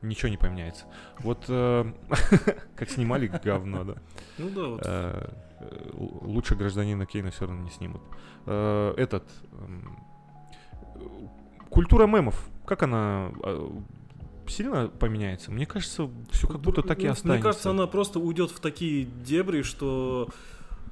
ничего 0.00 0.28
не 0.28 0.36
поменяется. 0.36 0.84
Вот 1.18 1.46
э, 1.48 1.92
как 2.76 2.88
снимали 2.88 3.26
говно, 3.26 3.82
да. 3.82 3.94
Ну 4.38 4.50
да, 4.50 4.68
вот. 4.68 6.22
Лучше 6.22 6.54
гражданина 6.54 7.04
Кейна 7.04 7.32
все 7.32 7.46
равно 7.46 7.64
не 7.64 7.70
снимут. 7.70 8.00
Этот 8.46 9.24
эм, 9.52 9.98
культура 11.68 12.06
мемов, 12.06 12.48
как 12.64 12.82
она 12.84 13.30
сильно 14.46 14.88
поменяется? 14.88 15.50
Мне 15.50 15.66
кажется, 15.66 16.08
все 16.30 16.46
как 16.46 16.60
будто 16.60 16.80
так 16.82 17.00
и 17.00 17.06
останется. 17.06 17.28
Мне 17.28 17.42
кажется, 17.42 17.70
она 17.70 17.86
просто 17.86 18.20
уйдет 18.20 18.52
в 18.52 18.60
такие 18.60 19.04
дебри, 19.04 19.60
что 19.60 20.28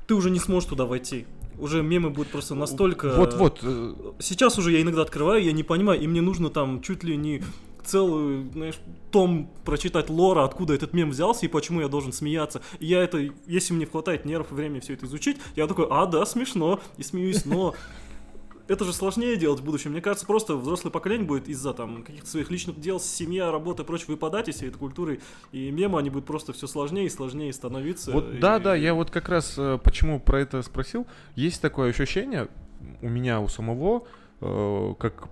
ты 0.06 0.14
уже 0.14 0.30
не 0.30 0.38
сможешь 0.38 0.68
туда 0.68 0.84
войти. 0.84 1.26
Уже 1.58 1.82
мемы 1.82 2.10
будут 2.10 2.30
просто 2.30 2.54
настолько... 2.54 3.14
Вот-вот. 3.16 3.60
э, 3.62 3.94
Сейчас 4.20 4.58
уже 4.58 4.72
я 4.72 4.82
иногда 4.82 5.02
открываю, 5.02 5.42
я 5.42 5.52
не 5.52 5.62
понимаю, 5.62 6.00
и 6.00 6.06
мне 6.06 6.20
нужно 6.20 6.50
там 6.50 6.80
чуть 6.80 7.04
ли 7.04 7.16
не 7.16 7.42
целую, 7.84 8.50
знаешь, 8.52 8.78
том 9.10 9.50
прочитать 9.64 10.10
лора, 10.10 10.44
откуда 10.44 10.74
этот 10.74 10.92
мем 10.92 11.10
взялся 11.10 11.46
и 11.46 11.48
почему 11.48 11.80
я 11.80 11.88
должен 11.88 12.12
смеяться. 12.12 12.60
И 12.78 12.86
я 12.86 13.02
это, 13.02 13.30
если 13.46 13.72
мне 13.72 13.86
хватает 13.86 14.24
нервов 14.24 14.52
и 14.52 14.54
времени 14.54 14.80
все 14.80 14.94
это 14.94 15.06
изучить, 15.06 15.38
я 15.56 15.66
такой, 15.66 15.86
а, 15.90 16.06
да, 16.06 16.24
смешно, 16.26 16.80
и 16.98 17.02
смеюсь, 17.02 17.44
но 17.44 17.74
это 18.68 18.84
же 18.84 18.92
сложнее 18.92 19.36
делать 19.36 19.60
в 19.60 19.64
будущем. 19.64 19.92
Мне 19.92 20.00
кажется, 20.00 20.26
просто 20.26 20.56
взрослое 20.56 20.90
поколение 20.92 21.26
будет 21.26 21.48
из-за 21.48 21.72
там 21.74 22.02
каких-то 22.02 22.28
своих 22.28 22.50
личных 22.50 22.78
дел, 22.80 23.00
семья, 23.00 23.50
работа 23.50 23.82
и 23.82 23.86
прочее 23.86 24.06
выпадать 24.08 24.48
из 24.48 24.56
всей 24.56 24.68
этой 24.68 24.78
культуры, 24.78 25.20
и 25.52 25.70
мемы, 25.70 25.98
они 25.98 26.10
будут 26.10 26.26
просто 26.26 26.52
все 26.52 26.66
сложнее 26.66 27.06
и 27.06 27.10
сложнее 27.10 27.52
становиться. 27.52 28.12
Вот 28.12 28.32
и- 28.34 28.38
да, 28.38 28.58
да, 28.58 28.74
я 28.74 28.94
вот 28.94 29.10
как 29.10 29.28
раз 29.28 29.54
э, 29.58 29.78
почему 29.82 30.20
про 30.20 30.40
это 30.40 30.62
спросил. 30.62 31.06
Есть 31.34 31.60
такое 31.62 31.90
ощущение 31.90 32.48
у 33.02 33.08
меня, 33.08 33.40
у 33.40 33.48
самого, 33.48 34.06
э, 34.40 34.94
как 34.98 35.28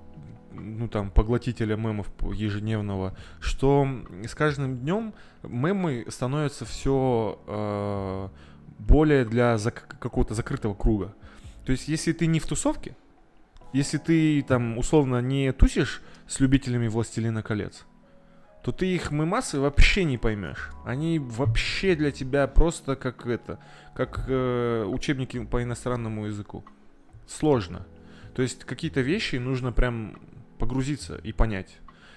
ну 0.59 0.89
там 0.89 1.11
поглотителя 1.11 1.77
мемов 1.77 2.11
ежедневного, 2.33 3.15
что 3.41 3.87
с 4.27 4.35
каждым 4.35 4.79
днем 4.79 5.13
мемы 5.43 6.07
становятся 6.09 6.65
все 6.65 8.31
более 8.79 9.25
для 9.25 9.55
зак- 9.57 9.97
какого-то 9.99 10.35
закрытого 10.35 10.75
круга. 10.75 11.15
То 11.65 11.73
есть, 11.73 11.89
если 11.89 12.13
ты 12.13 12.27
не 12.27 12.41
в 12.41 12.47
тусовке, 12.47 12.97
если 13.77 13.99
ты 13.99 14.43
там 14.43 14.79
условно 14.79 15.21
не 15.21 15.53
тусишь 15.53 16.01
с 16.27 16.41
любителями 16.41 16.89
Властелина 16.89 17.43
колец, 17.43 17.85
то 18.63 18.73
ты 18.73 18.87
их 18.87 19.11
мемасы 19.11 19.61
вообще 19.61 20.05
не 20.05 20.17
поймешь. 20.17 20.71
Они 20.85 21.19
вообще 21.19 21.95
для 21.95 22.11
тебя 22.11 22.47
просто 22.47 22.97
как 22.97 23.27
это, 23.27 23.59
как 23.95 24.25
э, 24.29 24.85
учебники 24.85 25.45
по 25.45 25.63
иностранному 25.63 26.27
языку. 26.27 26.65
Сложно. 27.27 27.87
То 28.35 28.43
есть 28.43 28.65
какие-то 28.65 29.03
вещи 29.03 29.37
нужно 29.37 29.73
прям 29.73 30.19
погрузиться 30.59 31.17
и 31.17 31.33
понять. 31.33 31.77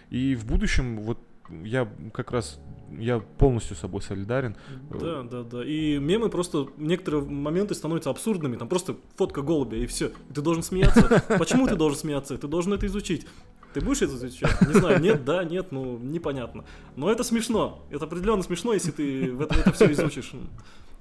И 0.09 0.35
в 0.35 0.45
будущем 0.45 1.01
вот 1.01 1.19
я 1.63 1.91
как 2.13 2.31
раз 2.31 2.59
я 2.97 3.19
полностью 3.19 3.75
с 3.75 3.79
собой 3.79 4.01
солидарен. 4.01 4.55
Да, 4.89 5.23
да, 5.23 5.43
да. 5.43 5.63
И 5.63 5.97
мемы 5.99 6.29
просто 6.29 6.67
некоторые 6.77 7.23
моменты 7.23 7.75
становятся 7.75 8.09
абсурдными. 8.09 8.55
Там 8.55 8.67
просто 8.67 8.95
фотка 9.15 9.41
голубя 9.41 9.77
и 9.77 9.85
все. 9.85 10.11
Ты 10.33 10.41
должен 10.41 10.63
смеяться. 10.63 11.23
Почему 11.37 11.67
ты 11.67 11.75
должен 11.75 11.99
смеяться? 11.99 12.37
Ты 12.37 12.47
должен 12.47 12.73
это 12.73 12.87
изучить. 12.87 13.27
Ты 13.73 13.81
будешь 13.81 14.01
это 14.01 14.15
изучать? 14.15 14.59
Не 14.67 14.73
знаю, 14.73 14.99
нет, 14.99 15.23
да, 15.25 15.43
нет, 15.43 15.71
ну 15.71 15.99
непонятно. 15.99 16.65
Но 16.95 17.11
это 17.11 17.23
смешно. 17.23 17.85
Это 17.91 18.05
определенно 18.05 18.41
смешно, 18.41 18.73
если 18.73 18.91
ты 18.91 19.35
это, 19.35 19.59
это 19.59 19.71
все 19.73 19.91
изучишь. 19.91 20.33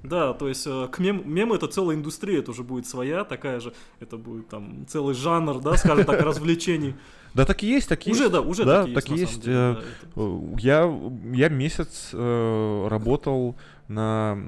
Да, 0.03 0.33
то 0.33 0.49
есть 0.49 0.65
э, 0.67 0.89
к 0.93 1.01
мем, 1.01 1.23
мемы 1.25 1.57
это 1.57 1.67
целая 1.67 1.97
индустрия, 1.97 2.39
это 2.39 2.53
уже 2.53 2.63
будет 2.63 2.87
своя 2.87 3.25
такая 3.25 3.59
же, 3.59 3.73
это 3.99 4.17
будет 4.17 4.49
там 4.49 4.87
целый 4.87 5.13
жанр, 5.15 5.61
да, 5.61 5.77
скажем 5.77 6.05
так, 6.05 6.21
развлечений. 6.21 6.95
Да, 7.35 7.45
так 7.45 7.63
и 7.63 7.67
есть, 7.67 7.89
так 7.89 8.07
и 8.07 8.11
Уже, 8.11 8.23
есть. 8.25 8.33
да, 8.33 8.41
уже 8.41 8.65
да, 8.65 8.81
так 8.83 8.89
и 8.91 8.95
так 8.95 9.09
есть. 9.11 9.23
есть. 9.23 9.41
деле, 9.43 9.57
э, 9.57 9.75
да, 9.75 9.81
это- 9.81 9.89
Э, 10.17 10.57
Я, 10.59 11.01
я 11.35 11.49
месяц 11.49 12.11
э, 12.13 12.89
работал 12.91 13.55
на 13.89 14.39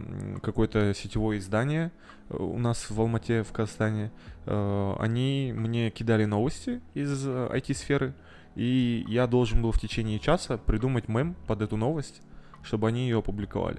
какое-то 0.43 0.93
сетевое 0.95 1.39
издание 1.39 1.93
э, 2.31 2.37
у 2.37 2.59
нас 2.59 2.91
в 2.91 3.01
Алмате, 3.01 3.43
в 3.43 3.53
Казахстане. 3.53 4.11
Э, 4.47 4.95
Они 4.99 5.53
мне 5.55 5.91
кидали 5.91 6.25
новости 6.25 6.81
из 6.95 7.27
э, 7.27 7.49
IT-сферы, 7.53 8.15
и 8.57 9.05
я 9.09 9.27
должен 9.27 9.63
был 9.63 9.73
в 9.73 9.79
течение 9.81 10.19
часа 10.19 10.57
придумать 10.59 11.09
мем 11.09 11.37
под 11.47 11.63
эту 11.63 11.77
новость, 11.77 12.23
чтобы 12.63 12.89
они 12.89 13.03
ее 13.05 13.19
опубликовали. 13.19 13.79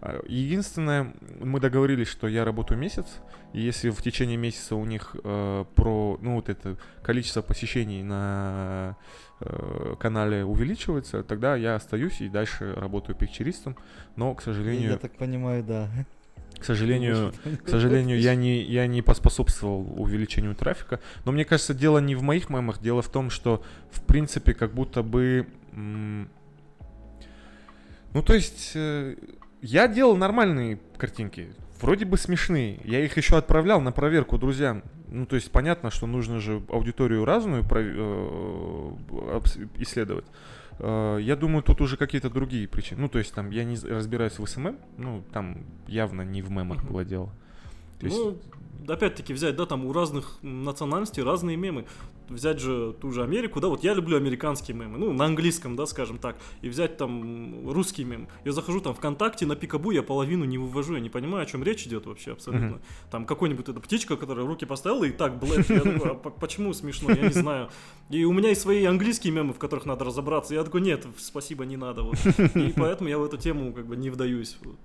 А, 0.00 0.20
Единственное, 0.26 1.14
мы 1.40 1.60
договорились, 1.60 2.08
что 2.08 2.28
я 2.28 2.44
работаю 2.44 2.78
месяц, 2.78 3.06
и 3.52 3.60
если 3.60 3.90
в 3.90 4.02
течение 4.02 4.36
месяца 4.36 4.76
у 4.76 4.84
них 4.84 5.16
э, 5.24 5.64
про, 5.74 6.18
ну 6.20 6.34
вот 6.36 6.48
это 6.48 6.76
количество 7.02 7.42
посещений 7.42 8.02
на 8.02 8.96
э, 9.40 9.94
канале 9.98 10.44
увеличивается, 10.44 11.22
тогда 11.22 11.56
я 11.56 11.74
остаюсь 11.74 12.20
и 12.20 12.28
дальше 12.28 12.74
работаю 12.74 13.16
пикчеристом, 13.16 13.76
но, 14.16 14.34
к 14.34 14.42
сожалению, 14.42 14.90
я 14.90 14.98
так 14.98 15.16
понимаю, 15.16 15.64
да. 15.64 15.88
к 16.58 16.64
сожалению, 16.64 17.32
к 17.64 17.68
сожалению, 17.68 18.20
я 18.20 18.34
не, 18.34 18.62
я 18.62 18.86
не 18.86 19.00
поспособствовал 19.02 20.00
увеличению 20.00 20.54
трафика. 20.54 21.00
Но 21.24 21.32
мне 21.32 21.44
кажется, 21.44 21.74
дело 21.74 21.98
не 21.98 22.14
в 22.14 22.22
моих 22.22 22.50
мемах, 22.50 22.80
дело 22.80 23.02
в 23.02 23.08
том, 23.08 23.30
что, 23.30 23.64
в 23.90 24.02
принципе, 24.02 24.54
как 24.54 24.74
будто 24.74 25.02
бы... 25.02 25.46
Ну, 28.14 28.22
то 28.22 28.32
есть, 28.34 28.72
э, 28.74 29.16
я 29.62 29.88
делал 29.88 30.16
нормальные 30.16 30.78
картинки, 30.96 31.48
вроде 31.80 32.04
бы 32.04 32.16
смешные. 32.16 32.80
Я 32.84 33.04
их 33.04 33.16
еще 33.16 33.36
отправлял 33.36 33.80
на 33.80 33.92
проверку 33.92 34.38
друзьям. 34.38 34.82
Ну, 35.10 35.24
то 35.26 35.36
есть, 35.36 35.50
понятно, 35.50 35.90
что 35.90 36.06
нужно 36.06 36.38
же 36.40 36.62
аудиторию 36.68 37.24
разную 37.24 37.62
э, 37.62 38.90
обс- 39.38 39.68
исследовать. 39.78 40.26
Э, 40.78 41.18
Я 41.20 41.34
думаю, 41.36 41.62
тут 41.62 41.80
уже 41.80 41.96
какие-то 41.96 42.30
другие 42.30 42.68
причины. 42.68 43.00
Ну, 43.02 43.08
то 43.08 43.18
есть, 43.18 43.32
там, 43.34 43.50
я 43.50 43.64
не 43.64 43.76
разбираюсь 43.78 44.38
в 44.38 44.46
SMM, 44.46 44.76
ну, 44.98 45.22
там 45.32 45.64
явно 45.86 46.22
не 46.22 46.42
в 46.42 46.50
мемах 46.50 46.84
было 46.84 47.04
дело. 47.04 47.30
То 48.00 48.06
есть, 48.06 48.18
Ну, 48.18 48.38
опять-таки 48.86 49.32
взять, 49.34 49.56
да, 49.56 49.66
там 49.66 49.84
у 49.84 49.92
разных 49.92 50.38
национальностей 50.42 51.22
разные 51.22 51.56
мемы. 51.56 51.86
Взять 52.28 52.60
же 52.60 52.94
ту 53.00 53.10
же 53.10 53.22
Америку, 53.22 53.58
да, 53.58 53.68
вот 53.68 53.82
я 53.82 53.94
люблю 53.94 54.16
американские 54.18 54.76
мемы, 54.76 54.98
ну, 54.98 55.14
на 55.14 55.24
английском, 55.24 55.76
да, 55.76 55.86
скажем 55.86 56.18
так, 56.18 56.36
и 56.60 56.68
взять 56.68 56.98
там 56.98 57.70
русский 57.70 58.04
мем. 58.04 58.28
Я 58.44 58.52
захожу 58.52 58.82
там 58.82 58.94
ВКонтакте, 58.94 59.46
на 59.46 59.56
Пикабу 59.56 59.92
я 59.92 60.02
половину 60.02 60.44
не 60.44 60.58
вывожу, 60.58 60.92
я 60.94 61.00
не 61.00 61.08
понимаю, 61.08 61.44
о 61.44 61.46
чем 61.46 61.62
речь 61.62 61.86
идет 61.86 62.04
вообще 62.04 62.32
абсолютно. 62.32 62.66
Мгм. 62.68 62.80
Там 63.10 63.24
какой-нибудь 63.24 63.66
эта 63.66 63.80
птичка, 63.80 64.16
которая 64.18 64.44
руки 64.46 64.66
поставила 64.66 65.04
и 65.04 65.10
так 65.10 65.38
блэк, 65.38 65.70
я 65.70 65.80
такой, 65.80 66.10
а 66.10 66.14
по- 66.14 66.28
почему 66.30 66.74
смешно, 66.74 67.10
я 67.12 67.22
не 67.28 67.32
знаю. 67.32 67.70
И 68.10 68.24
у 68.24 68.32
меня 68.34 68.50
есть 68.50 68.60
свои 68.60 68.84
английские 68.84 69.32
мемы, 69.32 69.54
в 69.54 69.58
которых 69.58 69.86
надо 69.86 70.04
разобраться, 70.04 70.52
я 70.54 70.64
такой, 70.64 70.82
нет, 70.82 71.06
спасибо, 71.16 71.64
не 71.64 71.78
надо, 71.78 72.02
вот. 72.02 72.16
И 72.54 72.74
поэтому 72.76 73.08
я 73.08 73.18
в 73.18 73.24
эту 73.24 73.38
тему 73.38 73.72
как 73.72 73.86
бы 73.86 73.96
не 73.96 74.10
вдаюсь. 74.10 74.58
вот. 74.62 74.76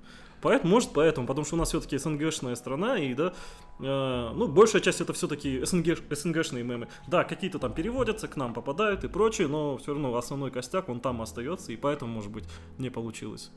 Поэтому, 0.43 0.73
может, 0.73 0.89
поэтому, 0.93 1.25
потому 1.25 1.45
что 1.45 1.55
у 1.55 1.57
нас 1.57 1.69
все-таки 1.69 1.97
СНГшная 1.97 2.55
страна, 2.55 2.99
и 2.99 3.13
да, 3.13 3.33
э, 3.79 4.31
ну, 4.35 4.47
большая 4.49 4.81
часть 4.81 4.99
это 4.99 5.13
все-таки 5.13 5.63
СНГ, 5.63 5.99
СНГшные 6.09 6.65
мемы. 6.65 6.89
Да, 7.07 7.23
какие-то 7.23 7.59
там 7.59 7.73
переводятся, 7.73 8.27
к 8.27 8.35
нам 8.35 8.53
попадают 8.53 9.05
и 9.05 9.07
прочее, 9.07 9.47
но 9.47 9.77
все 9.77 9.93
равно 9.93 10.13
основной 10.17 10.51
костяк, 10.51 10.89
он 10.89 10.99
там 10.99 11.21
остается, 11.21 11.71
и 11.71 11.77
поэтому, 11.77 12.11
может 12.11 12.29
быть, 12.29 12.43
не 12.77 12.89
получилось. 12.89 13.51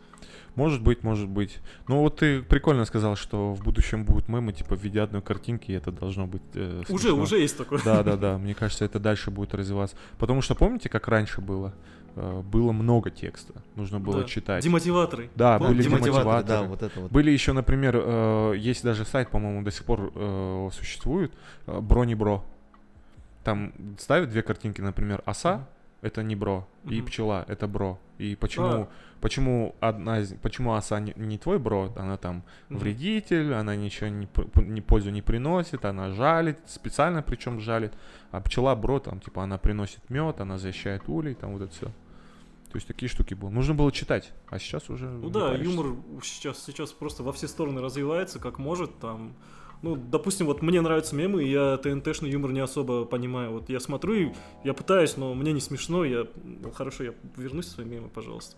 Может 0.55 0.81
быть, 0.81 1.03
может 1.03 1.29
быть. 1.29 1.59
Ну 1.89 2.03
вот 2.03 2.21
ты 2.21 2.41
прикольно 2.41 2.85
сказал, 2.85 3.17
что 3.17 3.53
в 3.53 3.65
будущем 3.65 4.05
будут 4.05 4.29
мемы 4.29 4.53
типа 4.53 4.77
в 4.77 4.81
виде 4.81 5.01
одной 5.01 5.23
картинки, 5.23 5.73
и 5.73 5.75
это 5.75 5.91
должно 5.91 6.29
быть 6.29 6.43
э, 6.55 6.85
Уже, 6.89 7.13
уже 7.13 7.41
есть 7.41 7.59
такое. 7.59 7.81
Да, 7.85 8.05
да, 8.05 8.17
да. 8.17 8.39
Мне 8.39 8.55
кажется, 8.55 8.85
это 8.85 9.01
дальше 9.01 9.33
будет 9.33 9.55
развиваться. 9.55 9.97
Потому 10.19 10.41
что 10.41 10.55
помните, 10.55 10.89
как 10.89 11.09
раньше 11.09 11.41
было? 11.41 11.75
Э, 12.17 12.41
Было 12.43 12.73
много 12.73 13.11
текста. 13.11 13.53
Нужно 13.77 14.01
было 14.01 14.23
Да. 14.23 14.25
читать. 14.25 14.65
Демотиваторы. 14.65 15.29
Да, 15.35 15.59
Помните? 15.59 15.75
были 15.75 15.83
Демотиваторы, 15.89 16.25
демотиваторы. 16.25 16.63
да, 16.63 16.69
вот 16.69 16.83
это 16.83 17.01
вот. 17.01 17.13
Были 17.13 17.31
еще, 17.31 17.53
например, 17.53 17.95
э, 18.03 18.55
есть 18.57 18.83
даже 18.83 19.05
сайт, 19.05 19.29
по-моему, 19.31 19.63
до 19.63 19.71
сих 19.71 19.85
пор 19.85 20.11
э, 20.15 20.69
существует, 20.73 21.33
э, 21.67 21.79
Бронебро. 21.81 22.43
Там 23.45 23.73
ставят 23.99 24.31
две 24.31 24.43
картинки, 24.43 24.81
например, 24.81 25.23
оса 25.25 25.69
это 26.03 26.23
не 26.23 26.37
бро, 26.37 26.67
и 26.85 26.99
Мгм. 26.99 27.07
пчела 27.07 27.45
это 27.49 27.67
бро. 27.69 27.99
И 28.19 28.35
почему, 28.35 28.67
А. 28.67 28.89
почему 29.21 29.75
одна 29.81 30.21
из, 30.21 30.33
почему 30.43 30.75
оса 30.75 30.99
не, 31.01 31.13
не 31.17 31.37
твой 31.39 31.59
бро, 31.59 31.93
она 31.97 32.17
там 32.17 32.43
Мгм. 32.71 32.79
вредитель, 32.81 33.53
она 33.55 33.77
ничего 33.77 34.09
не, 34.09 34.27
не 34.63 34.81
пользу 34.81 35.11
не 35.11 35.23
приносит, 35.23 35.85
она 35.85 36.11
жалит, 36.11 36.59
специально 36.67 37.23
причем 37.23 37.61
жалит. 37.61 37.93
А 38.31 38.41
пчела 38.41 38.75
бро, 38.75 38.99
там, 39.01 39.21
типа, 39.21 39.43
она 39.45 39.59
приносит 39.59 40.01
мед, 40.11 40.41
она 40.41 40.59
защищает 40.59 41.09
улей, 41.09 41.35
там 41.35 41.53
вот 41.53 41.63
это 41.63 41.73
все. 41.73 41.91
То 42.71 42.77
есть 42.77 42.87
такие 42.87 43.09
штуки 43.09 43.35
было. 43.35 43.49
Нужно 43.51 43.75
было 43.75 43.91
читать, 43.93 44.33
а 44.49 44.59
сейчас 44.59 44.91
уже. 44.91 45.07
Ну 45.09 45.31
да, 45.31 45.51
паришься. 45.51 45.71
юмор 45.71 45.97
сейчас, 46.23 46.65
сейчас 46.65 46.93
просто 46.93 47.23
во 47.23 47.33
все 47.33 47.49
стороны 47.49 47.81
развивается, 47.81 48.39
как 48.39 48.59
может, 48.59 48.99
там... 48.99 49.35
Ну, 49.83 49.95
допустим, 49.95 50.47
вот 50.47 50.63
мне 50.63 50.81
нравятся 50.81 51.15
мемы, 51.15 51.45
и 51.45 51.51
я 51.51 51.77
ТНТшный 51.77 52.31
юмор 52.31 52.51
не 52.51 52.61
особо 52.61 53.05
понимаю. 53.05 53.53
Вот 53.53 53.69
я 53.69 53.79
смотрю, 53.79 54.15
и 54.15 54.33
я 54.65 54.73
пытаюсь, 54.73 55.19
но 55.19 55.35
мне 55.35 55.53
не 55.53 55.61
смешно, 55.61 56.03
я... 56.03 56.27
Ну, 56.43 56.71
хорошо, 56.71 57.05
я 57.05 57.13
вернусь 57.37 57.67
в 57.67 57.71
свои 57.73 57.87
мемы, 57.87 58.09
пожалуйста. 58.09 58.57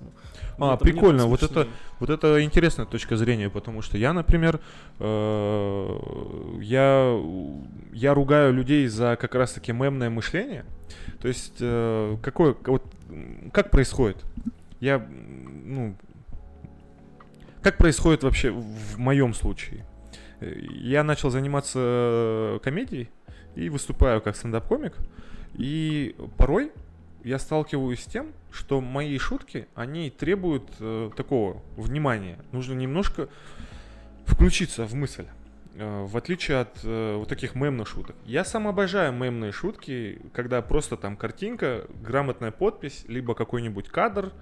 А, 0.59 0.75
это 0.75 0.85
прикольно, 0.85 1.27
вот 1.27 1.43
это- 1.43 1.67
Вот 1.99 2.09
это 2.09 2.43
интересная 2.43 2.87
точка 2.87 3.17
зрения, 3.17 3.51
потому 3.51 3.83
что 3.83 3.99
я, 3.99 4.13
например, 4.13 4.61
э, 5.01 6.59
я, 6.61 7.21
я 7.93 8.15
ругаю 8.15 8.55
людей 8.55 8.87
за 8.87 9.17
как 9.17 9.35
раз-таки 9.35 9.73
мемное 9.73 10.11
мышление. 10.11 10.65
То 11.21 11.29
есть, 11.29 11.57
э, 11.61 12.17
какое, 12.23 12.57
вот, 12.67 12.85
как 13.53 13.71
происходит? 13.71 14.25
Я, 14.81 14.99
ну, 14.99 15.97
как 17.63 17.77
происходит 17.77 18.23
вообще 18.23 18.51
в 18.51 18.99
моем 18.99 19.35
случае? 19.35 19.85
Э, 20.41 20.53
Я 20.59 21.03
начал 21.05 21.31
заниматься 21.31 21.79
э, 21.81 22.59
комедией 22.63 23.11
и 23.55 23.69
выступаю 23.69 24.21
как 24.21 24.37
стендап-комик, 24.37 24.95
и 25.55 26.15
порой 26.37 26.71
я 27.25 27.39
сталкиваюсь 27.39 28.03
с 28.03 28.07
тем, 28.07 28.33
что 28.53 28.81
мои 28.81 29.19
шутки, 29.19 29.67
они 29.75 30.11
требуют 30.11 30.65
э, 30.79 31.11
такого 31.17 31.63
внимания. 31.77 32.39
Нужно 32.53 32.75
немножко 32.75 33.29
включиться 34.27 34.87
в 34.87 34.95
мысль. 34.95 35.27
Э, 35.79 36.05
в 36.05 36.17
отличие 36.17 36.59
от 36.59 36.81
э, 36.83 37.17
вот 37.17 37.29
таких 37.29 37.55
мемных 37.55 37.87
шуток. 37.87 38.17
Я 38.25 38.45
сам 38.45 38.67
обожаю 38.67 39.13
мемные 39.13 39.53
шутки, 39.53 40.21
когда 40.33 40.61
просто 40.61 40.97
там 40.97 41.17
картинка, 41.17 41.87
грамотная 42.03 42.51
подпись, 42.51 43.05
либо 43.07 43.35
какой-нибудь 43.35 43.89
кадр, 43.89 44.33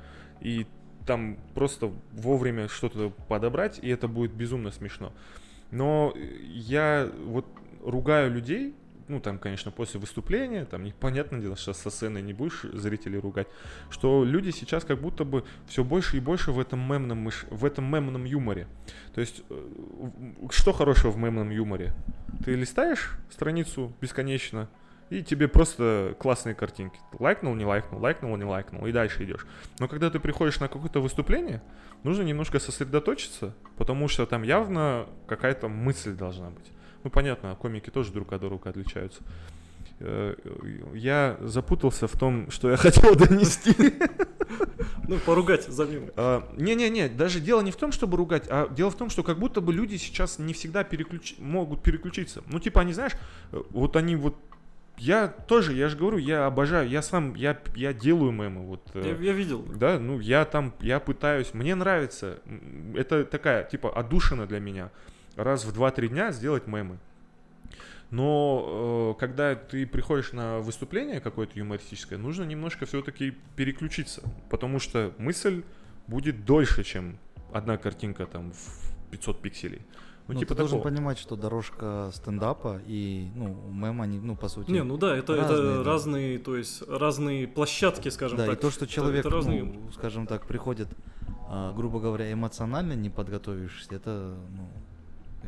и 0.41 0.66
там 1.07 1.37
просто 1.55 1.93
вовремя 2.12 2.68
что-то 2.68 3.12
подобрать, 3.28 3.78
и 3.82 3.89
это 3.91 4.09
будет 4.09 4.32
безумно 4.32 4.70
смешно. 4.70 5.12
Но 5.70 6.14
я 6.47 7.11
вот 7.26 7.45
ругаю 7.84 8.32
людей, 8.32 8.74
ну 9.09 9.21
там, 9.21 9.39
конечно, 9.39 9.71
после 9.71 10.01
выступления, 10.01 10.65
там 10.65 10.85
непонятное 10.85 11.41
дело, 11.41 11.57
что 11.57 11.73
со 11.73 11.91
сцены 11.91 12.21
не 12.21 12.33
будешь 12.33 12.63
зрителей 12.73 13.19
ругать, 13.19 13.47
что 13.91 14.25
люди 14.25 14.51
сейчас 14.51 14.85
как 14.85 15.01
будто 15.01 15.25
бы 15.25 15.45
все 15.69 15.85
больше 15.85 16.17
и 16.17 16.21
больше 16.21 16.53
в 16.53 16.59
этом 16.59 16.81
мемном, 16.81 17.31
в 17.51 17.65
этом 17.65 17.85
мемном 17.85 18.25
юморе. 18.25 18.67
То 19.15 19.21
есть, 19.21 19.43
э, 19.49 19.69
что 20.51 20.73
хорошего 20.73 21.11
в 21.11 21.19
мемном 21.19 21.51
юморе? 21.51 21.95
Ты 22.45 22.55
листаешь 22.55 23.19
страницу 23.31 23.93
бесконечно, 24.01 24.69
и 25.09 25.23
тебе 25.23 25.47
просто 25.47 26.17
классные 26.19 26.55
картинки. 26.55 26.99
Лайкнул, 27.19 27.55
не 27.55 27.65
лайкнул, 27.65 28.01
лайкнул, 28.01 28.37
не 28.37 28.45
лайкнул, 28.45 28.87
и 28.87 28.93
дальше 28.93 29.25
идешь. 29.25 29.47
Но 29.79 29.87
когда 29.89 30.11
ты 30.11 30.19
приходишь 30.19 30.59
на 30.59 30.69
какое-то 30.69 31.01
выступление, 31.01 31.63
нужно 32.03 32.23
немножко 32.23 32.59
сосредоточиться, 32.59 33.55
потому 33.77 34.09
что 34.09 34.27
там 34.27 34.43
явно 34.43 35.07
какая-то 35.29 35.69
мысль 35.69 36.15
должна 36.15 36.51
быть. 36.51 36.73
Ну, 37.07 37.11
понятно, 37.11 37.55
комики 37.55 37.89
тоже 37.91 38.11
друг 38.13 38.33
от 38.33 38.41
друга 38.41 38.69
отличаются. 38.71 39.23
Э, 40.01 40.35
Я 40.93 41.37
запутался 41.41 42.09
в 42.09 42.19
том, 42.19 42.51
что 42.51 42.69
я 42.69 42.77
хотел 42.87 43.15
донести. 43.15 43.73
Ну, 45.07 45.19
поругать 45.19 45.69
за 45.69 45.85
мемы. 45.85 46.11
А, 46.17 46.43
Не-не-не, 46.57 47.09
даже 47.09 47.39
дело 47.39 47.61
не 47.63 47.71
в 47.71 47.77
том, 47.77 47.93
чтобы 47.93 48.17
ругать, 48.17 48.47
а 48.51 48.69
дело 48.75 48.91
в 48.91 48.97
том, 48.97 49.09
что 49.09 49.23
как 49.23 49.39
будто 49.39 49.61
бы 49.61 49.73
люди 49.73 49.95
сейчас 49.99 50.41
не 50.41 50.53
всегда 50.53 50.83
переключ- 50.83 51.41
могут 51.41 51.81
переключиться. 51.85 52.43
Ну, 52.49 52.59
типа, 52.59 52.81
они, 52.81 52.93
знаешь, 52.93 53.13
э, 53.53 53.63
вот 53.71 53.95
они 53.95 54.17
вот... 54.17 54.35
Я 54.99 55.29
тоже, 55.29 55.75
я 55.75 55.89
же 55.89 55.97
говорю, 55.97 56.19
я 56.19 56.47
обожаю, 56.47 56.89
я 56.89 57.03
сам, 57.03 57.35
я, 57.37 57.57
я 57.77 57.93
делаю 57.93 58.33
мемы, 58.33 58.67
вот... 58.67 58.81
э, 58.95 59.15
Я, 59.17 59.27
я 59.27 59.33
видел. 59.33 59.63
да, 59.63 60.01
ну 60.01 60.19
я 60.19 60.45
там, 60.45 60.73
я 60.81 60.99
пытаюсь, 60.99 61.55
мне 61.55 61.77
нравится, 61.77 62.41
это 62.97 63.25
такая, 63.25 63.63
типа, 63.63 63.91
отдушина 63.97 64.47
для 64.49 64.59
меня, 64.59 64.91
раз 65.37 65.64
в 65.64 65.72
2-3 65.78 66.09
дня 66.09 66.32
сделать 66.32 66.66
мемы. 66.66 66.99
Но 68.11 69.14
э, 69.16 69.20
когда 69.20 69.55
ты 69.57 69.87
приходишь 69.87 70.32
на 70.32 70.59
выступление 70.61 71.20
какое-то 71.20 71.59
юмористическое, 71.59 72.18
нужно 72.18 72.45
немножко 72.45 72.87
все-таки 72.87 73.34
переключиться, 73.57 74.22
потому 74.49 74.78
что 74.78 75.12
мысль 75.18 75.64
будет 76.07 76.45
дольше, 76.45 76.84
чем 76.84 77.18
одна 77.53 77.76
картинка 77.78 78.26
там 78.26 78.53
в 78.53 79.11
500 79.11 79.43
пикселей. 79.43 79.82
Ну, 80.28 80.34
Ну, 80.34 80.41
типа 80.41 80.55
ты 80.55 80.59
должен 80.59 80.78
такого. 80.78 80.93
понимать, 80.93 81.18
что 81.18 81.37
дорожка 81.37 82.11
стендапа 82.12 82.80
и, 82.87 83.28
ну, 83.37 83.57
мем, 83.70 84.03
они, 84.03 84.18
ну, 84.18 84.34
по 84.37 84.49
сути... 84.49 84.70
Не, 84.72 84.82
ну 84.82 84.97
да, 84.97 85.16
это 85.16 85.37
разные, 85.37 85.57
это 85.59 85.76
да. 85.76 85.91
разные, 85.91 86.39
то 86.39 86.57
есть 86.57 86.82
разные 86.89 87.47
площадки, 87.49 88.09
скажем 88.09 88.39
да, 88.39 88.47
так. 88.47 88.59
и 88.59 88.61
то, 88.61 88.70
что 88.72 88.87
человек, 88.89 89.20
это 89.24 89.30
разные- 89.34 89.62
ну, 89.62 89.91
скажем 89.93 90.26
так, 90.26 90.47
приходит, 90.47 90.89
а, 91.49 91.72
грубо 91.74 92.01
говоря, 92.01 92.32
эмоционально 92.32 92.95
не 92.95 93.09
подготовившись, 93.09 93.87
это, 93.91 94.37
ну, 94.51 94.68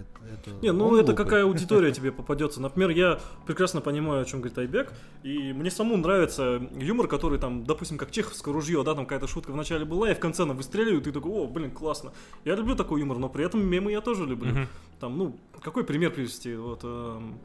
это, 0.01 0.51
это 0.51 0.51
Не, 0.63 0.73
ну 0.73 0.97
это 0.97 1.07
глупый. 1.09 1.17
какая 1.17 1.45
аудитория 1.45 1.93
тебе 1.99 2.13
попадется. 2.13 2.61
Например, 2.61 2.91
я 2.91 3.19
прекрасно 3.47 3.81
понимаю, 3.81 4.23
о 4.23 4.25
чем 4.25 4.41
говорит 4.41 4.59
Айбек, 4.59 4.93
и 5.23 5.53
мне 5.53 5.71
самому 5.71 5.97
нравится 5.97 6.61
юмор, 6.79 7.09
который 7.09 7.39
там, 7.39 7.65
допустим, 7.65 7.99
как 7.99 8.11
чеховское 8.11 8.53
ружье, 8.53 8.83
да, 8.85 8.95
там 8.95 9.05
какая-то 9.07 9.27
шутка 9.27 9.51
в 9.51 9.57
начале 9.57 9.85
была, 9.85 10.11
и 10.11 10.15
в 10.15 10.21
конце 10.21 10.43
она 10.45 10.55
выстреливает, 10.55 11.03
и 11.07 11.11
ты 11.11 11.13
такой, 11.13 11.33
о, 11.33 11.47
блин, 11.47 11.71
классно. 11.71 12.13
Я 12.45 12.55
люблю 12.55 12.75
такой 12.75 13.01
юмор, 13.01 13.19
но 13.19 13.29
при 13.29 13.45
этом 13.45 13.65
мемы 13.65 13.93
я 13.93 14.01
тоже 14.01 14.27
люблю. 14.27 14.67
Там, 15.01 15.17
ну, 15.17 15.37
какой 15.63 15.85
пример 15.85 16.11
привести? 16.11 16.55
Вот, 16.57 16.81
эм, 16.83 17.39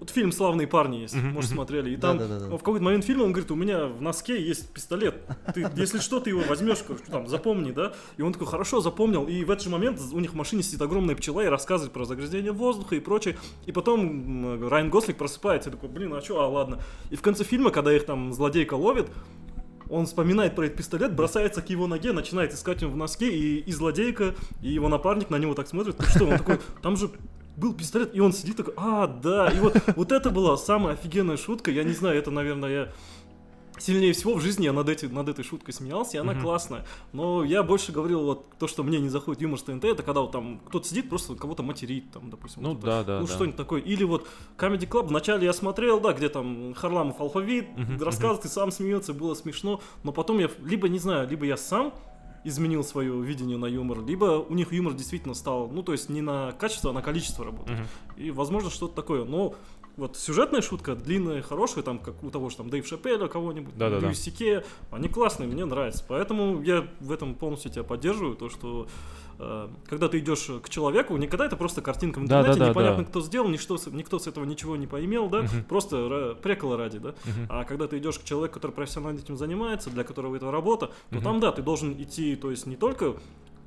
вот 0.00 0.08
фильм 0.10 0.32
«Славные 0.32 0.66
парни» 0.66 0.96
есть, 0.96 1.14
Мгм, 1.14 1.34
может, 1.34 1.50
смотрели. 1.50 1.90
И 1.90 1.96
там 1.98 2.16
Да-да-да-да. 2.16 2.56
в 2.56 2.58
какой-то 2.58 2.82
момент 2.82 3.04
фильма 3.04 3.24
он 3.24 3.32
говорит, 3.32 3.50
у 3.50 3.54
меня 3.54 3.86
в 3.86 4.00
носке 4.00 4.42
есть 4.42 4.72
пистолет. 4.72 5.14
Ты, 5.54 5.70
если 5.76 5.98
что, 5.98 6.20
ты 6.20 6.30
его 6.30 6.40
возьмешь, 6.48 6.78
короче, 6.86 7.04
там, 7.04 7.28
запомни, 7.28 7.70
да? 7.70 7.92
И 8.16 8.22
он 8.22 8.32
такой, 8.32 8.48
хорошо, 8.48 8.80
запомнил. 8.80 9.26
И 9.26 9.44
в 9.44 9.50
этот 9.50 9.64
же 9.64 9.70
момент 9.70 10.00
у 10.12 10.18
них 10.18 10.32
в 10.32 10.36
машине 10.36 10.62
сидит 10.62 10.80
огромная 10.80 11.14
пчела 11.14 11.42
и 11.44 11.46
рассказывает 11.48 11.92
про 11.92 12.06
загрязнение 12.06 12.52
воздуха 12.52 12.96
и 12.96 13.00
прочее. 13.00 13.36
И 13.66 13.72
потом 13.72 14.68
Райан 14.68 14.88
Гослик 14.88 15.18
просыпается 15.18 15.68
и 15.68 15.72
такой, 15.72 15.90
блин, 15.90 16.14
а 16.14 16.22
что, 16.22 16.40
а 16.40 16.48
ладно. 16.48 16.80
И 17.10 17.16
в 17.16 17.20
конце 17.22 17.44
фильма, 17.44 17.70
когда 17.70 17.94
их 17.94 18.06
там 18.06 18.32
злодейка 18.32 18.74
ловит, 18.74 19.06
он 19.90 20.06
вспоминает 20.06 20.54
про 20.54 20.66
этот 20.66 20.78
пистолет, 20.78 21.14
бросается 21.14 21.60
к 21.60 21.68
его 21.68 21.86
ноге, 21.86 22.12
начинает 22.12 22.54
искать 22.54 22.80
его 22.80 22.92
в 22.92 22.96
носке, 22.96 23.28
и, 23.30 23.58
и 23.58 23.72
злодейка, 23.72 24.34
и 24.62 24.70
его 24.70 24.88
напарник 24.88 25.28
на 25.30 25.36
него 25.36 25.54
так 25.54 25.68
смотрят, 25.68 25.96
«Ты 25.98 26.06
что, 26.08 26.24
он 26.26 26.38
такой, 26.38 26.58
там 26.80 26.96
же 26.96 27.10
был 27.60 27.74
пистолет, 27.74 28.14
и 28.14 28.20
он 28.20 28.32
сидит 28.32 28.56
такой, 28.56 28.74
а, 28.76 29.06
да, 29.06 29.48
и 29.50 29.58
вот, 29.60 29.76
вот 29.96 30.12
это 30.12 30.30
была 30.30 30.56
самая 30.56 30.94
офигенная 30.94 31.36
шутка, 31.36 31.70
я 31.70 31.84
не 31.84 31.92
знаю, 31.92 32.16
это, 32.18 32.30
наверное, 32.30 32.70
я 32.70 32.92
сильнее 33.78 34.12
всего 34.12 34.34
в 34.34 34.40
жизни 34.42 34.64
я 34.64 34.72
над, 34.74 34.88
эти, 34.90 35.06
над 35.06 35.28
этой 35.30 35.42
шуткой 35.42 35.72
смеялся, 35.72 36.16
и 36.18 36.20
она 36.20 36.32
Мгм. 36.32 36.42
классная. 36.42 36.84
Но 37.14 37.42
я 37.44 37.62
больше 37.62 37.92
говорил, 37.92 38.24
вот 38.24 38.46
то, 38.58 38.66
что 38.66 38.82
мне 38.82 38.98
не 39.00 39.08
заходит 39.08 39.40
юмор 39.40 39.58
с 39.58 39.62
ТНТ, 39.62 39.84
это 39.86 40.02
когда 40.02 40.20
вот 40.20 40.32
там 40.32 40.60
кто-то 40.66 40.86
сидит, 40.86 41.08
просто 41.08 41.34
кого-то 41.34 41.62
материт, 41.62 42.10
там, 42.12 42.28
допустим. 42.28 42.62
Ну 42.62 42.72
кто-то- 42.74 42.86
да, 42.86 43.04
да, 43.04 43.20
ну, 43.20 43.26
да. 43.26 43.32
что-нибудь 43.32 43.56
такое. 43.56 43.80
Или 43.80 44.04
вот 44.04 44.26
Comedy 44.58 44.86
Club, 44.86 45.06
вначале 45.06 45.46
я 45.46 45.52
смотрел, 45.54 45.98
да, 46.00 46.12
где 46.12 46.28
там 46.28 46.74
Харламов 46.74 47.20
алфавит, 47.20 47.68
Мгм, 47.76 48.02
рассказывает, 48.02 48.44
и 48.44 48.48
сам 48.48 48.70
смеется, 48.70 49.14
было 49.14 49.32
смешно, 49.34 49.80
но 50.02 50.12
потом 50.12 50.40
я, 50.40 50.50
либо, 50.62 50.88
не 50.90 50.98
знаю, 50.98 51.26
либо 51.28 51.46
я 51.46 51.56
сам 51.56 51.94
изменил 52.44 52.84
свое 52.84 53.20
видение 53.22 53.56
на 53.56 53.66
юмор, 53.66 54.04
либо 54.04 54.44
у 54.48 54.54
них 54.54 54.72
юмор 54.72 54.94
действительно 54.94 55.34
стал, 55.34 55.68
ну, 55.68 55.82
то 55.82 55.92
есть 55.92 56.08
не 56.08 56.22
на 56.22 56.52
качество, 56.52 56.90
а 56.90 56.92
на 56.92 57.02
количество 57.02 57.44
работает. 57.44 57.80
Мгм. 57.80 57.88
И, 58.16 58.30
возможно, 58.30 58.70
что-то 58.70 58.94
такое. 58.94 59.24
Но 59.24 59.54
вот 59.96 60.16
сюжетная 60.16 60.62
шутка, 60.62 60.94
длинная, 60.94 61.42
хорошая, 61.42 61.84
там, 61.84 61.98
как 61.98 62.22
у 62.22 62.30
того 62.30 62.48
же 62.48 62.56
там 62.56 62.70
Дэйв 62.70 62.86
Шапеля, 62.86 63.28
кого-нибудь, 63.28 63.76
Да-да-да. 63.76 64.06
Льюис 64.06 64.20
Сике, 64.20 64.64
они 64.90 65.08
классные, 65.08 65.48
мне 65.48 65.64
нравятся. 65.64 66.04
Поэтому 66.08 66.62
я 66.62 66.88
в 67.00 67.12
этом 67.12 67.34
полностью 67.34 67.70
тебя 67.70 67.84
поддерживаю, 67.84 68.36
то, 68.36 68.48
что 68.48 68.86
когда 69.88 70.08
ты 70.08 70.18
идешь 70.18 70.48
к 70.62 70.68
человеку, 70.68 71.16
никогда 71.16 71.46
это 71.46 71.56
просто 71.56 71.80
картинка 71.82 72.18
в 72.18 72.22
интернете, 72.22 72.52
Да-да-да, 72.52 72.70
непонятно, 72.70 73.04
да. 73.04 73.08
кто 73.10 73.20
сделал, 73.20 73.48
никто, 73.48 73.76
с- 73.76 73.86
никто 73.86 74.18
с 74.18 74.26
этого 74.26 74.44
ничего 74.44 74.76
не 74.76 74.86
поимел, 74.86 75.28
да, 75.28 75.42
Мгм. 75.42 75.64
просто 75.68 76.36
прикола 76.42 76.76
ради, 76.76 76.98
да. 76.98 77.14
Мгм. 77.24 77.46
А 77.48 77.64
когда 77.64 77.88
ты 77.88 77.98
идешь 77.98 78.18
к 78.18 78.24
человеку, 78.24 78.54
который 78.54 78.72
профессионально 78.72 79.18
этим 79.20 79.36
занимается, 79.36 79.90
для 79.90 80.04
которого 80.04 80.36
это 80.36 80.50
работа, 80.50 80.86
то 81.10 81.16
Мгм. 81.16 81.22
там, 81.24 81.40
да, 81.40 81.52
ты 81.52 81.62
должен 81.62 81.92
идти, 82.00 82.36
то 82.36 82.50
есть 82.50 82.66
не 82.66 82.76
только 82.76 83.14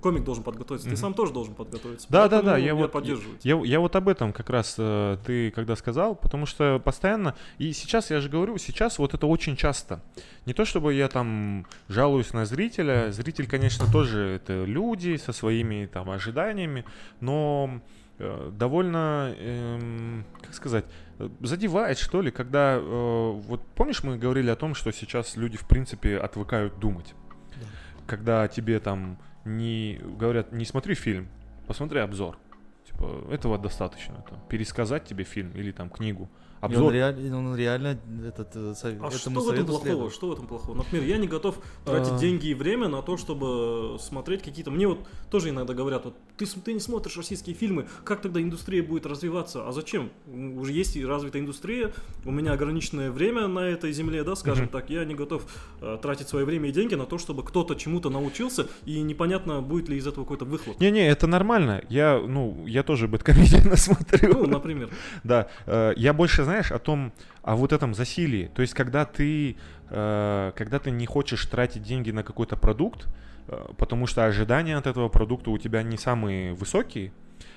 комик 0.03 0.23
должен 0.23 0.43
подготовиться, 0.43 0.89
ты 0.89 0.95
сам 0.97 1.13
тоже 1.13 1.33
должен 1.33 1.55
подготовиться. 1.55 2.05
Да, 2.09 2.27
да, 2.29 2.41
да, 2.41 2.57
я 2.57 2.75
вот- 2.75 2.91
поддерживаю. 2.91 3.37
Я, 3.41 3.59
я 3.63 3.79
вот 3.79 3.95
об 3.95 4.07
этом 4.09 4.33
как 4.33 4.49
раз 4.49 4.75
э, 4.77 5.17
ты 5.25 5.49
когда 5.51 5.75
сказал, 5.75 6.15
потому 6.15 6.45
что 6.45 6.79
постоянно, 6.83 7.33
и 7.57 7.71
сейчас 7.73 8.11
я 8.11 8.19
же 8.19 8.29
говорю, 8.29 8.57
сейчас 8.57 8.99
вот 8.99 9.13
это 9.13 9.25
очень 9.25 9.55
часто. 9.55 10.01
Не 10.45 10.53
то 10.53 10.65
чтобы 10.65 10.93
я 10.93 11.07
там 11.07 11.65
жалуюсь 11.87 12.33
на 12.33 12.45
зрителя, 12.45 13.11
зритель, 13.11 13.47
конечно, 13.47 13.85
тоже 13.91 14.19
это 14.35 14.65
люди 14.65 15.15
со 15.17 15.31
своими 15.31 15.85
там 15.85 16.09
ожиданиями, 16.11 16.83
но 17.21 17.79
э, 18.19 18.51
довольно, 18.53 19.33
эм, 19.39 20.25
как 20.41 20.53
сказать, 20.53 20.85
э, 21.19 21.29
задевает 21.41 21.97
что 21.97 22.21
ли, 22.21 22.29
когда, 22.31 22.75
э, 22.77 23.31
вот 23.47 23.61
помнишь 23.75 24.03
мы 24.03 24.17
говорили 24.17 24.49
о 24.51 24.55
том, 24.55 24.75
что 24.75 24.91
сейчас 24.91 25.35
люди 25.37 25.57
в 25.57 25.67
принципе 25.67 26.17
отвыкают 26.17 26.77
думать, 26.79 27.15
Да. 27.55 27.67
когда 28.05 28.47
тебе 28.47 28.79
там 28.79 29.17
не 29.45 29.99
говорят, 30.03 30.51
не 30.51 30.65
смотри 30.65 30.95
фильм, 30.95 31.27
посмотри 31.67 31.99
обзор. 31.99 32.37
Типа, 32.85 33.27
этого 33.31 33.57
достаточно. 33.57 34.15
Там, 34.29 34.39
пересказать 34.49 35.05
тебе 35.05 35.23
фильм 35.23 35.51
или 35.51 35.71
там 35.71 35.89
книгу. 35.89 36.29
И 36.63 36.65
он, 36.65 36.71
Обзор. 36.71 36.93
реаль- 36.93 37.33
он 37.33 37.55
реально 37.57 37.99
этот, 38.25 38.55
э, 38.55 38.73
А 38.83 38.87
этому 38.87 39.11
что 39.11 39.29
в 39.31 39.49
этом 39.49 39.65
плохого? 39.65 39.81
следует. 39.85 40.13
Что 40.13 40.27
в 40.29 40.31
этом 40.33 40.47
плохого? 40.47 40.75
Например, 40.77 41.05
я 41.05 41.17
не 41.17 41.27
готов 41.27 41.59
тратить 41.83 42.13
А. 42.13 42.17
деньги 42.17 42.47
и 42.47 42.53
время 42.53 42.87
на 42.87 43.01
то, 43.01 43.17
чтобы 43.17 43.97
смотреть 43.99 44.43
какие-то. 44.43 44.71
Мне 44.71 44.87
вот 44.87 44.99
тоже 45.29 45.49
иногда 45.49 45.73
говорят, 45.73 46.05
вот 46.05 46.15
ты, 46.37 46.45
ты 46.45 46.71
не 46.71 46.79
смотришь 46.79 47.17
российские 47.17 47.53
фильмы, 47.53 47.87
как 48.05 48.21
тогда 48.21 48.41
индустрия 48.41 48.81
будет 48.81 49.05
развиваться? 49.05 49.67
А 49.67 49.73
зачем? 49.73 50.09
Уже 50.57 50.71
есть 50.71 50.95
и 50.95 51.05
развитая 51.05 51.41
индустрия, 51.41 51.91
у 52.23 52.31
меня 52.31 52.53
ограниченное 52.53 53.11
время 53.11 53.47
на 53.47 53.59
этой 53.67 53.91
земле, 53.91 54.23
да, 54.23 54.35
скажем 54.35 54.69
так. 54.69 54.89
Я 54.89 55.03
не 55.03 55.15
готов 55.15 55.43
э, 55.81 55.97
тратить 56.01 56.29
свое 56.29 56.45
время 56.45 56.69
и 56.69 56.71
деньги 56.71 56.95
на 56.95 57.05
то, 57.05 57.17
чтобы 57.17 57.43
кто-то 57.43 57.75
чему-то 57.75 58.09
научился, 58.09 58.67
и 58.85 59.01
непонятно, 59.01 59.61
будет 59.61 59.89
ли 59.89 59.97
из 59.97 60.07
этого 60.07 60.23
какой-то 60.23 60.45
выхлоп. 60.45 60.79
Не-не, 60.79 61.09
это 61.09 61.27
нормально. 61.27 61.83
Я, 61.89 62.21
ну, 62.25 62.65
я 62.67 62.83
тоже 62.83 63.09
бэткомедиан 63.09 63.75
смотрю. 63.77 64.33
Ну, 64.33 64.47
например. 64.47 64.89
Да, 65.25 65.49
э, 65.65 65.91
я 65.97 66.13
больше, 66.13 66.43
знаешь, 66.45 66.52
о 66.61 66.79
том, 66.79 67.11
о 67.41 67.55
вот 67.55 67.73
этом 67.73 67.93
засилии. 67.93 68.49
То 68.53 68.61
есть, 68.61 68.73
когда 68.73 69.05
ты, 69.05 69.55
э, 69.89 70.51
когда 70.55 70.79
ты 70.79 70.91
не 70.91 71.05
хочешь 71.05 71.45
тратить 71.45 71.83
деньги 71.83 72.11
на 72.11 72.23
какой-то 72.23 72.55
продукт, 72.55 73.07
э, 73.47 73.65
потому 73.77 74.07
что 74.07 74.25
ожидания 74.25 74.77
от 74.77 74.87
этого 74.87 75.09
продукта 75.09 75.51
у 75.51 75.57
тебя 75.57 75.83
не 75.83 75.97
самые 75.97 76.53
высокие, 76.53 77.11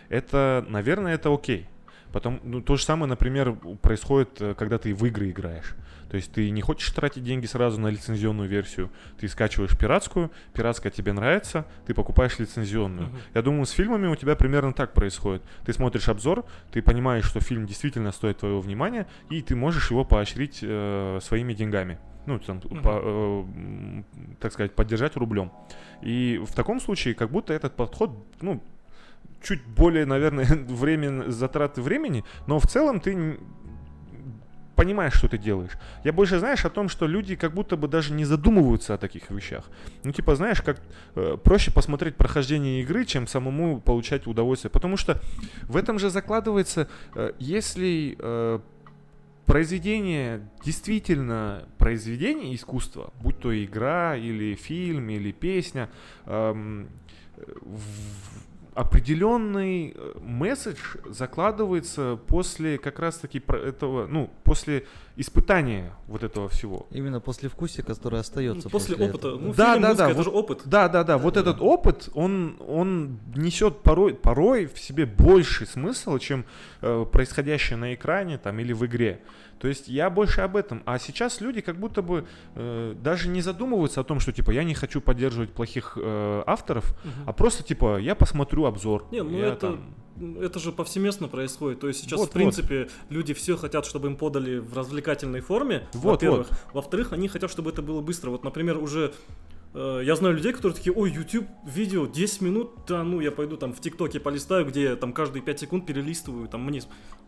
это, 0.08 0.64
наверное, 0.68 1.14
это 1.14 1.32
окей. 1.32 1.66
Потом, 2.12 2.40
ну, 2.44 2.60
то 2.62 2.76
же 2.76 2.84
самое, 2.84 3.08
например, 3.08 3.52
происходит, 3.82 4.40
э, 4.40 4.54
когда 4.54 4.78
ты 4.78 4.94
в 4.94 5.04
игры 5.06 5.30
играешь. 5.30 5.74
То 6.10 6.16
есть 6.16 6.32
ты 6.32 6.50
не 6.50 6.60
хочешь 6.62 6.90
тратить 6.90 7.24
деньги 7.24 7.46
сразу 7.46 7.80
на 7.80 7.88
лицензионную 7.88 8.48
версию, 8.48 8.90
ты 9.18 9.28
скачиваешь 9.28 9.76
пиратскую, 9.76 10.30
пиратская 10.52 10.92
тебе 10.92 11.12
нравится, 11.12 11.66
ты 11.86 11.94
покупаешь 11.94 12.38
лицензионную. 12.38 13.08
Мгм. 13.08 13.16
Я 13.34 13.42
думаю, 13.42 13.66
с 13.66 13.70
фильмами 13.70 14.06
у 14.06 14.14
тебя 14.16 14.36
примерно 14.36 14.72
так 14.72 14.92
происходит. 14.92 15.42
Ты 15.64 15.72
смотришь 15.72 16.08
обзор, 16.08 16.44
ты 16.70 16.80
понимаешь, 16.82 17.24
что 17.24 17.40
фильм 17.40 17.66
действительно 17.66 18.12
стоит 18.12 18.38
твоего 18.38 18.60
внимания, 18.60 19.06
и 19.30 19.42
ты 19.42 19.56
можешь 19.56 19.90
его 19.90 20.04
поощрить 20.04 20.60
э, 20.62 21.18
своими 21.22 21.54
деньгами. 21.54 21.98
Ну, 22.26 22.38
там, 22.40 22.60
Мгм. 22.64 22.82
по- 22.82 23.00
э, 23.02 23.44
так 24.40 24.52
сказать, 24.52 24.72
поддержать 24.74 25.16
рублем. 25.16 25.52
И 26.02 26.40
в 26.44 26.52
таком 26.54 26.80
случае, 26.80 27.14
как 27.14 27.30
будто 27.30 27.52
этот 27.52 27.76
подход, 27.76 28.10
ну, 28.40 28.60
чуть 29.42 29.64
более, 29.64 30.06
наверное, 30.06 30.44
времен, 30.68 31.30
затраты 31.30 31.82
времени, 31.82 32.24
но 32.46 32.58
в 32.58 32.66
целом 32.66 33.00
ты 33.00 33.38
понимаешь, 34.76 35.14
что 35.14 35.28
ты 35.28 35.38
делаешь. 35.38 35.72
Я 36.04 36.12
больше 36.12 36.38
знаешь 36.38 36.64
о 36.64 36.70
том, 36.70 36.88
что 36.88 37.06
люди 37.06 37.34
как 37.34 37.52
будто 37.54 37.76
бы 37.76 37.88
даже 37.88 38.12
не 38.12 38.24
задумываются 38.24 38.94
о 38.94 38.98
таких 38.98 39.30
вещах. 39.30 39.64
Ну, 40.04 40.12
типа, 40.12 40.36
знаешь, 40.36 40.62
как 40.62 40.80
э, 41.16 41.36
проще 41.42 41.70
посмотреть 41.72 42.14
прохождение 42.16 42.82
игры, 42.82 43.04
чем 43.04 43.26
самому 43.26 43.80
получать 43.80 44.26
удовольствие. 44.26 44.70
Потому 44.70 44.96
что 44.96 45.20
в 45.62 45.76
этом 45.76 45.98
же 45.98 46.10
закладывается, 46.10 46.88
э, 47.14 47.32
если 47.38 48.16
э, 48.18 48.60
произведение 49.46 50.40
действительно 50.64 51.64
произведение 51.78 52.54
искусства, 52.54 53.12
будь 53.20 53.38
то 53.40 53.64
игра 53.64 54.16
или 54.16 54.54
фильм 54.54 55.08
или 55.08 55.32
песня, 55.32 55.88
эм, 56.26 56.88
в- 57.36 58.55
определенный 58.76 59.94
э, 59.96 60.12
месседж 60.20 60.78
закладывается 61.08 62.18
после 62.26 62.78
как 62.78 62.98
раз 62.98 63.16
таки 63.16 63.40
про- 63.40 63.58
этого, 63.58 64.06
ну, 64.06 64.30
после 64.44 64.86
испытания 65.16 65.92
вот 66.08 66.22
этого 66.22 66.48
всего. 66.48 66.86
Именно 66.90 67.20
после 67.20 67.48
вкусия, 67.48 67.82
который 67.84 68.20
остается 68.20 68.68
После, 68.68 68.96
опыта. 68.96 69.28
этого. 69.28 69.38
Ну, 69.38 69.54
Да, 69.54 69.72
фильм, 69.72 69.82
да, 69.82 69.88
музыка, 69.88 69.96
да, 69.96 70.06
это 70.10 70.16
вот- 70.16 70.24
же 70.24 70.30
опыт. 70.30 70.62
Да, 70.64 70.88
да, 70.88 71.04
да. 71.04 71.18
Вот 71.18 71.34
Да, 71.34 71.40
этот 71.40 71.60
опыт, 71.60 72.08
он, 72.14 72.56
он 72.66 73.18
несет 73.34 73.80
порой, 73.82 74.14
порой 74.14 74.66
в 74.66 74.78
себе 74.78 75.06
больший 75.06 75.66
смысл, 75.66 76.18
чем 76.18 76.44
э, 76.82 77.06
происходящее 77.10 77.76
на 77.78 77.94
экране 77.94 78.38
там 78.38 78.58
или 78.60 78.72
в 78.72 78.84
игре. 78.84 79.20
То 79.58 79.68
есть 79.68 79.88
я 79.88 80.10
больше 80.10 80.42
об 80.42 80.56
этом. 80.56 80.82
А 80.84 80.98
сейчас 80.98 81.40
люди 81.40 81.60
как 81.60 81.78
будто 81.78 82.02
бы 82.02 82.26
э, 82.54 82.94
даже 83.02 83.28
не 83.28 83.40
задумываются 83.40 84.00
о 84.00 84.04
том, 84.04 84.20
что 84.20 84.32
типа 84.32 84.50
я 84.50 84.64
не 84.64 84.74
хочу 84.74 85.00
поддерживать 85.00 85.50
плохих 85.52 85.96
э, 86.00 86.42
авторов, 86.46 86.94
Мгм. 87.04 87.12
а 87.26 87.32
просто 87.32 87.62
типа 87.62 87.98
я 87.98 88.14
посмотрю 88.14 88.64
обзор. 88.66 89.06
Не, 89.10 89.22
ну 89.22 89.38
я 89.38 89.46
это, 89.48 89.56
там- 89.60 89.94
это 90.42 90.58
же 90.58 90.72
повсеместно 90.72 91.28
происходит. 91.28 91.80
То 91.80 91.88
есть 91.88 92.00
сейчас, 92.00 92.18
Вот, 92.20 92.30
в 92.30 92.32
принципе, 92.32 92.88
люди 93.10 93.32
все 93.34 93.56
хотят, 93.56 93.86
чтобы 93.86 94.08
им 94.08 94.16
подали 94.16 94.58
в 94.58 94.74
развлекательной 94.76 95.40
форме, 95.40 95.86
Вот, 95.94 96.12
во-первых. 96.12 96.48
Во-вторых, 96.72 97.12
они 97.12 97.28
хотят, 97.28 97.50
чтобы 97.50 97.70
это 97.70 97.82
было 97.82 98.00
быстро. 98.00 98.30
Вот, 98.30 98.44
например, 98.44 98.78
уже 98.78 99.12
Э, 99.78 100.00
Я 100.02 100.16
знаю 100.16 100.34
людей, 100.36 100.52
которые 100.54 100.74
такие, 100.74 100.94
ой, 100.94 101.10
YouTube 101.12 101.46
видео 101.66 102.06
10 102.06 102.40
минут, 102.40 102.70
да 102.88 103.02
ну 103.04 103.20
я 103.20 103.30
пойду 103.30 103.58
там 103.58 103.74
в 103.74 103.80
ТикТоке 103.80 104.20
полистаю, 104.20 104.64
где 104.64 104.84
я 104.84 104.96
там 104.96 105.12
каждые 105.12 105.42
5 105.42 105.60
секунд 105.60 105.84
перелистываю, 105.84 106.48
там 106.48 106.64
мне, 106.64 106.80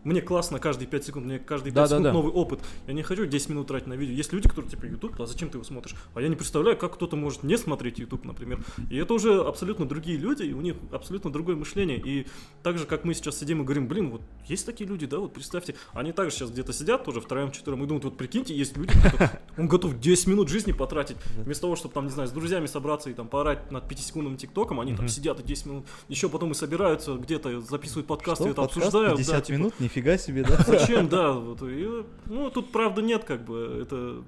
мне 0.03 0.21
классно 0.21 0.59
каждые 0.59 0.87
5 0.87 1.05
секунд, 1.05 1.25
мне 1.25 1.39
каждые 1.39 1.73
5 1.73 1.75
Да, 1.75 1.81
да, 1.81 1.87
секунд 1.87 2.03
да. 2.03 2.13
новый 2.13 2.31
опыт. 2.31 2.59
Я 2.87 2.93
не 2.93 3.03
хочу 3.03 3.25
10 3.25 3.49
минут 3.49 3.67
тратить 3.67 3.87
на 3.87 3.93
видео. 3.93 4.13
Есть 4.13 4.31
люди, 4.31 4.47
которые 4.47 4.71
типа 4.71 4.85
YouTube, 4.85 5.19
а 5.19 5.25
зачем 5.25 5.49
ты 5.49 5.57
его 5.57 5.65
смотришь? 5.65 5.95
А 6.13 6.21
я 6.21 6.27
не 6.27 6.35
представляю, 6.35 6.77
как 6.77 6.93
кто-то 6.95 7.15
может 7.15 7.43
не 7.43 7.57
смотреть 7.57 7.99
YouTube, 7.99 8.25
например. 8.25 8.63
И 8.89 8.97
это 8.97 9.13
уже 9.13 9.41
абсолютно 9.41 9.85
другие 9.85 10.17
люди, 10.17 10.43
и 10.43 10.53
у 10.53 10.61
них 10.61 10.75
абсолютно 10.91 11.31
другое 11.31 11.55
мышление. 11.55 12.01
И 12.03 12.27
так 12.63 12.77
же, 12.77 12.85
как 12.85 13.03
мы 13.03 13.13
сейчас 13.13 13.37
сидим 13.39 13.61
и 13.61 13.63
говорим, 13.65 13.87
блин, 13.87 14.11
вот 14.11 14.21
есть 14.47 14.65
такие 14.65 14.89
люди, 14.89 15.05
да, 15.05 15.19
вот 15.19 15.33
представьте, 15.33 15.75
они 15.93 16.11
также 16.11 16.35
сейчас 16.35 16.49
где-то 16.49 16.73
сидят 16.73 17.03
тоже 17.03 17.21
втроем, 17.21 17.51
четвером, 17.51 17.83
и 17.83 17.87
думают, 17.87 18.05
вот 18.05 18.17
прикиньте, 18.17 18.55
есть 18.55 18.77
люди, 18.77 18.93
он 19.57 19.67
готов 19.67 19.99
10 19.99 20.27
минут 20.27 20.49
жизни 20.49 20.71
потратить, 20.71 21.17
вместо 21.35 21.61
того, 21.61 21.75
чтобы 21.75 21.93
там, 21.93 22.05
не 22.05 22.11
знаю, 22.11 22.27
с 22.27 22.31
друзьями 22.31 22.65
собраться 22.65 23.09
и 23.09 23.13
там 23.13 23.27
поорать 23.27 23.71
над 23.71 23.91
5-секундным 23.91 24.37
ТикТоком, 24.37 24.79
они 24.79 24.95
там 24.95 25.07
сидят 25.07 25.39
и 25.39 25.43
10 25.43 25.65
минут, 25.65 25.85
еще 26.07 26.29
потом 26.29 26.51
и 26.51 26.53
собираются 26.53 27.15
где-то, 27.15 27.61
записывают 27.61 28.07
подкасты, 28.07 28.45
Что, 28.45 28.51
это 28.51 28.63
обсуждают. 28.63 29.17
50 29.17 29.35
да, 29.35 29.41
типа, 29.41 29.57
минут? 29.57 29.73
Нифига 29.89 30.17
себе, 30.17 30.43
да? 30.43 30.57
Зачем, 30.67 31.09
да, 31.09 31.31
вот, 31.31 31.63
и, 31.63 32.05
ну, 32.27 32.51
тут 32.51 32.71
правда 32.71 33.01
нет, 33.01 33.23
как 33.23 33.43
бы, 33.43 33.79
это 33.81 34.23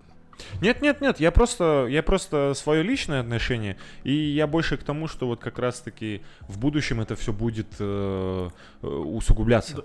Нет, 0.59 0.81
нет, 0.81 1.01
нет, 1.01 1.19
я 1.19 1.31
просто, 1.31 1.85
я 1.87 2.01
просто 2.01 2.53
свое 2.55 2.81
личное 2.81 3.21
отношение, 3.21 3.77
и 4.03 4.11
я 4.11 4.47
больше 4.47 4.77
к 4.77 4.83
тому, 4.83 5.07
что 5.07 5.27
вот 5.27 5.39
как 5.39 5.59
раз-таки 5.59 6.23
в 6.41 6.59
будущем 6.59 6.99
это 6.99 7.15
все 7.15 7.31
будет 7.31 7.67
э, 7.79 8.49
э, 8.81 8.87
усугубляться. 8.87 9.77
Да. 9.77 9.83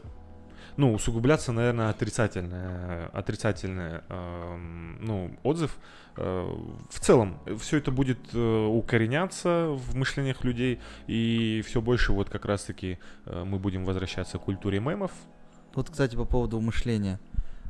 Ну, 0.78 0.92
усугубляться, 0.92 1.52
наверное, 1.52 1.88
отрицательное, 1.88 3.06
отрицательный, 3.08 4.00
эм, 4.08 4.98
ну, 5.00 5.36
отзыв. 5.42 5.76
Э, 6.16 6.46
в 6.90 7.00
целом, 7.00 7.38
все 7.58 7.78
это 7.78 7.90
будет 7.90 8.18
э, 8.34 8.66
укореняться 8.66 9.68
в 9.70 9.96
мышлениях 9.96 10.44
людей, 10.44 10.80
и 11.06 11.62
все 11.66 11.80
больше 11.80 12.12
вот 12.12 12.28
как 12.28 12.44
раз-таки 12.44 12.98
э, 13.24 13.44
мы 13.44 13.58
будем 13.58 13.84
возвращаться 13.84 14.38
к 14.38 14.42
культуре 14.42 14.78
мемов. 14.78 15.12
Вот, 15.76 15.90
кстати, 15.90 16.16
по 16.16 16.24
поводу 16.24 16.58
мышления. 16.60 17.20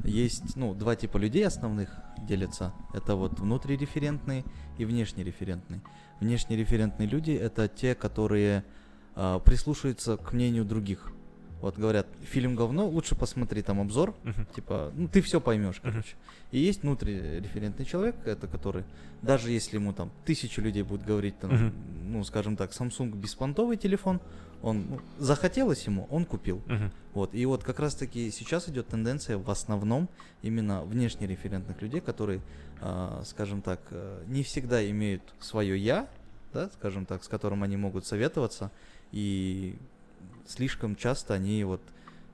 Есть, 0.04 0.54
ну, 0.56 0.74
два 0.74 0.94
типа 0.94 1.16
людей 1.18 1.44
основных 1.46 1.90
делятся. 2.28 2.72
Это 2.94 3.16
вот 3.16 3.40
внутриреферентные 3.40 4.44
и 4.78 4.84
внешнереферентные. 4.84 5.80
Внешнереферентные 6.20 7.08
люди— 7.08 7.30
это 7.32 7.66
те, 7.68 7.94
которые 7.94 8.62
а, 9.16 9.40
прислушиваются 9.40 10.16
к 10.18 10.32
мнению 10.32 10.64
других. 10.64 11.10
Вот 11.60 11.78
говорят, 11.78 12.06
фильм 12.22 12.54
говно, 12.54 12.86
лучше 12.86 13.14
посмотри 13.16 13.62
там 13.62 13.80
обзор, 13.80 14.14
Мгм. 14.22 14.46
типа, 14.54 14.92
ну 14.94 15.08
ты 15.08 15.20
все 15.22 15.40
поймешь, 15.40 15.80
короче. 15.82 16.14
И 16.52 16.58
есть 16.60 16.82
внутриреферентный 16.82 17.86
человек, 17.86 18.14
это 18.26 18.46
который, 18.46 18.84
даже 19.22 19.50
если 19.50 19.76
ему 19.78 19.92
там 19.94 20.10
тысячу 20.26 20.60
людей 20.60 20.82
будет 20.82 21.04
говорить, 21.04 21.38
там, 21.40 21.50
Мгм. 21.52 21.72
ну, 22.12 22.24
скажем 22.24 22.56
так, 22.56 22.70
Samsung 22.72 23.16
беспонтовый 23.16 23.78
телефон, 23.78 24.20
он 24.66 24.86
ну, 24.90 25.00
захотелось 25.18 25.86
ему, 25.86 26.06
он 26.10 26.24
купил. 26.24 26.60
Мгм. 26.66 26.90
Вот, 27.14 27.34
и 27.34 27.46
вот 27.46 27.62
как 27.62 27.78
раз-таки 27.78 28.30
сейчас 28.30 28.68
идет 28.68 28.88
тенденция 28.88 29.38
в 29.38 29.48
основном 29.50 30.08
именно 30.42 30.82
внешнереферентных 30.82 31.80
людей, 31.80 32.00
которые, 32.00 32.40
а, 32.80 33.22
скажем 33.24 33.62
так, 33.62 33.80
э, 33.90 34.24
не 34.26 34.42
всегда 34.42 34.88
имеют 34.90 35.22
свое 35.38 35.78
я, 35.78 36.08
да, 36.52 36.68
скажем 36.70 37.06
так, 37.06 37.22
с 37.22 37.28
которым 37.28 37.62
они 37.62 37.76
могут 37.76 38.06
советоваться, 38.06 38.70
и 39.12 39.76
слишком 40.46 40.96
часто 40.96 41.34
они 41.34 41.62
вот, 41.64 41.80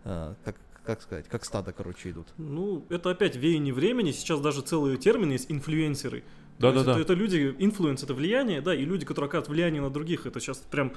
а, 0.04 0.34
как, 0.42 0.56
как 0.84 1.02
сказать, 1.02 1.28
как 1.28 1.44
стадо, 1.44 1.72
короче, 1.72 2.10
идут. 2.10 2.28
Ну, 2.38 2.84
это 2.88 3.10
опять 3.10 3.36
веяние 3.36 3.74
времени. 3.74 4.10
Сейчас 4.10 4.40
даже 4.40 4.62
целые 4.62 4.96
термины 4.96 5.32
есть 5.32 5.50
инфлюенсеры. 5.50 6.24
То 6.58 6.68
есть 6.68 6.76
Да-да-да. 6.76 6.92
Это, 6.92 7.00
это 7.00 7.14
люди, 7.14 7.54
influence 7.58 8.02
это 8.02 8.14
влияние, 8.14 8.60
да, 8.60 8.74
и 8.74 8.84
люди, 8.84 9.04
которые 9.04 9.28
оказывают 9.28 9.48
влияние 9.48 9.82
на 9.82 9.90
других. 9.90 10.26
Это 10.26 10.38
сейчас 10.40 10.58
прям 10.58 10.92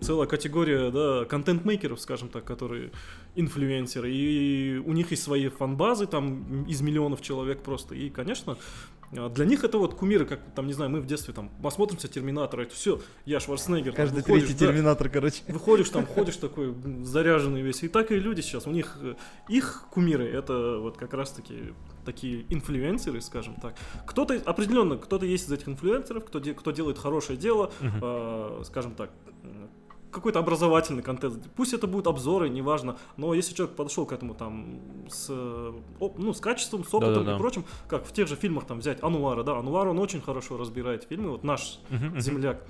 целая 0.00 0.26
категория, 0.26 0.90
да, 0.90 1.24
контент-мейкеров, 1.26 2.00
скажем 2.00 2.28
так, 2.28 2.44
которые 2.44 2.90
инфлюенсеры. 3.34 4.10
И 4.10 4.78
у 4.78 4.92
них 4.92 5.10
есть 5.10 5.22
свои 5.22 5.48
фан-базы, 5.48 6.06
там, 6.06 6.64
из 6.64 6.80
миллионов 6.80 7.20
человек 7.20 7.62
просто. 7.62 7.94
И, 7.94 8.08
конечно, 8.08 8.56
для 9.14 9.44
них 9.44 9.64
это 9.64 9.78
вот 9.78 9.94
кумиры, 9.94 10.26
как, 10.26 10.40
там, 10.54 10.66
не 10.66 10.72
знаю, 10.72 10.90
мы 10.90 11.00
в 11.00 11.06
детстве 11.06 11.32
там 11.34 11.48
посмотримся 11.62 12.08
Терминатора, 12.08 12.62
это 12.62 12.74
все, 12.74 13.00
я 13.24 13.40
Шварценеггер. 13.40 13.92
там, 13.92 13.96
Каждый 13.96 14.16
выходишь, 14.16 14.44
третий 14.48 14.58
да, 14.64 14.66
терминатор, 14.72 15.08
короче. 15.08 15.42
Выходишь 15.48 15.88
там, 15.90 16.06
ходишь 16.06 16.36
такой 16.36 16.74
заряженный 17.04 17.62
весь. 17.62 17.82
И 17.82 17.88
так 17.88 18.10
и 18.12 18.18
люди 18.18 18.40
сейчас. 18.40 18.66
У 18.66 18.70
них 18.70 18.98
э, 19.00 19.14
их 19.48 19.86
кумиры 19.90 20.24
это 20.26 20.78
вот 20.80 20.96
как 20.96 21.14
раз-таки 21.14 21.72
такие 22.04 22.44
инфлюенсеры, 22.50 23.20
скажем 23.20 23.54
так. 23.54 23.74
Кто-то 24.06 24.34
определенно, 24.44 24.96
кто-то 24.98 25.24
есть 25.26 25.46
из 25.48 25.52
этих 25.52 25.68
инфлюенсеров, 25.68 26.24
кто, 26.24 26.38
де- 26.38 26.54
кто 26.54 26.70
делает 26.70 26.98
хорошее 26.98 27.38
дело, 27.38 27.72
Мгм. 27.80 28.00
э, 28.02 28.62
скажем 28.66 28.94
так, 28.94 29.10
какой-то 30.14 30.38
образовательный 30.38 31.02
контент. 31.02 31.44
Пусть 31.56 31.74
это 31.74 31.86
будут 31.86 32.06
обзоры, 32.06 32.48
неважно, 32.48 32.96
но 33.16 33.34
если 33.34 33.54
человек 33.54 33.76
подошел 33.76 34.06
к 34.06 34.12
этому 34.12 34.34
там 34.34 34.80
с, 35.08 35.28
ну, 35.28 36.32
с 36.32 36.40
качеством, 36.40 36.84
с 36.84 36.94
опытом 36.94 37.14
Да-да-да. 37.14 37.36
и 37.36 37.38
прочим, 37.38 37.64
как 37.88 38.06
в 38.06 38.12
тех 38.12 38.28
же 38.28 38.36
фильмах 38.36 38.64
там 38.64 38.78
взять 38.78 39.02
Ануара, 39.02 39.42
да, 39.42 39.58
Ануар, 39.58 39.88
он 39.88 39.98
очень 39.98 40.20
хорошо 40.20 40.56
разбирает 40.56 41.04
фильмы, 41.04 41.30
вот 41.30 41.44
наш 41.44 41.80
земляк, 42.16 42.66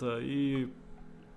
да, 0.00 0.18
и 0.20 0.68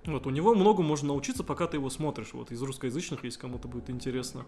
вот 0.06 0.26
у 0.26 0.32
него 0.32 0.56
много 0.56 0.82
можно 0.82 1.10
научиться, 1.10 1.44
пока 1.44 1.68
ты 1.68 1.78
его 1.78 1.90
смотришь. 1.90 2.34
Вот 2.34 2.52
из 2.52 2.62
русскоязычных, 2.62 3.24
если 3.24 3.40
кому-то 3.40 3.68
будет 3.68 3.90
интересно. 3.90 4.46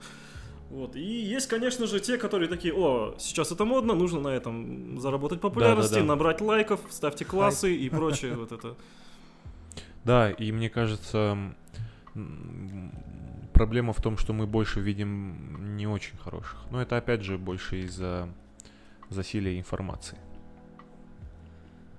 Вот. 0.71 0.95
И 0.95 1.01
есть, 1.01 1.47
конечно 1.47 1.85
же, 1.85 1.99
те, 1.99 2.17
которые 2.17 2.49
такие, 2.49 2.73
о, 2.73 3.13
сейчас 3.19 3.51
это 3.51 3.63
модно, 3.63 3.93
нужно 3.93 4.19
на 4.19 4.29
этом 4.29 4.99
заработать 4.99 5.41
популярности, 5.41 5.93
Да-да-да. 5.93 6.07
набрать 6.07 6.41
лайков, 6.41 6.79
ставьте 6.89 7.25
классы 7.25 7.75
и 7.75 7.89
прочее. 7.89 8.35
Вот 8.35 8.51
это. 8.51 8.75
Да, 10.05 10.31
и 10.31 10.51
мне 10.51 10.69
кажется, 10.69 11.37
проблема 13.53 13.93
в 13.93 14.01
том, 14.01 14.17
что 14.17 14.33
мы 14.33 14.47
больше 14.47 14.79
видим 14.81 15.75
не 15.77 15.87
очень 15.87 16.17
хороших. 16.17 16.65
Но 16.71 16.81
это 16.81 16.97
опять 16.97 17.21
же 17.21 17.37
больше 17.37 17.81
из-за 17.83 18.27
засилия 19.09 19.57
информации. 19.57 20.17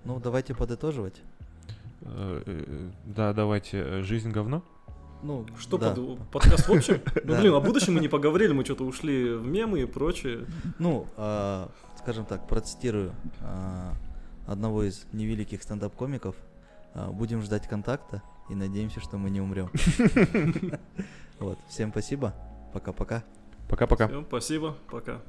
Ну, 0.05 0.21
давайте 0.21 0.55
подытоживать. 0.55 1.23
Э, 2.03 2.43
э, 2.45 2.91
Да, 3.07 3.33
давайте. 3.33 4.03
Жизнь 4.03 4.31
говно? 4.31 4.63
Ну, 5.23 5.47
Что 5.59 5.79
да. 5.79 5.95
под- 5.95 6.19
подкаст 6.29 6.69
в 6.69 6.73
общем? 6.73 7.01
Ну, 7.25 7.41
блин, 7.41 7.55
о 7.55 7.61
будущем 7.61 7.95
мы 7.95 8.01
не 8.01 8.09
поговорили, 8.09 8.53
мы 8.53 8.63
что-то 8.65 8.85
ушли 8.85 9.33
в 9.35 9.47
мемы 9.47 9.81
и 9.81 9.85
прочее. 9.87 10.45
Ну, 10.79 11.07
а, 11.17 11.71
скажем 11.99 12.27
так, 12.27 12.47
процитирую 12.47 13.13
а, 13.41 13.95
одного 14.47 14.83
из 14.83 15.07
невеликих 15.13 15.63
стендап-комиков. 15.63 16.37
А, 16.95 17.11
Будем 17.11 17.43
ждать 17.43 17.67
контакта 17.69 18.23
и 18.49 18.55
надеемся, 18.55 19.01
что 19.01 19.19
мы 19.19 19.31
не 19.31 19.41
умрем. 19.41 19.71
Вот, 21.41 21.59
всем 21.69 21.91
спасибо. 21.91 22.33
Пока-пока. 22.73 23.25
Пока-пока. 23.69 24.07
Всё, 24.07 24.23
спасибо, 24.23 24.77
пока. 24.89 25.21